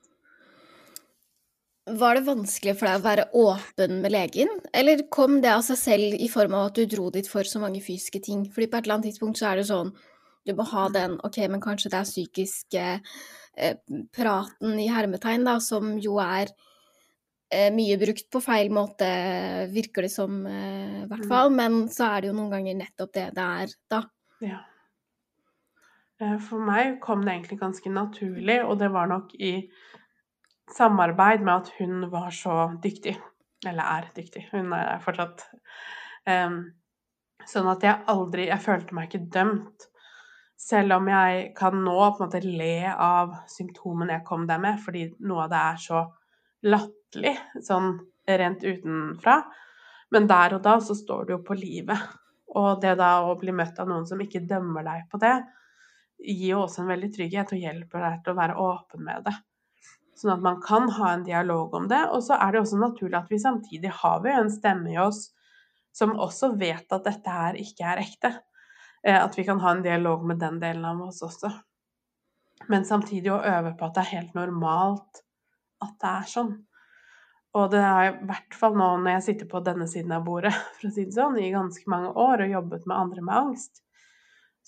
Var 1.88 2.18
det 2.18 2.28
vanskelig 2.28 2.74
for 2.76 2.90
deg 2.90 2.98
å 3.00 3.06
være 3.06 3.26
åpen 3.40 4.00
med 4.04 4.12
legen, 4.12 4.50
eller 4.76 5.06
kom 5.14 5.38
det 5.44 5.54
av 5.54 5.64
seg 5.64 5.80
selv 5.80 6.18
i 6.20 6.28
form 6.32 6.56
av 6.58 6.70
at 6.70 6.80
du 6.80 6.88
dro 6.90 7.08
dit 7.16 7.28
for 7.32 7.48
så 7.48 7.62
mange 7.64 7.80
fysiske 7.84 8.20
ting? 8.26 8.44
Fordi 8.52 8.68
på 8.68 8.80
et 8.80 8.88
eller 8.88 8.98
annet 8.98 9.12
tidspunkt 9.12 9.40
så 9.40 9.52
er 9.52 9.62
det 9.62 9.70
sånn 9.70 9.94
Du 10.48 10.54
må 10.56 10.64
ha 10.68 10.88
den 10.92 11.16
Ok, 11.28 11.40
men 11.52 11.64
kanskje 11.64 11.92
det 11.92 12.00
er 12.00 12.10
psykiske 12.10 12.84
eh, 13.56 13.78
praten 14.16 14.76
i 14.80 14.90
hermetegn, 14.92 15.48
da, 15.48 15.58
som 15.64 15.96
jo 16.04 16.20
er 16.24 16.52
eh, 16.52 16.67
mye 17.72 17.98
brukt 18.02 18.28
på 18.34 18.42
feil 18.44 18.70
måte, 18.76 19.08
virker 19.72 20.02
det 20.04 20.12
som, 20.12 20.46
eh, 20.46 21.04
i 21.04 21.08
hvert 21.08 21.24
Mm. 21.24 21.30
fall. 21.30 21.50
Men 21.50 21.88
så 21.88 22.10
er 22.18 22.22
det 22.22 22.28
jo 22.32 22.34
noen 22.36 22.52
ganger 22.52 22.76
nettopp 22.76 23.14
det 23.14 23.34
det 23.36 23.44
er, 23.44 23.68
da. 23.90 24.04
Ja. 24.42 24.60
Eh, 26.20 26.38
For 26.40 26.60
meg 26.60 27.00
kom 27.02 27.22
det 27.26 27.34
egentlig 27.36 27.60
ganske 27.60 27.90
naturlig, 27.94 28.64
og 28.66 28.80
det 28.80 28.92
var 28.92 29.08
nok 29.08 29.34
i 29.40 29.70
samarbeid 30.76 31.42
med 31.42 31.54
at 31.56 31.70
hun 31.78 32.10
var 32.12 32.30
så 32.32 32.80
dyktig. 32.84 33.18
Eller 33.66 33.84
er 33.84 34.10
dyktig. 34.16 34.48
Hun 34.52 34.74
er 34.74 35.00
fortsatt 35.00 35.46
um, 36.28 36.74
Sånn 37.48 37.68
at 37.72 37.82
jeg 37.82 38.04
aldri 38.08 38.48
Jeg 38.48 38.60
følte 38.60 38.94
meg 38.94 39.08
ikke 39.10 39.30
dømt. 39.32 39.86
Selv 40.60 40.92
om 40.94 41.08
jeg 41.08 41.56
kan 41.56 41.74
nå 41.84 41.94
på 42.18 42.22
en 42.24 42.30
måte 42.30 42.42
le 42.44 42.86
av 42.92 43.32
symptomene 43.48 44.18
jeg 44.18 44.26
kom 44.26 44.46
der 44.48 44.58
med, 44.60 44.80
fordi 44.84 45.14
noe 45.22 45.44
av 45.46 45.50
det 45.50 45.58
er 45.58 45.76
så 45.78 46.02
latterlig 46.66 46.97
sånn 47.64 47.94
rent 48.28 48.64
utenfra. 48.64 49.42
Men 50.12 50.28
der 50.28 50.56
og 50.58 50.64
da 50.64 50.78
så 50.84 50.96
står 50.96 51.28
du 51.28 51.36
jo 51.36 51.44
på 51.44 51.58
livet. 51.58 52.00
Og 52.58 52.82
det 52.82 52.96
da 53.00 53.20
å 53.28 53.36
bli 53.40 53.54
møtt 53.56 53.80
av 53.80 53.90
noen 53.90 54.08
som 54.08 54.22
ikke 54.24 54.46
dømmer 54.48 54.86
deg 54.88 55.06
på 55.12 55.20
det, 55.22 55.36
gir 56.18 56.56
jo 56.56 56.64
også 56.64 56.84
en 56.84 56.92
veldig 56.94 57.12
trygghet 57.14 57.54
og 57.54 57.62
hjelper 57.62 58.06
deg 58.06 58.22
til 58.24 58.34
å 58.34 58.40
være 58.40 58.60
åpen 58.64 59.04
med 59.06 59.28
det. 59.28 59.36
Sånn 60.18 60.34
at 60.34 60.42
man 60.42 60.62
kan 60.64 60.88
ha 60.96 61.12
en 61.14 61.26
dialog 61.28 61.76
om 61.78 61.86
det. 61.92 62.02
Og 62.16 62.24
så 62.26 62.40
er 62.40 62.54
det 62.54 62.64
også 62.64 62.80
naturlig 62.82 63.20
at 63.20 63.30
vi 63.30 63.42
samtidig 63.42 63.92
har 64.00 64.24
vi 64.24 64.34
en 64.34 64.50
stemme 64.54 64.96
i 64.96 65.00
oss 65.02 65.28
som 65.98 66.16
også 66.18 66.54
vet 66.58 66.94
at 66.94 67.06
dette 67.06 67.34
her 67.34 67.58
ikke 67.62 67.86
er 67.92 68.02
ekte. 68.02 68.32
Eh, 69.04 69.18
at 69.18 69.38
vi 69.38 69.46
kan 69.46 69.62
ha 69.62 69.76
en 69.76 69.86
dialog 69.86 70.26
med 70.26 70.42
den 70.42 70.60
delen 70.62 70.86
av 70.86 71.04
oss 71.10 71.22
også. 71.26 71.52
Men 72.72 72.86
samtidig 72.86 73.32
å 73.34 73.44
øve 73.46 73.76
på 73.78 73.86
at 73.86 73.98
det 73.98 74.04
er 74.04 74.16
helt 74.16 74.38
normalt 74.38 75.22
at 75.86 75.94
det 76.02 76.10
er 76.10 76.32
sånn. 76.32 76.54
Og 77.56 77.72
det 77.72 77.80
er 77.80 78.10
i 78.10 78.28
hvert 78.28 78.56
fall 78.58 78.76
nå 78.78 78.90
når 79.00 79.18
jeg 79.18 79.26
sitter 79.30 79.50
på 79.50 79.62
denne 79.66 79.88
siden 79.90 80.14
av 80.18 80.26
bordet, 80.28 80.54
for 80.78 80.90
å 80.90 80.94
si 80.94 81.06
det 81.08 81.16
sånn, 81.16 81.38
i 81.40 81.54
ganske 81.54 81.92
mange 81.92 82.12
år 82.14 82.46
og 82.46 82.56
jobbet 82.56 82.88
med 82.90 82.98
andre 82.98 83.28
med 83.28 83.42
angst, 83.42 83.84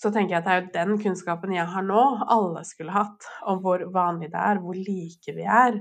så 0.00 0.08
tenker 0.08 0.38
jeg 0.38 0.40
at 0.40 0.46
det 0.46 0.52
er 0.52 0.62
jo 0.62 0.70
den 0.78 1.02
kunnskapen 1.02 1.52
jeg 1.52 1.68
har 1.68 1.84
nå, 1.84 2.04
alle 2.32 2.62
skulle 2.64 2.94
hatt, 2.94 3.26
om 3.44 3.60
hvor 3.60 3.84
vanlig 3.92 4.30
det 4.32 4.40
er, 4.40 4.62
hvor 4.62 4.78
like 4.78 5.34
vi 5.36 5.44
er. 5.44 5.76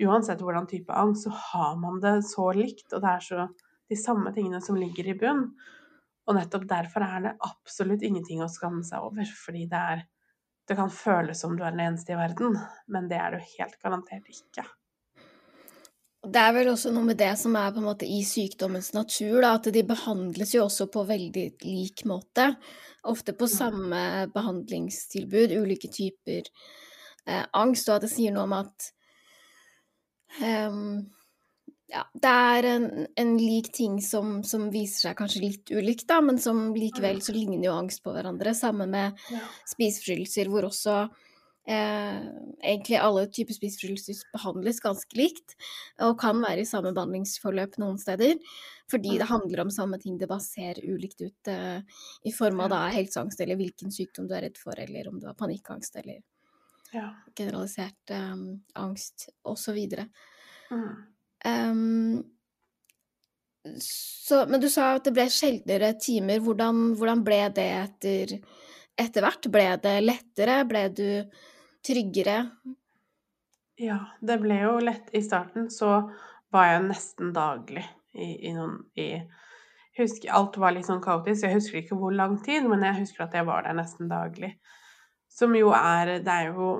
Uansett 0.00 0.40
hvordan 0.40 0.64
type 0.70 0.94
angst, 0.96 1.26
så 1.26 1.34
har 1.50 1.76
man 1.76 2.00
det 2.00 2.14
så 2.24 2.48
likt, 2.56 2.88
og 2.94 3.04
det 3.04 3.10
er 3.10 3.26
så 3.26 3.44
de 3.92 3.98
samme 4.00 4.32
tingene 4.32 4.62
som 4.64 4.78
ligger 4.80 5.10
i 5.12 5.16
bunn. 5.20 5.44
Og 6.24 6.38
nettopp 6.38 6.64
derfor 6.70 7.04
er 7.04 7.26
det 7.26 7.36
absolutt 7.44 8.04
ingenting 8.06 8.40
å 8.40 8.48
skamme 8.48 8.86
seg 8.88 9.04
over, 9.04 9.28
fordi 9.44 9.68
det 9.68 9.84
er 9.94 10.08
Det 10.70 10.76
kan 10.78 10.92
føles 10.94 11.40
som 11.42 11.56
du 11.58 11.64
er 11.66 11.72
den 11.74 11.80
eneste 11.82 12.12
i 12.14 12.16
verden, 12.16 12.54
men 12.86 13.08
det 13.10 13.16
er 13.18 13.34
du 13.34 13.42
helt 13.58 13.74
garantert 13.82 14.28
ikke. 14.30 14.62
Det 16.22 16.38
er 16.38 16.52
vel 16.54 16.68
også 16.70 16.92
noe 16.94 17.08
med 17.08 17.18
det 17.18 17.32
som 17.40 17.56
er 17.58 17.72
på 17.74 17.80
en 17.80 17.88
måte 17.88 18.06
i 18.06 18.20
sykdommens 18.22 18.92
natur, 18.94 19.40
da, 19.42 19.56
at 19.58 19.66
de 19.74 19.82
behandles 19.86 20.52
jo 20.54 20.66
også 20.68 20.86
på 20.94 21.02
veldig 21.08 21.46
lik 21.64 22.04
måte. 22.06 22.52
Ofte 23.10 23.34
på 23.34 23.48
mm. 23.48 23.50
samme 23.50 24.02
behandlingstilbud, 24.34 25.56
ulike 25.58 25.90
typer 25.90 26.46
eh, 27.26 27.42
angst, 27.58 27.90
og 27.90 27.96
at 27.96 28.06
det 28.06 28.12
sier 28.12 28.36
noe 28.36 28.46
om 28.46 28.54
at 28.60 28.86
um, 30.38 31.02
ja, 31.90 32.04
det 32.14 32.36
er 32.54 32.70
en, 32.70 32.86
en 33.18 33.34
lik 33.40 33.72
ting 33.74 33.98
som, 34.04 34.38
som, 34.46 34.70
viser 34.72 35.08
seg 35.08 35.18
kanskje 35.18 35.42
litt 35.42 35.74
ulikt, 35.74 36.06
da, 36.08 36.20
men 36.24 36.38
som 36.40 36.68
likevel 36.76 37.18
så 37.24 37.34
ligner 37.34 37.66
jo 37.66 37.74
angst 37.74 38.04
på 38.06 38.14
hverandre. 38.14 38.54
Sammen 38.56 38.94
med 38.94 39.18
spiseforstyrrelser, 39.74 40.54
hvor 40.54 40.70
også 40.70 41.02
eh, 41.68 42.18
egentlig 42.62 42.98
alle 42.98 43.26
typer 43.30 43.56
spiseforstyrrelser 43.56 44.32
behandles 44.34 44.80
ganske 44.82 45.18
likt, 45.18 45.56
og 46.02 46.18
kan 46.22 46.42
være 46.42 46.64
i 46.64 46.68
samme 46.68 46.94
behandlingsforløp 46.96 47.78
noen 47.82 48.00
steder. 48.02 48.38
Fordi 48.92 49.16
det 49.20 49.30
handler 49.30 49.62
om 49.62 49.70
samme 49.72 49.98
ting, 50.02 50.18
det 50.20 50.28
bare 50.28 50.44
ser 50.44 50.82
ulikt 50.84 51.22
ut 51.22 51.48
eh, 51.48 51.80
i 52.28 52.34
form 52.34 52.60
av 52.64 52.74
da 52.74 52.82
helseangst, 52.92 53.40
eller 53.40 53.60
hvilken 53.60 53.94
sykdom 53.94 54.28
du 54.28 54.36
er 54.36 54.46
redd 54.48 54.60
for, 54.60 54.76
eller 54.78 55.08
om 55.08 55.20
du 55.22 55.28
har 55.30 55.38
panikkangst, 55.38 55.96
eller 56.02 56.20
ja. 56.92 57.08
generalisert 57.38 58.12
eh, 58.12 58.36
angst, 58.82 59.30
osv. 59.48 59.80
Mm. 60.72 60.92
Um, 61.44 62.22
så, 63.78 64.46
men 64.48 64.60
du 64.60 64.68
sa 64.70 64.96
at 64.96 65.06
det 65.06 65.14
ble 65.14 65.28
sjeldnere 65.30 65.92
timer. 66.02 66.42
Hvordan, 66.42 66.92
hvordan 66.98 67.22
ble 67.26 67.40
det 67.54 67.68
etter, 67.78 68.36
etter, 69.00 69.24
hvert? 69.24 69.48
Ble 69.52 69.66
det 69.82 69.96
lettere? 70.04 70.60
Ble 70.68 70.84
du 70.92 71.06
tryggere? 71.86 72.36
Ja, 73.80 73.98
det 74.20 74.38
ble 74.42 74.60
jo 74.62 74.76
lett. 74.84 75.10
I 75.16 75.22
starten 75.24 75.70
så 75.72 75.94
var 76.52 76.68
jeg 76.68 76.84
nesten 76.90 77.32
daglig 77.34 77.84
i, 78.12 78.48
i 78.48 78.52
noen 78.54 78.78
i, 79.00 79.08
husker, 79.98 80.30
Alt 80.36 80.58
var 80.60 80.76
litt 80.76 80.88
sånn 80.88 81.02
kaotisk. 81.04 81.46
Jeg 81.46 81.56
husker 81.56 81.80
ikke 81.80 81.98
hvor 81.98 82.14
lang 82.14 82.38
tid, 82.44 82.68
men 82.68 82.84
jeg 82.86 83.00
husker 83.02 83.26
at 83.26 83.36
jeg 83.36 83.48
var 83.48 83.66
der 83.66 83.78
nesten 83.78 84.10
daglig. 84.12 84.54
Som 85.32 85.56
jo 85.56 85.72
er 85.72 86.18
Det 86.20 86.32
er 86.32 86.52
jo 86.52 86.72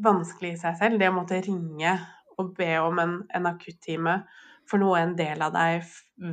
vanskelig 0.00 0.54
i 0.54 0.60
seg 0.60 0.78
selv, 0.78 0.98
det 0.98 1.10
å 1.10 1.14
måtte 1.14 1.40
ringe 1.44 1.94
og 2.40 2.54
be 2.56 2.70
om 2.80 2.98
en, 3.02 3.18
en 3.36 3.48
akuttime 3.50 4.22
for 4.68 4.80
noe 4.80 5.00
en 5.00 5.16
del 5.18 5.42
av 5.44 5.52
deg 5.54 5.84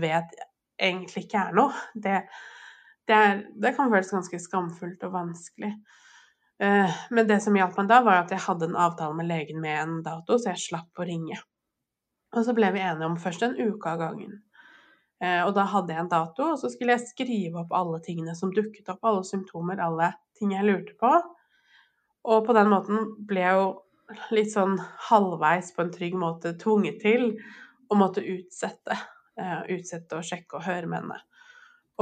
vet 0.02 0.36
egentlig 0.78 1.26
ikke 1.26 1.42
er 1.50 1.58
noe, 1.58 1.74
det, 1.98 2.22
det, 3.08 3.16
er, 3.16 3.44
det 3.56 3.74
kan 3.78 3.92
føles 3.92 4.12
ganske 4.12 4.40
skamfullt 4.44 5.06
og 5.08 5.14
vanskelig. 5.16 5.74
Uh, 6.64 6.90
men 7.14 7.28
det 7.30 7.40
som 7.44 7.56
hjalp 7.58 7.78
meg 7.78 7.90
da, 7.92 8.02
var 8.06 8.24
at 8.24 8.34
jeg 8.34 8.44
hadde 8.48 8.72
en 8.72 8.80
avtale 8.88 9.16
med 9.18 9.30
legen 9.30 9.62
med 9.64 9.78
en 9.78 9.96
dato, 10.06 10.40
så 10.40 10.52
jeg 10.52 10.64
slapp 10.66 11.00
å 11.00 11.08
ringe. 11.08 11.38
Og 12.36 12.44
så 12.44 12.56
ble 12.58 12.72
vi 12.76 12.84
enige 12.84 13.08
om 13.08 13.18
først 13.22 13.46
en 13.46 13.56
uke 13.56 13.94
av 13.94 14.02
gangen. 14.02 14.40
Uh, 15.24 15.48
og 15.48 15.54
da 15.58 15.66
hadde 15.70 15.94
jeg 15.94 16.04
en 16.04 16.12
dato, 16.12 16.52
og 16.54 16.62
så 16.62 16.72
skulle 16.74 16.98
jeg 16.98 17.10
skrive 17.12 17.64
opp 17.64 17.76
alle 17.78 18.02
tingene 18.06 18.36
som 18.38 18.54
dukket 18.54 18.90
opp, 18.94 19.04
alle 19.08 19.24
symptomer, 19.26 19.82
alle 19.82 20.12
ting 20.38 20.54
jeg 20.54 20.68
lurte 20.68 20.98
på. 21.00 21.14
Og 22.28 22.44
på 22.44 22.58
den 22.58 22.74
måten 22.74 23.14
ble 23.30 23.46
jeg 23.46 23.62
jo 23.62 23.70
litt 24.36 24.52
sånn 24.52 24.76
halvveis 25.10 25.72
på 25.76 25.84
en 25.84 25.94
trygg 25.94 26.16
måte 26.20 26.54
tvunget 26.60 27.00
til 27.04 27.32
å 27.88 27.98
måtte 28.00 28.26
utsette. 28.26 29.00
Uh, 29.38 29.62
utsette 29.78 30.18
og 30.18 30.26
sjekke 30.26 30.58
og 30.58 30.66
høre 30.66 30.90
med 30.90 31.04
henne. 31.04 31.22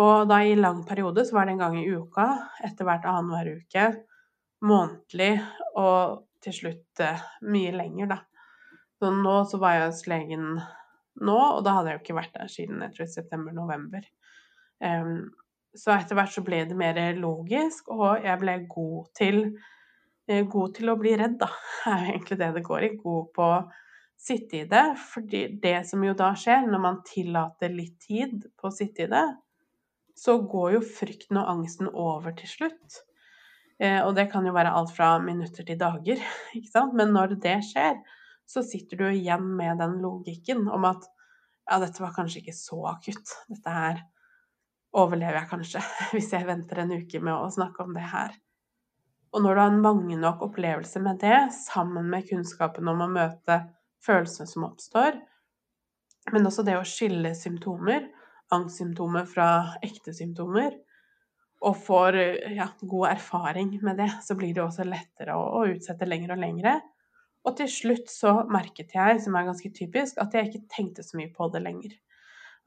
Og 0.01 0.27
da 0.27 0.41
i 0.43 0.57
lang 0.59 0.83
periode 0.87 1.23
så 1.25 1.37
var 1.37 1.47
det 1.47 1.55
en 1.55 1.63
gang 1.63 1.77
i 1.79 1.87
uka, 1.87 2.27
etter 2.67 2.87
hvert 2.87 3.07
annenhver 3.07 3.61
uke, 3.61 3.85
månedlig 4.65 5.33
og 5.79 6.25
til 6.43 6.55
slutt 6.55 7.03
uh, 7.03 7.21
mye 7.47 7.71
lenger, 7.75 8.11
da. 8.11 8.19
Så 8.99 9.11
nå 9.11 9.37
så 9.47 9.59
var 9.61 9.77
jeg 9.77 9.87
hos 9.87 10.03
legen 10.11 10.49
nå, 10.55 11.37
og 11.37 11.61
da 11.63 11.77
hadde 11.77 11.91
jeg 11.93 11.99
jo 11.99 12.03
ikke 12.03 12.17
vært 12.19 12.35
der 12.35 12.51
siden 12.51 12.83
jeg 12.83 12.95
tror 12.97 13.09
september-november. 13.11 14.03
Um, 14.83 15.31
så 15.75 15.95
etter 15.95 16.19
hvert 16.19 16.35
så 16.35 16.43
ble 16.43 16.61
det 16.67 16.75
mer 16.79 16.99
logisk, 17.19 17.87
og 17.91 18.23
jeg 18.23 18.41
ble 18.43 18.59
god 18.71 19.09
til 19.15 19.41
Eh, 20.27 20.45
god 20.49 20.73
til 20.73 20.89
å 20.89 20.97
bli 20.97 21.13
redd, 21.19 21.37
da, 21.41 21.51
er 21.91 22.05
jo 22.05 22.13
egentlig 22.15 22.39
det 22.41 22.51
det 22.57 22.65
går 22.65 22.87
i. 22.87 22.93
God 23.01 23.31
på 23.35 23.45
å 23.45 23.63
sitte 24.25 24.61
i 24.63 24.67
det. 24.69 24.85
For 25.11 25.25
det 25.65 25.75
som 25.89 26.05
jo 26.05 26.15
da 26.17 26.31
skjer, 26.39 26.65
når 26.69 26.81
man 26.81 27.01
tillater 27.05 27.73
litt 27.73 27.99
tid 28.07 28.47
på 28.57 28.69
å 28.69 28.73
sitte 28.73 29.05
i 29.05 29.11
det, 29.11 29.25
så 30.15 30.37
går 30.47 30.77
jo 30.77 30.85
frykten 30.85 31.39
og 31.41 31.49
angsten 31.51 31.89
over 31.91 32.35
til 32.37 32.49
slutt. 32.49 33.01
Eh, 33.83 33.99
og 33.99 34.13
det 34.15 34.29
kan 34.31 34.45
jo 34.47 34.53
være 34.55 34.71
alt 34.71 34.93
fra 34.95 35.17
minutter 35.19 35.67
til 35.67 35.79
dager, 35.79 36.21
ikke 36.57 36.71
sant. 36.71 36.95
Men 36.95 37.11
når 37.15 37.35
det 37.43 37.57
skjer, 37.67 37.99
så 38.47 38.63
sitter 38.63 39.01
du 39.01 39.07
igjen 39.09 39.47
med 39.57 39.81
den 39.81 39.99
logikken 40.03 40.67
om 40.71 40.87
at 40.87 41.05
ja, 41.65 41.79
dette 41.81 42.03
var 42.03 42.13
kanskje 42.15 42.43
ikke 42.43 42.55
så 42.55 42.79
akutt. 42.93 43.35
Dette 43.49 43.73
her 43.73 44.03
overlever 44.95 45.41
jeg 45.41 45.51
kanskje 45.51 45.83
hvis 46.13 46.31
jeg 46.33 46.47
venter 46.47 46.83
en 46.83 46.95
uke 46.95 47.21
med 47.21 47.35
å 47.35 47.51
snakke 47.51 47.83
om 47.83 47.95
det 47.97 48.05
her. 48.13 48.35
Og 49.35 49.43
når 49.43 49.55
du 49.55 49.59
har 49.59 49.71
en 49.73 49.81
mange 49.83 50.15
nok 50.15 50.45
opplevelser 50.47 51.03
med 51.03 51.19
det, 51.19 51.39
sammen 51.57 52.07
med 52.07 52.27
kunnskapen 52.29 52.87
om 52.87 53.01
å 53.03 53.11
møte 53.11 53.65
følelsene 54.05 54.47
som 54.47 54.63
oppstår, 54.69 55.17
men 56.31 56.47
også 56.47 56.63
det 56.65 56.77
å 56.79 56.85
skille 56.87 57.33
symptomer, 57.35 58.07
angstsymptomer 58.55 59.27
fra 59.29 59.47
ekte 59.85 60.13
symptomer, 60.15 60.75
og 61.65 61.77
får 61.81 62.17
ja, 62.53 62.67
god 62.81 63.07
erfaring 63.13 63.71
med 63.83 63.97
det, 64.01 64.09
så 64.23 64.35
blir 64.37 64.53
det 64.53 64.63
også 64.63 64.85
lettere 64.87 65.37
å, 65.37 65.45
å 65.61 65.65
utsette 65.71 66.07
lenger 66.07 66.35
og 66.35 66.41
lengre. 66.43 66.75
Og 67.45 67.55
til 67.59 67.69
slutt 67.69 68.09
så 68.09 68.39
merket 68.49 68.93
jeg, 68.95 69.21
som 69.21 69.37
er 69.37 69.47
ganske 69.47 69.71
typisk, 69.73 70.19
at 70.21 70.33
jeg 70.33 70.49
ikke 70.49 70.75
tenkte 70.75 71.05
så 71.05 71.17
mye 71.19 71.31
på 71.33 71.47
det 71.53 71.61
lenger. 71.65 71.93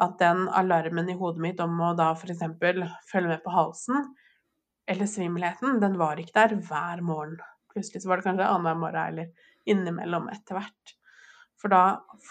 At 0.03 0.18
den 0.22 0.47
alarmen 0.55 1.11
i 1.11 1.16
hodet 1.18 1.43
mitt 1.43 1.62
om 1.62 1.78
å 1.82 1.93
da 1.99 2.12
f.eks. 2.14 2.45
følge 3.11 3.32
med 3.32 3.43
på 3.45 3.55
halsen, 3.55 4.12
eller 4.89 5.11
svimmelheten, 5.11 5.80
den 5.82 5.99
var 6.01 6.20
ikke 6.20 6.36
der 6.39 6.55
hver 6.64 7.03
morgen. 7.05 7.36
Plutselig 7.74 8.03
så 8.03 8.11
var 8.11 8.20
det 8.20 8.28
kanskje 8.30 8.47
annenhver 8.49 8.78
morgen 8.86 9.03
eller 9.12 9.51
innimellom 9.68 10.30
etter 10.32 10.57
hvert. 10.57 10.95
For 11.59 11.73
da 11.73 11.83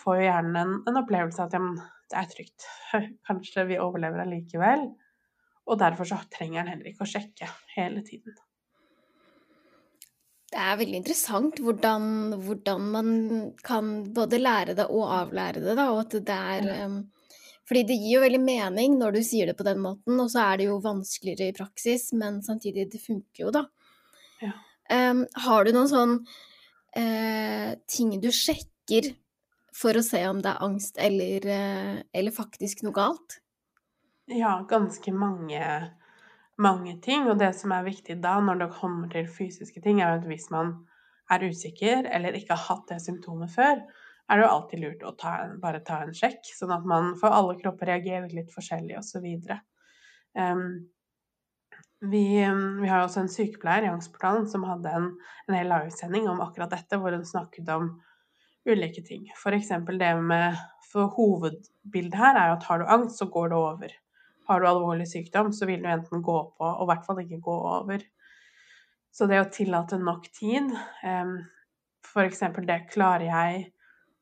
får 0.04 0.20
jo 0.20 0.28
hjernen 0.28 0.58
en, 0.62 0.74
en 0.88 1.00
opplevelse 1.02 1.44
av 1.44 1.50
at 1.50 1.58
ja, 1.58 1.88
det 2.08 2.20
er 2.22 2.30
trygt. 2.32 2.68
Kanskje 3.28 3.68
vi 3.68 3.80
overlever 3.84 4.24
allikevel. 4.24 4.88
Og 5.68 5.80
derfor 5.80 6.08
så 6.08 6.22
trenger 6.32 6.62
den 6.62 6.72
heller 6.72 6.92
ikke 6.92 7.04
å 7.04 7.12
sjekke 7.12 7.50
hele 7.76 8.04
tiden. 8.08 8.38
Det 10.48 10.64
er 10.64 10.78
veldig 10.80 11.00
interessant 11.02 11.58
hvordan, 11.60 12.06
hvordan 12.40 12.86
man 12.94 13.10
kan 13.68 13.90
både 14.16 14.40
lære 14.40 14.78
det 14.78 14.86
og 14.88 15.12
avlære 15.18 15.60
det, 15.60 15.74
da, 15.76 15.90
og 15.92 16.06
at 16.06 16.16
det 16.24 16.38
er 16.56 16.86
um, 16.86 17.02
fordi 17.68 17.82
det 17.90 17.98
gir 18.00 18.14
jo 18.14 18.24
veldig 18.24 18.40
mening 18.40 18.96
når 18.96 19.18
du 19.18 19.26
sier 19.28 19.50
det 19.50 19.58
på 19.60 19.66
den 19.68 19.82
måten, 19.84 20.16
og 20.24 20.32
så 20.32 20.46
er 20.46 20.62
det 20.62 20.70
jo 20.70 20.80
vanskeligere 20.84 21.52
i 21.52 21.58
praksis, 21.58 22.14
men 22.16 22.40
samtidig, 22.46 22.88
det 22.94 23.04
funker 23.04 23.44
jo, 23.44 23.52
da. 23.52 23.66
Ja. 24.40 24.54
Um, 24.88 25.26
har 25.44 25.68
du 25.68 25.74
noen 25.76 25.92
sånn 25.92 26.16
uh, 26.96 27.72
ting 27.92 28.16
du 28.24 28.32
sjekker 28.32 28.72
for 29.78 29.98
å 29.98 30.04
se 30.06 30.24
om 30.30 30.40
det 30.42 30.54
er 30.54 30.64
angst 30.66 30.98
eller, 31.02 31.46
eh, 31.46 32.00
eller 32.14 32.34
faktisk 32.34 32.84
noe 32.86 32.96
galt? 32.96 33.40
Ja, 34.28 34.58
ganske 34.68 35.14
mange, 35.14 35.62
mange 36.58 36.98
ting. 37.02 37.28
Og 37.30 37.38
det 37.40 37.54
som 37.56 37.72
er 37.72 37.86
viktig 37.88 38.20
da, 38.24 38.40
når 38.44 38.64
det 38.64 38.74
kommer 38.80 39.12
til 39.12 39.30
fysiske 39.30 39.82
ting, 39.84 40.02
er 40.02 40.18
at 40.18 40.28
hvis 40.28 40.50
man 40.52 40.74
er 41.32 41.46
usikker 41.48 42.08
eller 42.12 42.36
ikke 42.36 42.56
har 42.56 42.76
hatt 42.76 42.92
det 42.92 43.02
symptomet 43.04 43.52
før, 43.54 43.84
er 44.28 44.40
det 44.40 44.44
jo 44.44 44.52
alltid 44.52 44.84
lurt 44.84 45.06
å 45.08 45.14
ta 45.20 45.38
bare 45.62 45.84
ta 45.88 46.02
en 46.04 46.16
sjekk, 46.16 46.44
sånn 46.58 46.74
at 46.76 46.84
man 46.88 47.14
For 47.20 47.32
alle 47.32 47.56
kropper 47.60 47.88
reagerer 47.94 48.34
litt 48.36 48.52
forskjellig, 48.52 48.98
osv. 49.00 49.24
Um, 50.36 50.66
vi, 52.04 52.26
vi 52.82 52.90
har 52.90 53.00
jo 53.00 53.08
også 53.08 53.24
en 53.24 53.32
sykepleier 53.32 53.88
i 53.88 53.92
Angstportalen 53.94 54.46
som 54.52 54.68
hadde 54.68 54.92
en, 54.94 55.08
en 55.48 55.56
hel 55.56 55.72
livesending 55.72 56.28
om 56.30 56.44
akkurat 56.44 56.76
dette, 56.76 57.00
hvor 57.00 57.16
hun 57.16 57.26
snakket 57.26 57.72
om 57.74 57.96
ulike 58.68 59.03
ting. 59.05 59.30
F.eks. 59.36 59.72
det 59.99 60.11
med 60.22 60.57
For 60.88 61.11
hovedbildet 61.18 62.18
her 62.18 62.38
er 62.39 62.51
jo 62.51 62.57
at 62.57 62.68
har 62.70 62.80
du 62.80 62.91
angst, 62.97 63.20
så 63.20 63.28
går 63.32 63.49
det 63.51 63.57
over. 63.57 63.95
Har 64.47 64.61
du 64.61 64.68
alvorlig 64.68 65.07
sykdom, 65.09 65.51
så 65.53 65.68
vil 65.68 65.82
du 65.84 65.89
enten 65.91 66.22
gå 66.24 66.38
på, 66.57 66.63
og 66.63 66.86
i 66.86 66.89
hvert 66.91 67.05
fall 67.05 67.20
ikke 67.24 67.41
gå 67.43 67.55
over. 67.72 68.03
Så 69.11 69.28
det 69.28 69.41
å 69.41 69.49
tillate 69.51 69.99
nok 69.99 70.30
tid, 70.32 70.72
f.eks. 71.03 72.43
det 72.68 72.80
klarer 72.91 73.26
jeg 73.28 73.65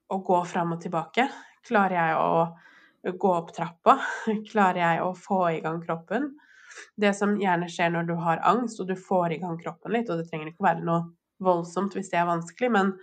å 0.10 0.22
gå 0.26 0.40
fram 0.50 0.74
og 0.76 0.82
tilbake? 0.82 1.28
Klarer 1.66 1.98
jeg 2.00 2.18
å 2.22 3.14
gå 3.20 3.34
opp 3.34 3.52
trappa? 3.54 4.00
Klarer 4.52 4.82
jeg 4.82 5.04
å 5.06 5.12
få 5.18 5.42
i 5.52 5.62
gang 5.66 5.82
kroppen? 5.84 6.32
Det 7.00 7.14
som 7.16 7.36
gjerne 7.40 7.70
skjer 7.72 7.94
når 7.94 8.10
du 8.10 8.16
har 8.20 8.42
angst 8.48 8.82
og 8.82 8.90
du 8.90 8.96
får 9.00 9.36
i 9.36 9.42
gang 9.44 9.60
kroppen 9.62 9.94
litt, 9.96 10.10
og 10.10 10.20
det 10.20 10.30
trenger 10.30 10.52
ikke 10.52 10.66
være 10.66 10.86
noe 10.88 11.04
voldsomt 11.44 11.96
hvis 11.96 12.10
det 12.12 12.20
er 12.22 12.30
vanskelig, 12.30 12.72
men 12.72 12.96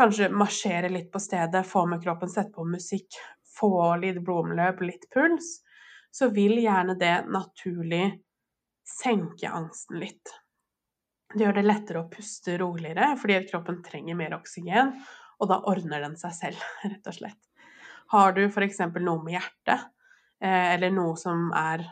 kanskje 0.00 0.30
marsjere 0.32 0.88
litt 0.88 1.10
på 1.12 1.20
stedet, 1.20 1.66
få 1.66 1.84
med 1.86 2.02
kroppen, 2.02 2.30
sette 2.32 2.54
på 2.56 2.64
musikk, 2.64 3.18
få 3.58 3.96
litt 4.00 4.22
blodomløp, 4.24 4.80
litt 4.88 5.04
puls, 5.12 5.58
så 6.10 6.30
vil 6.32 6.56
gjerne 6.62 6.96
det 6.98 7.26
naturlig 7.28 8.06
senke 8.88 9.50
angsten 9.52 10.00
litt. 10.00 10.32
Det 11.34 11.44
gjør 11.44 11.60
det 11.60 11.66
lettere 11.66 12.00
å 12.00 12.08
puste 12.10 12.56
roligere, 12.58 13.12
fordi 13.20 13.38
kroppen 13.50 13.82
trenger 13.84 14.16
mer 14.18 14.34
oksygen, 14.38 14.96
og 15.40 15.52
da 15.52 15.60
ordner 15.70 16.02
den 16.08 16.16
seg 16.20 16.34
selv, 16.38 16.64
rett 16.88 17.12
og 17.12 17.18
slett. 17.20 17.40
Har 18.10 18.32
du 18.34 18.46
f.eks. 18.48 18.80
noe 18.96 19.20
med 19.22 19.36
hjertet, 19.36 19.84
eh, 20.42 20.72
eller 20.74 20.96
noe 20.96 21.14
som 21.20 21.52
er 21.54 21.84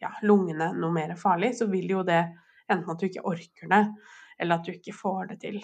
ja, 0.00 0.10
lungene 0.22 0.72
noe 0.76 0.92
mer 0.92 1.14
farlig, 1.16 1.54
så 1.56 1.70
vil 1.70 1.90
jo 1.94 2.02
det 2.06 2.20
enten 2.70 2.90
at 2.92 3.00
du 3.00 3.06
ikke 3.08 3.26
orker 3.26 3.70
det, 3.70 3.84
eller 4.40 4.58
at 4.58 4.66
du 4.66 4.74
ikke 4.74 4.96
får 4.96 5.32
det 5.32 5.40
til. 5.46 5.62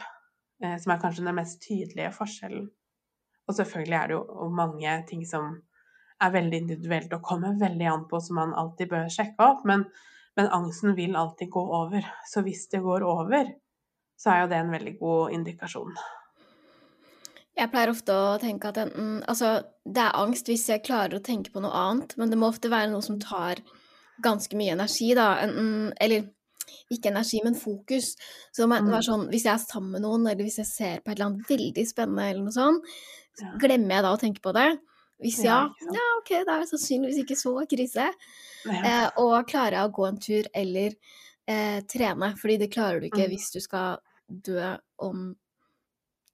Eh, 0.64 0.76
som 0.80 0.92
er 0.92 1.00
kanskje 1.00 1.24
den 1.24 1.36
mest 1.36 1.60
tydelige 1.64 2.12
forskjellen. 2.16 2.68
Og 3.46 3.54
selvfølgelig 3.54 3.96
er 3.98 4.08
det 4.08 4.16
jo 4.16 4.48
mange 4.50 4.96
ting 5.08 5.24
som 5.28 5.56
er 6.20 6.32
veldig 6.32 6.60
individuelt 6.62 7.12
og 7.12 7.24
kommer 7.24 7.58
veldig 7.60 7.88
an 7.92 8.04
på, 8.08 8.20
som 8.24 8.40
man 8.40 8.54
alltid 8.56 8.88
bør 8.90 9.10
sjekke 9.12 9.36
opp. 9.44 9.66
Men, 9.68 9.84
men, 10.38 10.48
angsten 10.48 10.96
vil 10.96 11.16
alltid 11.16 11.52
gå 11.52 11.62
over. 11.80 12.06
Så 12.26 12.42
hvis 12.46 12.66
det 12.72 12.82
går 12.82 13.04
over, 13.04 13.52
så 14.16 14.32
er 14.32 14.40
jo 14.42 14.52
det 14.52 14.60
en 14.62 14.72
veldig 14.72 14.94
god 14.98 15.36
indikasjon. 15.36 15.98
Jeg 17.56 17.72
pleier 17.72 17.92
ofte 17.92 18.12
å 18.12 18.36
tenke 18.40 18.68
at 18.68 18.78
enten 18.82 19.22
Altså, 19.28 19.62
det 19.84 20.02
er 20.02 20.18
angst 20.18 20.48
hvis 20.48 20.66
jeg 20.68 20.84
klarer 20.84 21.16
å 21.16 21.24
tenke 21.24 21.52
på 21.52 21.62
noe 21.64 21.72
annet, 21.72 22.16
men 22.16 22.32
det 22.32 22.40
må 22.40 22.48
ofte 22.50 22.72
være 22.72 22.90
noe 22.92 23.04
som 23.04 23.20
tar 23.20 23.60
ganske 24.24 24.56
mye 24.56 24.72
energi, 24.72 25.12
da. 25.16 25.34
Enten 25.44 25.92
Eller 26.00 26.32
ikke 26.92 27.12
energi, 27.12 27.40
men 27.44 27.58
fokus. 27.58 28.14
Så 28.54 28.68
må 28.68 28.80
mm. 28.82 28.96
sånn 29.06 29.28
hvis 29.32 29.46
jeg 29.48 29.54
er 29.54 29.62
sammen 29.62 29.96
med 29.96 30.06
noen, 30.06 30.26
eller 30.26 30.46
hvis 30.46 30.60
jeg 30.62 30.70
ser 30.70 30.98
på 31.02 31.12
et 31.12 31.16
eller 31.16 31.30
annet 31.30 31.52
veldig 31.52 31.86
spennende, 31.88 32.28
eller 32.30 32.46
noe 32.46 32.56
sånt, 32.56 32.92
så 33.36 33.52
glemmer 33.60 33.98
jeg 33.98 34.06
da 34.06 34.12
å 34.14 34.20
tenke 34.20 34.44
på 34.44 34.54
det. 34.56 34.68
Hvis 35.22 35.38
ja, 35.44 35.62
ja, 35.80 36.06
OK, 36.18 36.32
da 36.44 36.56
er 36.56 36.64
det 36.64 36.70
sannsynligvis 36.70 37.22
ikke 37.22 37.38
så 37.40 37.54
krise. 37.70 38.10
Eh, 38.68 39.06
og 39.22 39.48
klarer 39.48 39.78
jeg 39.78 39.88
å 39.88 39.94
gå 39.96 40.06
en 40.08 40.20
tur 40.20 40.48
eller 40.52 40.96
eh, 41.48 41.78
trene, 41.88 42.32
fordi 42.40 42.58
det 42.64 42.72
klarer 42.74 43.00
du 43.00 43.08
ikke 43.08 43.24
mm. 43.24 43.32
hvis 43.32 43.48
du 43.54 43.60
skal 43.64 44.02
dø 44.26 44.74
om 45.06 45.30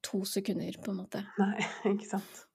to 0.02 0.24
sekunder, 0.26 0.74
på 0.82 0.90
en 0.90 1.02
måte. 1.04 1.22
Nei, 1.38 1.62
ikke 1.94 2.08
sant. 2.08 2.46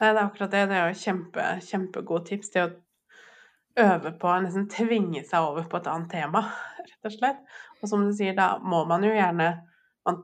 Nei, 0.00 0.10
det 0.10 0.18
er 0.18 0.24
akkurat 0.24 0.54
det. 0.54 0.64
Det 0.70 0.78
er 0.80 0.90
jo 0.90 1.02
kjempe, 1.04 1.44
kjempegode 1.68 2.28
tips. 2.32 2.50
Det 2.54 2.64
å 2.64 2.72
øve 3.80 4.12
på 4.20 4.34
nesten 4.44 4.68
tvinge 4.70 5.24
seg 5.26 5.46
over 5.48 5.66
på 5.70 5.80
et 5.80 5.88
annet 5.90 6.12
tema, 6.12 6.44
rett 6.88 7.08
og 7.08 7.14
slett. 7.14 7.40
Og 7.80 7.90
som 7.90 8.04
du 8.06 8.12
sier, 8.16 8.36
da 8.36 8.54
må 8.62 8.84
man 8.88 9.04
jo 9.06 9.14
gjerne 9.14 9.54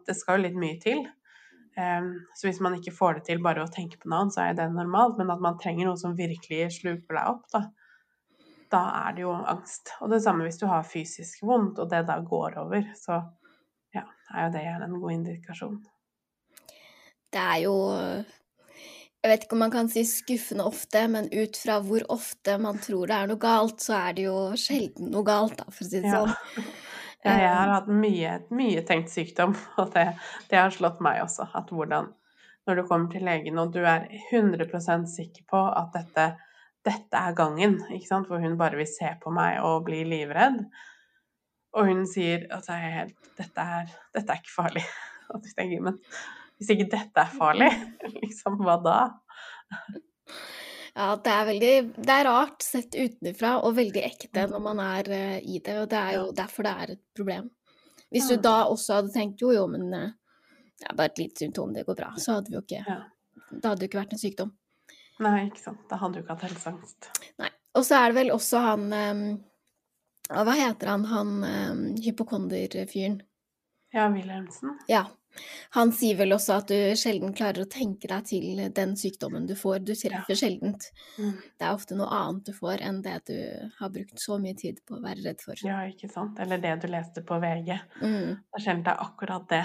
Det 0.07 0.13
skal 0.13 0.37
jo 0.37 0.45
litt 0.45 0.57
mye 0.61 0.77
til. 0.77 0.99
Så 2.37 2.45
hvis 2.45 2.59
man 2.61 2.75
ikke 2.77 2.93
får 2.93 3.15
det 3.17 3.23
til 3.31 3.39
bare 3.41 3.63
å 3.65 3.71
tenke 3.73 3.97
på 3.97 4.11
noe 4.11 4.27
annet, 4.27 4.35
så 4.35 4.43
er 4.45 4.57
det 4.59 4.67
normalt. 4.75 5.17
Men 5.17 5.33
at 5.33 5.41
man 5.41 5.57
trenger 5.61 5.89
noe 5.89 5.97
som 5.97 6.17
virkelig 6.19 6.67
sluker 6.77 7.17
deg 7.17 7.31
opp, 7.31 7.47
da, 7.55 7.63
da 8.75 8.83
er 9.07 9.17
det 9.17 9.25
jo 9.25 9.33
angst. 9.33 9.95
Og 10.05 10.13
det 10.13 10.21
samme 10.25 10.45
hvis 10.45 10.61
du 10.61 10.67
har 10.69 10.85
fysisk 10.85 11.47
vondt, 11.49 11.81
og 11.81 11.89
det 11.89 12.03
da 12.11 12.19
går 12.21 12.59
over, 12.61 12.85
så 12.99 13.23
ja, 13.97 14.05
er 14.35 14.47
jo 14.47 14.53
det 14.59 14.67
gjerne 14.67 14.91
en 14.91 15.01
god 15.01 15.17
indikasjon. 15.17 15.81
Det 17.31 17.41
er 17.41 17.59
jo 17.65 17.75
Jeg 19.21 19.29
vet 19.29 19.43
ikke 19.45 19.57
om 19.57 19.61
man 19.67 19.73
kan 19.73 19.89
si 19.93 20.01
skuffende 20.09 20.65
ofte, 20.65 21.03
men 21.13 21.27
ut 21.29 21.59
fra 21.61 21.77
hvor 21.85 22.05
ofte 22.13 22.55
man 22.63 22.79
tror 22.81 23.11
det 23.11 23.17
er 23.19 23.29
noe 23.29 23.41
galt, 23.41 23.83
så 23.85 23.99
er 23.99 24.15
det 24.17 24.25
jo 24.25 24.37
sjelden 24.57 25.11
noe 25.13 25.27
galt, 25.27 25.59
da, 25.59 25.67
for 25.69 25.85
å 25.85 25.89
si 25.91 26.01
det 26.01 26.15
sånn. 26.15 26.37
Ja, 27.21 27.35
jeg 27.37 27.49
har 27.53 27.69
hatt 27.69 27.89
mye, 27.93 28.31
mye 28.57 28.81
tenkt 28.89 29.11
sykdom, 29.13 29.51
og 29.81 29.91
det, 29.93 30.07
det, 30.49 30.57
har 30.57 30.73
slått 30.73 31.03
meg 31.05 31.19
også. 31.21 31.51
At 31.53 31.69
hvordan 31.69 32.15
Når 32.69 32.79
du 32.79 32.83
kommer 32.89 33.11
til 33.13 33.27
legen 33.29 33.59
og 33.61 33.75
du 33.75 33.81
er 33.85 34.07
100% 34.31 35.05
sikker 35.09 35.45
på 35.49 35.61
at 35.69 35.93
dette, 35.97 36.27
dette 36.87 37.21
er 37.21 37.37
gangen, 37.37 37.77
ikke 37.93 38.09
sant, 38.09 38.29
hvor 38.29 38.41
hun 38.41 38.57
bare 38.61 38.81
vil 38.81 38.89
se 38.89 39.13
på 39.21 39.33
meg 39.37 39.61
og 39.65 39.85
bli 39.89 40.01
livredd, 40.09 40.63
og 41.77 41.89
hun 41.93 42.05
sier 42.09 42.49
at 42.57 42.69
helt, 42.73 43.17
dette, 43.37 43.65
er, 43.65 43.93
dette 44.17 44.33
er 44.33 44.41
ikke 44.41 44.57
farlig. 44.57 44.85
Og 45.31 45.45
du 45.45 45.49
tenker, 45.53 45.85
men 45.85 46.01
hvis 46.61 46.75
ikke 46.75 46.91
dette 46.93 47.25
er 47.25 47.33
farlig, 47.33 47.71
liksom, 48.23 48.61
hva 48.61 48.77
da? 48.85 48.99
Ja, 50.91 51.15
det 51.17 51.33
er 51.33 51.45
veldig 51.47 51.75
Det 51.95 52.13
er 52.13 52.27
rart 52.27 52.65
sett 52.67 52.97
utenfra 52.99 53.55
og 53.65 53.77
veldig 53.79 54.03
ekte 54.05 54.45
når 54.51 54.63
man 54.65 54.83
er 54.85 55.09
uh, 55.09 55.37
i 55.41 55.61
det, 55.63 55.77
og 55.81 55.89
det 55.93 56.01
er 56.01 56.17
jo 56.19 56.25
derfor 56.37 56.67
det 56.67 56.73
er 56.85 56.95
et 56.97 57.03
problem. 57.17 57.51
Hvis 58.11 58.27
du 58.29 58.41
da 58.43 58.65
også 58.67 58.99
hadde 58.99 59.15
tenkt 59.15 59.41
jo, 59.41 59.53
jo, 59.55 59.69
men 59.71 59.87
det 59.93 60.07
det 60.81 60.89
er 60.89 60.97
bare 60.97 61.11
et 61.13 61.19
lite 61.21 61.43
symptom, 61.43 61.75
det 61.77 61.85
går 61.85 61.97
bra, 61.99 62.15
så 62.17 62.39
hadde 62.39 62.49
vi 62.49 62.57
jo 62.57 62.63
ikke 62.65 62.85
ja. 62.87 63.01
Da 63.51 63.73
hadde 63.73 63.83
det 63.83 63.89
ikke 63.91 63.99
vært 63.99 64.13
en 64.15 64.21
sykdom. 64.21 64.53
Nei, 65.21 65.49
ikke 65.49 65.61
sant. 65.61 65.81
Da 65.91 65.99
hadde 66.01 66.17
du 66.17 66.23
ikke 66.23 66.37
hatt 66.37 66.45
helseangst. 66.47 67.09
Nei. 67.43 67.51
Og 67.77 67.85
så 67.85 67.99
er 67.99 68.11
det 68.11 68.17
vel 68.17 68.31
også 68.33 68.61
han 68.63 68.85
um, 68.95 69.25
Hva 70.31 70.55
heter 70.57 70.91
han, 70.93 71.05
han 71.11 71.33
hypokonderfyren? 72.01 73.19
Ja, 73.93 74.09
Wilhelmsen. 74.13 74.79
Ja. 74.91 75.07
Han 75.77 75.93
sier 75.95 76.17
vel 76.19 76.35
også 76.35 76.57
at 76.59 76.71
du 76.73 76.77
sjelden 76.99 77.31
klarer 77.37 77.63
å 77.63 77.71
tenke 77.71 78.09
deg 78.11 78.27
til 78.27 78.63
den 78.75 78.97
sykdommen 78.99 79.47
du 79.47 79.55
får. 79.59 79.79
Du 79.87 79.93
treffer 79.95 80.35
ja. 80.35 80.39
sjeldent. 80.41 80.89
Mm. 81.19 81.37
Det 81.39 81.67
er 81.67 81.77
ofte 81.77 81.99
noe 81.99 82.11
annet 82.15 82.51
du 82.51 82.53
får 82.57 82.83
enn 82.87 82.99
det 83.05 83.17
du 83.31 83.39
har 83.79 83.93
brukt 83.95 84.19
så 84.21 84.41
mye 84.43 84.59
tid 84.59 84.83
på 84.87 84.99
å 84.99 85.03
være 85.05 85.23
redd 85.29 85.45
for. 85.45 85.63
Ja, 85.67 85.85
ikke 85.91 86.11
sant. 86.11 86.41
Eller 86.43 86.63
det 86.63 86.75
du 86.83 86.91
leste 86.91 87.23
på 87.27 87.39
VG. 87.43 87.73
Mm. 88.03 88.37
Det 88.43 88.61
er 88.61 88.67
sjelden 88.67 88.85
det 88.87 88.95
er 88.95 89.07
akkurat 89.07 89.49
det. 89.55 89.65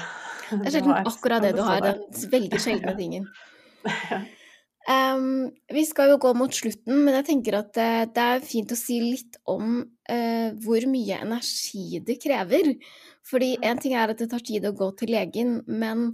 Det 0.51 0.61
er 0.61 0.73
sjelden 0.77 1.11
akkurat 1.13 1.45
det 1.47 1.53
du 1.57 1.63
har, 1.65 1.89
den 1.89 2.31
veldig 2.37 2.63
sjeldne 2.67 2.97
tingen. 3.01 3.29
Um, 4.85 5.49
vi 5.73 5.81
skal 5.89 6.11
jo 6.13 6.19
gå 6.21 6.35
mot 6.37 6.53
slutten, 6.53 6.99
men 7.07 7.15
jeg 7.17 7.25
tenker 7.31 7.57
at 7.57 7.73
det, 7.73 8.13
det 8.13 8.25
er 8.35 8.45
fint 8.45 8.69
å 8.69 8.77
si 8.77 8.99
litt 9.01 9.39
om 9.49 9.79
uh, 9.81 10.49
hvor 10.61 10.85
mye 10.91 11.17
energi 11.25 12.03
det 12.05 12.19
krever. 12.21 12.75
Fordi 13.25 13.55
en 13.65 13.81
ting 13.81 13.95
er 13.97 14.13
at 14.13 14.21
det 14.21 14.29
tar 14.31 14.43
tid 14.45 14.67
å 14.67 14.75
gå 14.77 14.91
til 14.99 15.11
legen, 15.15 15.57
men 15.65 16.07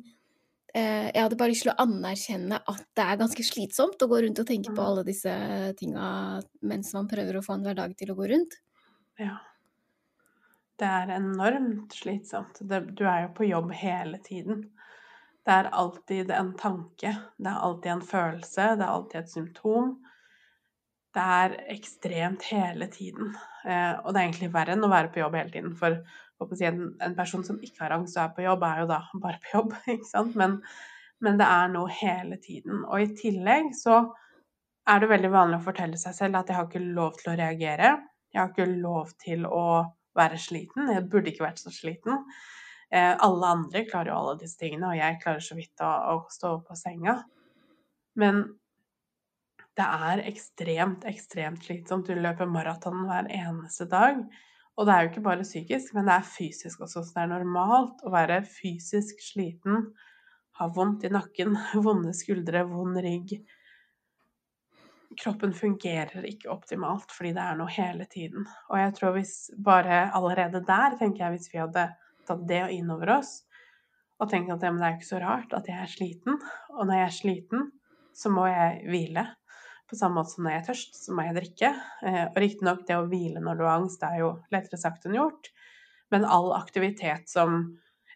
eh, 0.74 1.10
jeg 1.12 1.20
hadde 1.20 1.38
bare 1.40 1.52
lyst 1.52 1.66
til 1.68 1.74
å 1.74 1.80
anerkjenne 1.84 2.62
at 2.72 2.84
det 2.96 3.06
er 3.06 3.20
ganske 3.20 3.46
slitsomt 3.46 4.04
å 4.04 4.10
gå 4.12 4.22
rundt 4.24 4.40
og 4.40 4.48
tenke 4.48 4.72
på 4.72 4.80
mm. 4.80 4.88
alle 4.88 5.06
disse 5.08 5.34
tinga 5.80 6.06
mens 6.68 6.94
man 6.96 7.10
prøver 7.12 7.38
å 7.38 7.46
få 7.46 7.58
en 7.58 7.66
hverdag 7.68 7.98
til 8.00 8.14
å 8.14 8.18
gå 8.20 8.30
rundt. 8.32 8.56
Ja. 9.20 9.42
Det 10.82 10.88
er 10.90 11.12
enormt 11.14 11.94
slitsomt. 11.94 12.64
Det, 12.66 12.80
du 12.98 13.04
er 13.06 13.28
jo 13.28 13.34
på 13.38 13.50
jobb 13.50 13.76
hele 13.78 14.18
tiden. 14.24 14.64
Det 15.46 15.54
er 15.54 15.70
alltid 15.74 16.32
en 16.34 16.56
tanke, 16.58 17.12
det 17.38 17.52
er 17.52 17.62
alltid 17.68 17.92
en 17.92 18.04
følelse, 18.06 18.66
det 18.78 18.86
er 18.86 18.96
alltid 18.96 19.20
et 19.20 19.36
symptom. 19.36 19.94
Det 21.12 21.24
er 21.44 21.56
ekstremt 21.74 22.46
hele 22.48 22.88
tiden. 22.88 23.34
Eh, 23.66 23.94
og 24.00 24.14
det 24.14 24.22
er 24.22 24.28
egentlig 24.28 24.52
verre 24.54 24.78
enn 24.78 24.86
å 24.88 24.92
være 24.92 25.12
på 25.12 25.20
jobb 25.20 25.36
hele 25.38 25.54
tiden. 25.54 25.74
For 25.78 25.98
si, 26.58 26.66
en, 26.68 26.96
en, 27.04 27.16
person 27.18 27.44
som 27.46 27.60
ikke 27.64 27.86
har 27.86 27.96
angst 27.98 28.18
og 28.18 28.24
er 28.24 28.34
på 28.36 28.46
jobb, 28.46 28.66
er 28.68 28.84
jo 28.84 28.90
da 28.92 29.02
bare 29.26 29.42
på 29.44 29.54
jobb, 29.56 29.76
ikke 29.96 30.10
sant. 30.10 30.38
Men, 30.40 30.58
men, 31.24 31.40
det 31.42 31.48
er 31.48 31.74
noe 31.74 31.92
hele 32.02 32.40
tiden. 32.42 32.86
Og 32.88 33.04
i 33.04 33.12
tillegg 33.18 33.74
så 33.78 34.04
er 34.90 35.02
det 35.02 35.12
veldig 35.12 35.32
vanlig 35.34 35.60
å 35.60 35.68
fortelle 35.68 36.00
seg 36.02 36.18
selv 36.18 36.40
at 36.40 36.50
jeg 36.50 36.58
har 36.58 36.70
ikke 36.70 36.86
lov 36.98 37.20
til 37.20 37.34
å 37.34 37.38
reagere. 37.40 37.92
Jeg 38.32 38.42
har 38.42 38.50
ikke 38.54 38.72
lov 38.72 39.12
til 39.22 39.46
å 39.46 39.68
være 40.18 40.40
sliten. 40.42 40.90
Jeg 40.92 41.08
burde 41.12 41.32
ikke 41.32 41.46
vært 41.46 41.62
så 41.62 41.72
sliten. 41.74 42.26
Eh, 42.92 43.14
alle 43.24 43.52
andre 43.56 43.86
klarer 43.88 44.12
jo 44.12 44.18
alle 44.18 44.40
disse 44.42 44.60
tingene, 44.60 44.90
og 44.90 44.98
jeg 45.00 45.20
klarer 45.22 45.46
så 45.46 45.56
vidt 45.56 45.84
å, 45.86 45.92
å 46.12 46.16
stå 46.34 46.56
opp 46.58 46.66
på 46.72 46.80
senga. 46.80 47.22
Men 48.20 48.44
det 49.80 49.88
er 49.88 50.24
ekstremt, 50.28 51.06
ekstremt 51.08 51.64
slitsomt. 51.64 52.10
Du 52.10 52.20
løper 52.20 52.50
maraton 52.50 53.06
hver 53.08 53.30
eneste 53.32 53.88
dag. 53.92 54.20
Og 54.80 54.88
det 54.88 54.94
er 54.94 55.04
jo 55.04 55.10
ikke 55.12 55.26
bare 55.26 55.46
psykisk, 55.48 55.94
men 55.96 56.08
det 56.08 56.16
er 56.16 56.28
fysisk 56.28 56.84
også. 56.86 57.04
Så 57.04 57.16
det 57.16 57.24
er 57.26 57.32
normalt 57.34 58.04
å 58.08 58.14
være 58.14 58.42
fysisk 58.48 59.20
sliten, 59.24 59.90
ha 60.60 60.68
vondt 60.72 61.06
i 61.08 61.12
nakken, 61.12 61.58
vonde 61.86 62.14
skuldre, 62.18 62.64
vond 62.70 63.00
rygg. 63.04 63.36
Kroppen 65.20 65.52
fungerer 65.52 66.24
ikke 66.30 66.50
optimalt 66.54 67.12
fordi 67.12 67.34
det 67.36 67.44
er 67.44 67.58
noe 67.60 67.72
hele 67.76 68.08
tiden. 68.12 68.48
Og 68.72 68.80
jeg 68.80 68.94
tror 68.96 69.18
hvis 69.18 69.36
bare 69.60 70.06
allerede 70.16 70.64
der, 70.64 70.96
tenker 71.00 71.26
jeg, 71.26 71.36
hvis 71.36 71.52
vi 71.52 71.60
hadde 71.60 71.90
tatt 72.28 72.46
det 72.48 72.64
inn 72.78 72.92
over 72.94 73.18
oss 73.20 73.42
og 74.22 74.30
tenkt 74.30 74.52
at 74.54 74.62
ja, 74.62 74.70
det 74.70 74.86
er 74.86 74.96
ikke 75.00 75.08
så 75.08 75.20
rart 75.22 75.54
at 75.58 75.68
jeg 75.68 75.82
er 75.82 75.90
sliten, 75.90 76.36
og 76.78 76.84
når 76.86 77.00
jeg 77.00 77.06
er 77.08 77.16
sliten, 77.16 77.64
så 78.14 78.30
må 78.30 78.46
jeg 78.46 78.84
hvile. 78.86 79.24
På 79.92 79.98
samme 80.00 80.22
måte 80.22 80.32
som 80.32 80.46
når 80.46 80.54
jeg 80.54 80.62
er 80.62 80.68
tørst, 80.70 80.94
så 80.96 81.14
må 81.16 81.26
jeg 81.26 81.36
drikke. 81.36 81.70
Eh, 82.08 82.22
og 82.30 82.38
riktignok, 82.40 82.86
det 82.88 82.96
å 82.96 83.08
hvile 83.12 83.44
når 83.44 83.60
du 83.60 83.66
har 83.66 83.82
angst 83.82 84.06
er 84.08 84.22
jo 84.22 84.30
lettere 84.54 84.80
sagt 84.80 85.08
enn 85.08 85.18
gjort, 85.18 85.50
men 86.16 86.24
all 86.24 86.54
aktivitet 86.56 87.28
som, 87.28 87.58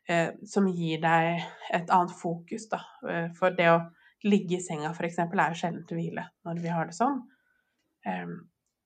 eh, 0.08 0.32
som 0.48 0.70
gir 0.72 1.04
deg 1.04 1.44
et 1.76 1.92
annet 1.92 2.16
fokus, 2.16 2.70
da. 2.72 2.80
Eh, 3.10 3.28
for 3.36 3.52
det 3.58 3.68
å 3.74 3.82
ligge 4.24 4.56
i 4.56 4.64
senga 4.64 4.94
f.eks. 4.96 5.20
er 5.20 5.52
jo 5.52 5.60
sjelden 5.60 5.84
til 5.90 6.00
hvile 6.00 6.24
når 6.48 6.64
vi 6.64 6.72
har 6.72 6.88
det 6.88 6.96
sånn. 6.98 7.20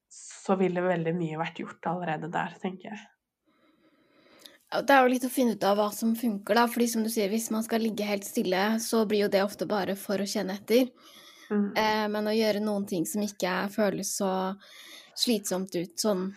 Så 0.10 0.56
ville 0.60 0.82
veldig 0.82 1.14
mye 1.16 1.38
vært 1.40 1.62
gjort 1.62 1.88
allerede 1.92 2.32
der, 2.32 2.56
tenker 2.60 2.90
jeg. 2.90 3.00
Det 4.70 4.94
er 4.94 5.02
jo 5.02 5.12
litt 5.12 5.26
å 5.26 5.32
finne 5.34 5.56
ut 5.58 5.64
av 5.66 5.80
hva 5.80 5.88
som 5.94 6.12
funker, 6.18 6.58
da. 6.58 6.68
fordi 6.70 6.88
som 6.92 7.06
du 7.06 7.10
sier, 7.10 7.30
hvis 7.32 7.50
man 7.54 7.64
skal 7.66 7.82
ligge 7.82 8.06
helt 8.06 8.26
stille, 8.26 8.64
så 8.84 9.02
blir 9.10 9.26
jo 9.26 9.32
det 9.34 9.42
ofte 9.46 9.66
bare 9.70 9.96
for 9.98 10.22
å 10.22 10.28
kjenne 10.30 10.58
etter. 10.60 10.92
Mm. 11.50 11.70
Eh, 11.82 12.06
men 12.14 12.30
å 12.30 12.36
gjøre 12.36 12.62
noen 12.64 12.86
ting 12.90 13.08
som 13.10 13.24
ikke 13.26 13.56
føles 13.74 14.12
så 14.22 14.32
slitsomt 15.18 15.74
ut, 15.76 15.96
sånn 16.00 16.30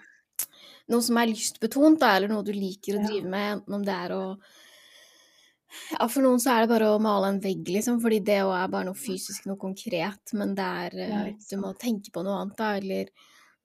noe 0.92 1.04
som 1.04 1.18
er 1.20 1.30
lystbetont, 1.30 2.00
da, 2.00 2.16
eller 2.16 2.32
noe 2.32 2.44
du 2.46 2.52
liker 2.54 2.98
å 2.98 3.04
drive 3.04 3.28
med, 3.28 3.48
enten 3.58 3.78
om 3.78 3.86
det 3.86 3.94
er 3.94 4.14
å 4.16 4.24
ja, 5.72 6.04
For 6.04 6.20
noen 6.20 6.40
så 6.42 6.52
er 6.52 6.64
det 6.64 6.72
bare 6.74 6.90
å 6.92 7.00
male 7.00 7.30
en 7.32 7.38
vegg, 7.40 7.64
liksom, 7.72 7.96
fordi 8.02 8.18
det 8.26 8.42
òg 8.44 8.52
er 8.58 8.72
bare 8.74 8.90
noe 8.90 8.98
fysisk, 8.98 9.46
noe 9.48 9.56
konkret, 9.60 10.34
men 10.36 10.52
det 10.58 10.66
er 10.84 10.96
ja, 11.00 11.22
eh, 11.30 11.38
Du 11.48 11.56
må 11.62 11.72
tenke 11.80 12.12
på 12.12 12.24
noe 12.26 12.42
annet, 12.42 12.58
da, 12.58 12.74
eller 12.76 13.08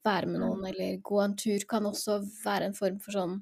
være 0.07 0.31
med 0.31 0.39
noen, 0.39 0.61
mm. 0.61 0.69
eller 0.71 1.01
gå 1.03 1.19
en 1.19 1.35
tur 1.35 1.67
kan 1.67 1.89
også 1.89 2.21
være 2.45 2.69
en 2.69 2.77
form 2.77 2.99
for 3.03 3.19
sånn 3.19 3.37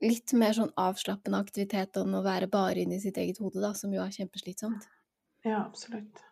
Litt 0.00 0.32
mer 0.32 0.54
sånn 0.56 0.70
avslappende 0.80 1.36
aktivitet 1.42 1.98
enn 2.00 2.14
å 2.16 2.22
være 2.24 2.46
bare 2.48 2.86
inni 2.86 2.96
sitt 3.02 3.18
eget 3.20 3.36
hode, 3.42 3.60
da, 3.60 3.74
som 3.76 3.92
jo 3.92 4.00
er 4.00 4.14
kjempeslitsomt. 4.14 4.86
Ja, 5.44 5.58
absolutt. 5.58 6.22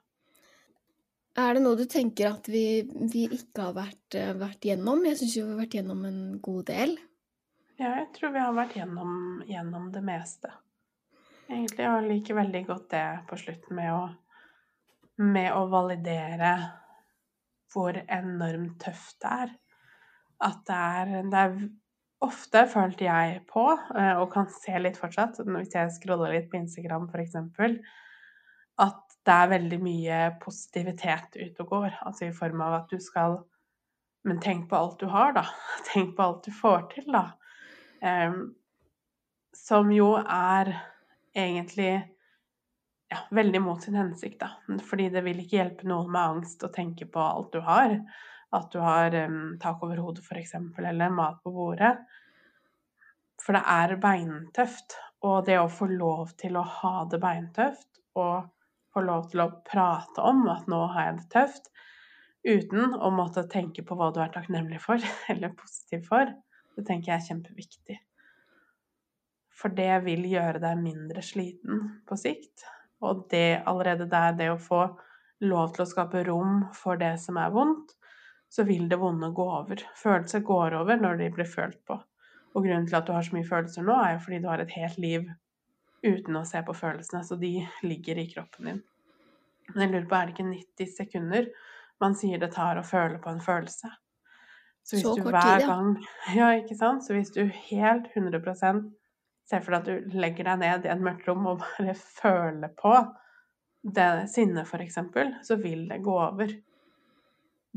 Er 1.38 1.54
det 1.54 1.62
noe 1.62 1.78
du 1.78 1.84
tenker 1.86 2.32
at 2.32 2.48
vi, 2.50 2.82
vi 3.12 3.28
ikke 3.30 3.68
har 3.68 3.74
vært, 3.76 4.14
eh, 4.18 4.32
vært 4.38 4.64
gjennom? 4.66 5.04
Jeg 5.06 5.20
syns 5.20 5.36
jo 5.36 5.44
vi 5.46 5.52
har 5.52 5.60
vært 5.60 5.76
gjennom 5.78 6.00
en 6.08 6.22
god 6.42 6.64
del. 6.70 6.96
Ja, 7.78 7.92
jeg 8.00 8.08
tror 8.16 8.32
vi 8.34 8.42
har 8.42 8.56
vært 8.56 8.74
gjennom, 8.74 9.12
gjennom 9.46 9.92
det 9.94 10.02
meste. 10.02 10.50
Egentlig, 11.46 11.84
jeg 11.84 12.08
liker 12.08 12.40
veldig 12.40 12.62
godt 12.66 12.88
det 12.90 13.04
på 13.28 13.38
slutten 13.38 13.78
med 13.78 13.92
å, 13.94 14.02
med 15.22 15.52
å 15.54 15.62
validere 15.70 16.52
hvor 17.72 17.94
enormt 18.02 18.80
tøft 18.82 19.20
det 19.22 19.34
er. 19.44 19.54
At 20.48 20.64
det 20.66 20.80
er, 20.98 21.14
det 21.30 21.44
er 21.44 21.54
ofte, 22.26 22.64
følte 22.72 23.06
jeg 23.06 23.40
på, 23.50 23.64
eh, 23.94 24.14
og 24.18 24.32
kan 24.34 24.50
se 24.50 24.74
litt 24.82 24.98
fortsatt, 24.98 25.38
hvis 25.46 25.76
jeg 25.76 25.94
scroller 26.00 26.34
litt 26.34 26.50
på 26.50 26.58
Instagram 26.64 27.06
f.eks., 27.12 27.38
at 28.78 29.07
det 29.28 29.34
er 29.36 29.50
veldig 29.52 29.78
mye 29.82 30.18
positivitet 30.42 31.36
ute 31.36 31.64
og 31.64 31.72
går. 31.74 31.96
Altså 32.08 32.28
i 32.28 32.34
form 32.34 32.62
av 32.64 32.82
at 32.82 32.92
du 32.92 33.00
skal 33.02 33.42
Men 34.26 34.40
tenk 34.42 34.66
på 34.68 34.76
alt 34.76 34.98
du 35.00 35.06
har, 35.08 35.30
da. 35.32 35.44
Tenk 35.92 36.16
på 36.16 36.24
alt 36.24 36.44
du 36.44 36.52
får 36.52 36.88
til, 36.90 37.06
da. 37.14 37.22
Um, 38.02 38.40
som 39.56 39.92
jo 39.94 40.08
er 40.18 40.72
egentlig 41.38 41.92
ja, 43.08 43.20
veldig 43.30 43.62
mot 43.62 43.82
sin 43.82 43.96
hensikt, 43.96 44.42
da. 44.42 44.80
Fordi 44.84 45.06
det 45.14 45.22
vil 45.24 45.38
ikke 45.40 45.60
hjelpe 45.60 45.88
noen 45.88 46.10
med 46.12 46.34
angst 46.34 46.66
å 46.66 46.72
tenke 46.74 47.06
på 47.08 47.22
alt 47.22 47.54
du 47.54 47.62
har. 47.64 47.94
At 48.58 48.68
du 48.74 48.82
har 48.82 49.14
um, 49.30 49.54
tak 49.62 49.86
over 49.86 50.02
hodet, 50.02 50.26
f.eks., 50.26 50.58
eller 50.82 51.14
mat 51.14 51.38
på 51.46 51.54
bordet. 51.54 51.94
For 53.40 53.56
det 53.56 53.64
er 53.70 53.96
beintøft. 54.02 54.98
Og 55.24 55.46
det 55.46 55.62
å 55.62 55.70
få 55.72 55.88
lov 55.94 56.34
til 56.42 56.58
å 56.58 56.66
ha 56.82 56.94
det 57.10 57.22
beintøft 57.22 58.02
og 58.18 58.50
få 58.94 59.04
lov 59.04 59.28
til 59.32 59.44
å 59.44 59.52
prate 59.66 60.24
om 60.24 60.44
at 60.52 60.68
nå 60.70 60.80
har 60.94 61.10
jeg 61.10 61.18
det 61.20 61.28
tøft, 61.34 61.70
uten 62.48 62.94
å 62.94 63.10
måtte 63.12 63.46
tenke 63.50 63.84
på 63.84 63.96
hva 63.98 64.10
du 64.14 64.20
er 64.24 64.32
takknemlig 64.34 64.80
for 64.82 65.02
eller 65.32 65.54
positiv 65.58 66.06
for, 66.08 66.30
det 66.78 66.86
tenker 66.86 67.12
jeg 67.12 67.18
er 67.18 67.28
kjempeviktig. 67.32 67.98
For 69.58 69.74
det 69.74 70.04
vil 70.04 70.26
gjøre 70.30 70.62
deg 70.62 70.78
mindre 70.78 71.22
sliten 71.26 71.80
på 72.06 72.18
sikt. 72.18 72.62
Og 73.02 73.24
det 73.30 73.64
allerede 73.66 74.06
der, 74.10 74.36
det 74.38 74.52
å 74.52 74.60
få 74.62 74.84
lov 75.46 75.72
til 75.74 75.82
å 75.82 75.88
skape 75.90 76.22
rom 76.26 76.60
for 76.74 76.98
det 76.98 77.16
som 77.22 77.38
er 77.42 77.50
vondt, 77.54 77.94
så 78.48 78.64
vil 78.66 78.86
det 78.90 79.00
vonde 79.00 79.28
gå 79.34 79.44
over. 79.58 79.82
Følelser 79.98 80.44
går 80.46 80.78
over 80.78 81.02
når 81.02 81.18
de 81.20 81.28
blir 81.34 81.50
følt 81.50 81.80
på. 81.86 81.98
Og 82.54 82.64
grunnen 82.64 82.86
til 82.88 82.98
at 82.98 83.06
du 83.06 83.12
har 83.12 83.26
så 83.26 83.34
mye 83.36 83.46
følelser 83.46 83.84
nå, 83.86 83.98
er 83.98 84.14
jo 84.14 84.22
fordi 84.24 84.40
du 84.42 84.48
har 84.50 84.62
et 84.62 84.74
helt 84.78 85.02
liv 85.02 85.26
uten 86.04 86.36
å 86.38 86.46
se 86.46 86.60
på 86.64 86.74
følelsene, 86.76 87.24
så 87.24 87.38
de 87.40 87.52
ligger 87.82 88.20
i 88.20 88.28
kroppen 88.30 88.70
din. 88.70 88.84
Men 89.72 89.84
jeg 89.84 89.92
lurer 89.92 90.08
på, 90.08 90.16
er 90.16 90.28
det 90.28 90.36
ikke 90.36 90.50
90 90.50 90.94
sekunder 90.94 91.50
man 91.98 92.14
sier 92.14 92.38
det 92.38 92.52
tar 92.54 92.78
å 92.78 92.86
føle 92.86 93.18
på 93.22 93.32
en 93.32 93.42
følelse? 93.42 93.90
Så 94.86 94.96
hvis 94.96 95.04
så 95.04 95.14
du 95.18 95.26
hver 95.26 95.40
tid, 95.42 95.64
ja. 95.66 95.74
gang 95.74 95.88
Ja, 96.38 96.52
ikke 96.56 96.78
sant? 96.78 97.04
Så 97.04 97.16
hvis 97.16 97.32
du 97.34 97.42
helt 97.44 98.08
100 98.14 98.44
ser 99.48 99.64
for 99.64 99.74
deg 99.74 99.80
at 99.80 99.88
du 99.88 100.16
legger 100.20 100.48
deg 100.48 100.62
ned 100.62 100.86
i 100.86 100.92
et 100.92 101.02
mørkt 101.02 101.28
rom 101.28 101.46
og 101.50 101.62
bare 101.64 101.96
føler 101.98 102.72
på 102.78 102.94
det 103.82 104.08
sinnet, 104.32 104.68
f.eks., 104.68 104.98
så 105.46 105.56
vil 105.60 105.86
det 105.90 106.00
gå 106.04 106.14
over. 106.20 106.50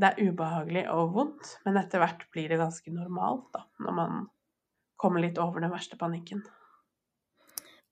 Det 0.01 0.07
er 0.07 0.29
ubehagelig 0.31 0.85
og 0.91 1.13
vondt, 1.15 1.57
men 1.65 1.77
etter 1.79 2.01
hvert 2.01 2.25
blir 2.33 2.51
det 2.51 2.59
ganske 2.61 2.93
normalt, 2.95 3.47
da, 3.53 3.65
når 3.83 3.97
man 3.97 4.23
kommer 5.01 5.23
litt 5.23 5.39
over 5.41 5.63
den 5.63 5.71
verste 5.73 5.99
panikken. 5.99 6.43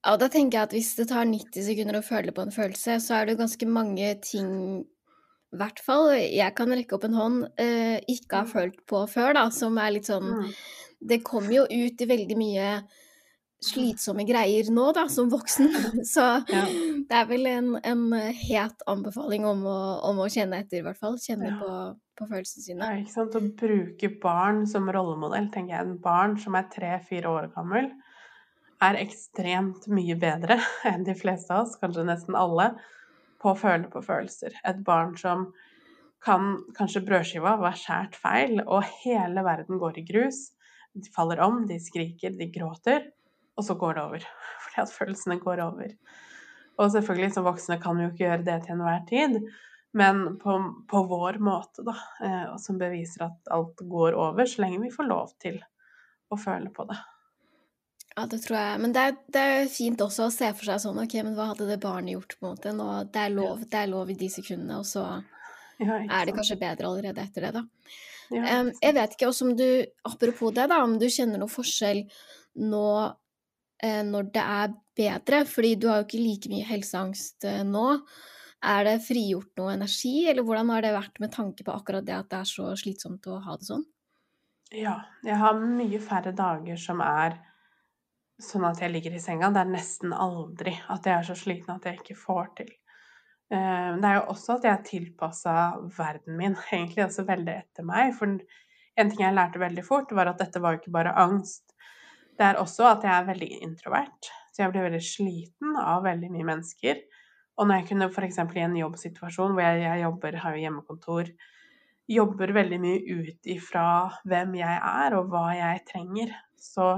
Ja, 0.06 0.16
da 0.16 0.30
tenker 0.32 0.62
jeg 0.62 0.70
at 0.70 0.76
hvis 0.78 0.94
det 0.96 1.10
tar 1.10 1.28
90 1.28 1.66
sekunder 1.66 2.00
å 2.00 2.06
føle 2.06 2.32
på 2.36 2.46
en 2.46 2.56
følelse, 2.56 3.00
så 3.04 3.18
er 3.18 3.28
det 3.28 3.40
ganske 3.42 3.68
mange 3.68 4.14
ting 4.24 4.54
i 5.50 5.58
hvert 5.58 5.80
fall 5.82 6.12
jeg 6.14 6.54
kan 6.58 6.70
rekke 6.72 6.96
opp 6.96 7.08
en 7.08 7.18
hånd, 7.18 7.38
eh, 7.58 7.98
ikke 8.06 8.44
har 8.44 8.48
mm. 8.48 8.52
følt 8.54 8.82
på 8.90 9.02
før, 9.10 9.34
da, 9.36 9.48
som 9.54 9.80
er 9.82 9.96
litt 9.98 10.10
sånn 10.10 10.28
mm. 10.44 10.50
Det 11.10 11.22
kommer 11.24 11.54
jo 11.54 11.62
ut 11.64 12.02
i 12.04 12.08
veldig 12.10 12.36
mye 12.36 12.72
slitsomme 13.64 14.26
greier 14.28 14.68
nå, 14.72 14.90
da, 14.96 15.06
som 15.12 15.30
voksen. 15.32 15.70
Så 16.14 16.26
ja. 16.52 16.64
det 17.08 17.16
er 17.16 17.30
vel 17.30 17.48
en, 17.48 17.70
en 17.88 18.04
het 18.36 18.84
anbefaling 18.90 19.48
om 19.48 19.66
å, 19.68 19.80
om 20.10 20.20
å, 20.20 20.28
kjenne 20.32 20.60
etter, 20.60 20.82
i 20.82 20.86
hvert 20.86 21.00
fall. 21.00 21.16
Kjenne 21.20 21.54
ja. 21.54 21.56
på, 21.60 21.72
på, 22.20 22.28
følelsene 22.28 22.66
sine. 22.66 22.84
Ja, 22.84 23.00
ikke 23.00 23.16
sant. 23.16 23.40
Å 23.40 23.54
bruke 23.64 24.12
barn 24.20 24.66
som 24.68 24.92
rollemodell, 24.92 25.48
tenker 25.56 25.78
jeg. 25.78 25.88
En 25.88 25.98
barn 26.04 26.36
som 26.44 26.60
er 26.60 26.68
tre-fire 26.72 27.32
år 27.32 27.48
gammel, 27.56 27.92
er 28.84 29.00
ekstremt 29.02 29.88
mye 29.92 30.16
bedre 30.20 30.60
enn 30.90 31.06
de 31.08 31.16
fleste 31.18 31.54
av 31.54 31.68
oss, 31.68 31.78
kanskje 31.82 32.08
nesten 32.08 32.38
alle, 32.40 32.72
på 33.40 33.54
å 33.54 33.60
føle 33.60 33.88
på 33.92 34.04
følelser. 34.04 34.56
Et 34.68 34.80
barn 34.86 35.16
som 35.20 35.50
kan 36.24 36.58
kanskje 36.76 37.06
brødskiva 37.08 37.56
var 37.62 37.78
skjært 37.80 38.18
feil, 38.20 38.60
og 38.66 38.88
hele 39.04 39.44
verden 39.46 39.80
går 39.80 40.02
i 40.02 40.08
grus. 40.08 40.50
De 40.96 41.12
faller 41.16 41.40
om, 41.44 41.62
de 41.70 41.78
skriker, 41.80 42.36
de 42.36 42.50
gråter, 42.52 43.06
og 43.56 43.68
så 43.68 43.76
går 43.80 43.96
det 43.96 44.04
over. 44.04 44.28
Fordi 44.66 44.84
at 44.84 44.96
følelsene 44.96 45.40
går 45.40 45.64
over. 45.64 45.96
Og 46.80 46.92
selvfølgelig, 46.92 47.34
som 47.36 47.48
voksne 47.48 47.80
kan 47.84 47.98
vi 47.98 48.06
jo 48.06 48.12
ikke 48.14 48.26
gjøre 48.26 48.48
det 48.48 48.58
til 48.66 48.76
enhver 48.76 49.04
tid, 49.08 49.40
men 50.00 50.26
på, 50.40 50.56
på 50.88 51.02
vår 51.10 51.40
måte, 51.44 51.84
da, 51.88 51.96
eh, 52.24 52.52
som 52.62 52.78
beviser 52.80 53.26
at 53.26 53.52
alt 53.56 53.82
går 53.90 54.16
over, 54.20 54.46
så 54.48 54.64
lenge 54.64 54.84
vi 54.84 54.92
får 54.94 55.08
lov 55.10 55.34
til 55.42 55.58
å 56.30 56.38
føle 56.40 56.72
på 56.76 56.86
det. 56.92 57.00
Ja, 58.20 58.26
det 58.28 58.42
tror 58.44 58.58
jeg. 58.58 58.80
Men 58.84 58.94
det 58.96 59.02
er, 59.08 59.18
det 59.32 59.42
er, 59.48 59.70
fint 59.72 60.02
også 60.04 60.26
å 60.28 60.32
se 60.34 60.50
for 60.52 60.68
seg 60.68 60.82
sånn 60.84 61.00
OK, 61.00 61.14
men 61.24 61.36
hva 61.38 61.54
hadde 61.54 61.70
det 61.70 61.78
barnet 61.80 62.18
gjort, 62.18 62.36
på 62.36 62.46
en 62.48 62.52
måte? 62.52 62.74
Nå, 62.76 62.88
det, 63.14 63.22
er 63.22 63.36
lov, 63.36 63.62
det 63.64 63.80
er 63.80 63.92
lov 63.92 64.12
i 64.12 64.18
de 64.20 64.28
sekundene, 64.34 64.82
og 64.82 64.88
så 64.90 65.06
ja, 65.80 66.02
er 66.04 66.28
det 66.28 66.36
kanskje 66.36 66.60
bedre 66.60 66.90
allerede 66.90 67.24
etter 67.24 67.48
det, 67.48 67.54
da. 67.56 67.64
Ja, 68.30 68.60
um, 68.60 68.74
jeg 68.76 68.96
vet 68.98 69.16
ikke 69.16 69.30
også 69.30 69.48
om 69.48 69.54
du, 69.58 69.66
apropos 70.06 70.52
det, 70.58 70.68
da, 70.70 70.82
om 70.84 70.98
du 71.00 71.08
kjenner 71.10 71.40
noe 71.40 71.50
forskjell 71.50 72.04
nå 72.60 72.90
eh, 73.08 74.04
når 74.06 74.28
det 74.36 74.44
er 74.44 74.76
bedre, 75.00 75.40
fordi 75.48 75.74
du 75.80 75.88
har 75.90 76.02
jo 76.02 76.10
ikke 76.10 76.22
like 76.22 76.52
mye 76.52 76.68
helseangst 76.68 77.48
eh, 77.48 77.64
nå. 77.66 77.86
Er 78.60 78.84
det 78.84 78.98
frigjort 79.06 79.54
noe 79.62 79.78
energi, 79.78 80.28
eller 80.28 80.44
hvordan 80.44 80.74
har 80.76 80.84
det 80.84 80.92
vært 80.98 81.24
med 81.24 81.32
tanke 81.32 81.64
på 81.64 81.72
akkurat 81.72 82.04
det 82.04 82.18
at 82.18 82.28
det 82.34 82.42
er 82.42 82.52
så 82.52 82.74
slitsomt 82.78 83.32
å 83.32 83.40
ha 83.46 83.56
det 83.56 83.70
sånn? 83.70 83.88
Ja, 84.76 85.00
jeg 85.26 85.40
har 85.40 85.64
mye 85.64 86.02
færre 86.04 86.36
dager 86.36 86.78
som 86.78 87.00
er 87.02 87.40
sånn 88.40 88.68
at 88.70 88.82
jeg 88.84 88.94
ligger 88.94 89.16
i 89.16 89.22
senga. 89.22 89.52
Det 89.54 89.64
er 89.64 89.74
nesten 89.74 90.14
aldri 90.16 90.74
at 90.92 91.08
jeg 91.08 91.16
er 91.16 91.28
så 91.28 91.36
sliten 91.38 91.76
at 91.76 91.88
jeg 91.88 92.00
ikke 92.00 92.18
får 92.20 92.54
til. 92.62 92.72
Eh, 93.52 93.92
det 94.00 94.10
er 94.10 94.20
jo 94.20 94.28
også 94.34 94.56
at 94.56 94.68
jeg 94.68 94.76
har 94.76 94.86
tilpassa 94.88 95.56
verden 95.98 96.38
min 96.40 96.58
egentlig 96.72 97.06
også 97.08 97.28
veldig 97.28 97.56
etter 97.56 97.88
meg. 97.88 98.14
For 98.18 98.32
en 99.00 99.12
ting 99.12 99.24
jeg 99.26 99.36
lærte 99.36 99.62
veldig 99.62 99.86
fort, 99.86 100.12
var 100.16 100.32
at 100.32 100.42
dette 100.42 100.62
var 100.64 100.76
jo 100.76 100.84
ikke 100.84 100.96
bare 100.96 101.16
angst. 101.20 101.76
Det 102.40 102.48
er 102.48 102.60
også 102.62 102.88
at 102.88 103.04
jeg 103.04 103.14
er 103.16 103.28
veldig 103.28 103.52
introvert. 103.66 104.32
Så 104.54 104.64
jeg 104.64 104.74
blir 104.74 104.88
veldig 104.88 105.04
sliten 105.04 105.76
av 105.80 106.06
veldig 106.08 106.32
mye 106.34 106.48
mennesker. 106.48 107.04
Og 107.60 107.68
når 107.68 107.82
jeg 107.82 107.90
kunne 107.90 108.08
f.eks. 108.08 108.40
i 108.56 108.64
en 108.64 108.76
jobbsituasjon 108.80 109.56
hvor 109.56 109.66
jeg, 109.66 109.84
jeg 109.84 110.04
jobber, 110.06 110.38
har 110.40 110.56
jo 110.56 110.64
hjemmekontor, 110.64 111.32
jobber 112.10 112.54
veldig 112.56 112.80
mye 112.82 113.18
ut 113.20 113.50
ifra 113.52 113.86
hvem 114.28 114.56
jeg 114.62 114.78
er 114.80 115.16
og 115.18 115.28
hva 115.34 115.50
jeg 115.58 115.84
trenger, 115.92 116.32
så 116.56 116.94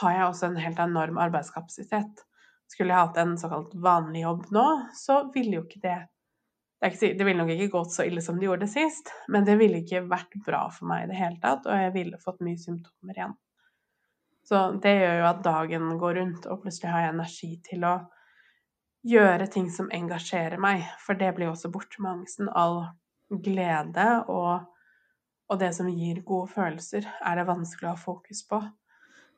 har 0.00 0.16
jeg 0.16 0.28
også 0.28 0.48
en 0.48 0.60
helt 0.62 0.80
enorm 0.82 1.20
arbeidskapasitet. 1.22 2.24
Skulle 2.70 2.94
jeg 2.94 3.08
hatt 3.08 3.20
en 3.20 3.36
såkalt 3.40 3.74
vanlig 3.84 4.24
jobb 4.24 4.48
nå, 4.54 4.66
så 4.96 5.22
ville 5.34 5.58
jo 5.58 5.66
ikke 5.66 5.82
det 5.84 5.98
det, 6.82 7.24
ville 7.24 7.38
nok 7.38 7.52
ikke 7.54 7.70
gått 7.70 7.92
så 7.94 8.02
ille 8.08 8.22
som 8.24 8.40
det 8.40 8.48
gjorde 8.48 8.66
sist, 8.66 9.12
men 9.30 9.44
det 9.46 9.54
ville 9.60 9.84
ikke 9.84 10.00
vært 10.10 10.32
bra 10.42 10.64
for 10.74 10.90
meg 10.90 11.04
i 11.04 11.12
det 11.12 11.18
hele 11.20 11.38
tatt, 11.42 11.68
og 11.68 11.78
jeg 11.78 11.92
ville 11.94 12.18
fått 12.18 12.42
mye 12.42 12.58
symptomer 12.58 13.18
igjen. 13.20 13.36
Så 14.42 14.62
det 14.82 14.96
gjør 14.96 15.20
jo 15.20 15.28
at 15.28 15.44
dagen 15.44 15.92
går 16.00 16.18
rundt, 16.18 16.48
og 16.50 16.64
plutselig 16.64 16.90
har 16.90 17.04
jeg 17.04 17.14
energi 17.14 17.52
til 17.68 17.86
å 17.86 17.92
gjøre 19.06 19.46
ting 19.54 19.70
som 19.70 19.92
engasjerer 19.94 20.58
meg, 20.62 20.82
for 21.04 21.18
det 21.18 21.30
blir 21.36 21.52
også 21.52 21.70
borte 21.70 22.02
med 22.02 22.16
angsten. 22.16 22.50
All 22.50 22.82
glede 23.30 24.08
og, 24.26 24.66
og 25.46 25.62
det 25.62 25.70
som 25.78 25.86
gir 25.90 26.18
gode 26.26 26.50
følelser, 26.50 27.06
er 27.06 27.38
det 27.38 27.46
vanskelig 27.46 27.92
å 27.92 27.94
ha 27.94 28.02
fokus 28.10 28.42
på. 28.50 28.58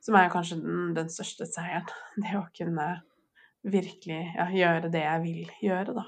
Som 0.05 0.19
er 0.21 0.33
kanskje 0.33 0.61
den, 0.61 0.93
den 0.97 1.09
største 1.13 1.49
seieren. 1.49 1.89
Det 2.21 2.37
å 2.37 2.45
kunne 2.57 2.89
virkelig 3.65 4.21
ja, 4.37 4.51
gjøre 4.53 4.91
det 4.93 5.01
jeg 5.01 5.25
vil 5.25 5.57
gjøre, 5.65 5.95
da. 5.97 6.05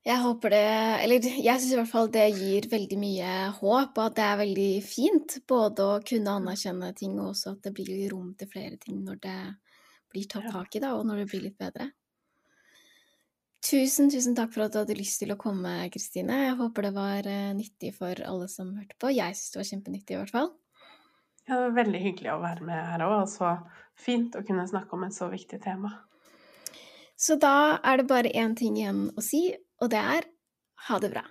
Jeg 0.00 0.16
håper 0.22 0.54
det 0.54 0.66
Eller 1.04 1.26
jeg 1.28 1.60
syns 1.60 1.72
i 1.74 1.76
hvert 1.76 1.90
fall 1.90 2.08
det 2.12 2.24
gir 2.32 2.68
veldig 2.72 2.98
mye 3.00 3.32
håp, 3.58 3.98
og 3.98 4.04
at 4.06 4.16
det 4.16 4.26
er 4.26 4.38
veldig 4.40 4.70
fint 4.84 5.36
både 5.48 5.86
å 5.86 5.98
kunne 6.06 6.36
anerkjenne 6.40 6.92
ting, 6.96 7.18
og 7.20 7.34
også 7.34 7.54
at 7.54 7.66
det 7.68 7.74
blir 7.76 8.06
rom 8.12 8.32
til 8.38 8.48
flere 8.48 8.80
ting 8.80 9.02
når 9.04 9.20
det 9.26 9.38
blir 10.10 10.28
tatt 10.30 10.48
tak 10.50 10.76
i, 10.76 10.82
da, 10.82 10.94
og 10.96 11.04
når 11.06 11.22
det 11.22 11.26
blir 11.30 11.44
litt 11.44 11.58
bedre. 11.60 11.90
Tusen, 13.60 14.08
tusen 14.08 14.34
takk 14.34 14.54
for 14.54 14.64
at 14.64 14.72
du 14.72 14.80
hadde 14.80 14.96
lyst 14.96 15.20
til 15.20 15.34
å 15.34 15.38
komme, 15.38 15.74
Kristine. 15.92 16.46
Jeg 16.46 16.56
håper 16.58 16.88
det 16.88 16.94
var 16.96 17.26
eh, 17.28 17.52
nyttig 17.54 17.92
for 17.98 18.22
alle 18.24 18.48
som 18.48 18.72
hørte 18.72 18.96
på. 18.96 19.12
Jeg 19.12 19.36
syns 19.36 19.52
det 19.52 19.60
var 19.60 19.68
kjempenyttig, 19.68 20.14
i 20.16 20.18
hvert 20.22 20.32
fall. 20.32 20.48
Ja, 21.50 21.56
det 21.56 21.62
var 21.62 21.72
veldig 21.80 21.98
hyggelig 21.98 22.28
å 22.30 22.42
være 22.44 22.62
med 22.62 22.78
her 22.92 23.02
òg, 23.02 23.14
og 23.24 23.30
så 23.32 23.48
fint 23.98 24.36
å 24.38 24.44
kunne 24.46 24.68
snakke 24.70 24.94
om 24.94 25.02
et 25.02 25.16
så 25.16 25.26
viktig 25.32 25.58
tema. 25.64 25.90
Så 27.18 27.34
da 27.42 27.80
er 27.82 27.98
det 27.98 28.06
bare 28.06 28.30
én 28.38 28.54
ting 28.54 28.76
igjen 28.78 29.08
å 29.18 29.24
si, 29.24 29.48
og 29.82 29.90
det 29.90 29.98
er 29.98 30.28
ha 30.86 30.98
det 31.02 31.10
bra. 31.10 31.24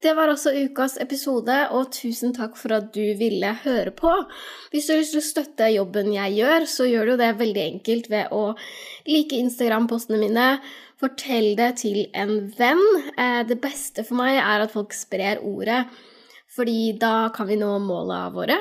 Det 0.00 0.14
var 0.16 0.30
også 0.32 0.54
ukas 0.56 0.94
episode, 1.02 1.56
og 1.76 1.90
tusen 1.92 2.30
takk 2.32 2.54
for 2.56 2.72
at 2.78 2.86
du 2.94 3.02
ville 3.18 3.50
høre 3.64 3.90
på. 3.92 4.12
Hvis 4.70 4.86
du 4.86 4.94
har 4.94 5.02
lyst 5.02 5.12
til 5.12 5.20
å 5.20 5.26
støtte 5.26 5.72
jobben 5.74 6.14
jeg 6.14 6.38
gjør, 6.38 6.68
så 6.70 6.86
gjør 6.86 7.10
du 7.10 7.16
det 7.20 7.34
veldig 7.42 7.66
enkelt 7.66 8.08
ved 8.14 8.30
å 8.32 8.54
like 9.10 9.42
Instagram-postene 9.42 10.22
mine, 10.22 10.46
fortell 11.00 11.54
det 11.58 11.72
til 11.80 12.04
en 12.14 12.50
venn. 12.58 12.86
Eh, 13.16 13.42
det 13.48 13.60
beste 13.62 14.04
for 14.06 14.20
meg 14.20 14.38
er 14.38 14.64
at 14.64 14.72
folk 14.74 14.94
sprer 14.96 15.42
ordet, 15.42 15.84
fordi 16.54 16.92
da 17.00 17.30
kan 17.34 17.48
vi 17.48 17.58
nå 17.60 17.76
måla 17.82 18.26
våre 18.34 18.58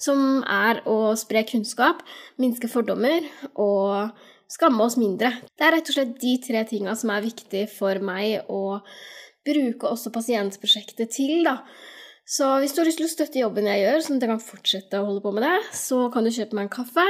som 0.00 0.42
er 0.50 0.82
å 0.90 1.14
spre 1.18 1.44
kunnskap, 1.48 2.02
minske 2.40 2.68
fordommer 2.70 3.26
og 3.54 4.14
skamme 4.50 4.84
oss 4.84 4.98
mindre. 5.00 5.32
Det 5.54 5.66
er 5.66 5.76
rett 5.76 5.90
og 5.90 5.96
slett 5.96 6.14
de 6.20 6.36
tre 6.42 6.64
tinga 6.68 6.94
som 6.98 7.12
er 7.14 7.24
viktige 7.24 7.68
for 7.70 8.00
meg 8.04 8.50
å 8.52 8.80
bruke 9.44 9.90
også 9.90 10.12
pasientprosjektet 10.14 11.12
til, 11.14 11.44
da. 11.46 11.60
Så 12.24 12.46
hvis 12.62 12.72
du 12.72 12.80
har 12.80 12.88
lyst 12.88 13.00
til 13.02 13.08
å 13.08 13.12
støtte 13.12 13.42
jobben 13.42 13.68
jeg 13.68 13.82
gjør, 13.82 14.00
sånn 14.00 14.18
at 14.18 14.24
jeg 14.24 14.32
kan 14.32 14.44
fortsette 14.46 15.00
å 15.00 15.08
holde 15.10 15.24
på 15.24 15.32
med 15.36 15.44
det, 15.44 15.56
så 15.76 16.06
kan 16.12 16.24
du 16.24 16.32
kjøpe 16.32 16.56
meg 16.56 16.68
en 16.68 16.76
kaffe. 16.78 17.04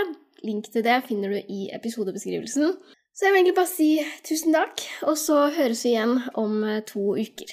Link 0.44 0.66
til 0.74 0.82
det 0.84 0.98
finner 1.06 1.32
du 1.32 1.38
i 1.38 1.68
episodebeskrivelsen. 1.76 2.74
Så 3.14 3.28
jeg 3.28 3.32
vil 3.32 3.38
egentlig 3.38 3.54
bare 3.54 3.70
si 3.70 3.90
tusen 4.26 4.56
takk, 4.56 4.82
og 5.06 5.14
så 5.20 5.44
høres 5.54 5.84
vi 5.86 5.92
igjen 5.94 6.16
om 6.34 6.64
to 6.88 7.14
uker. 7.14 7.52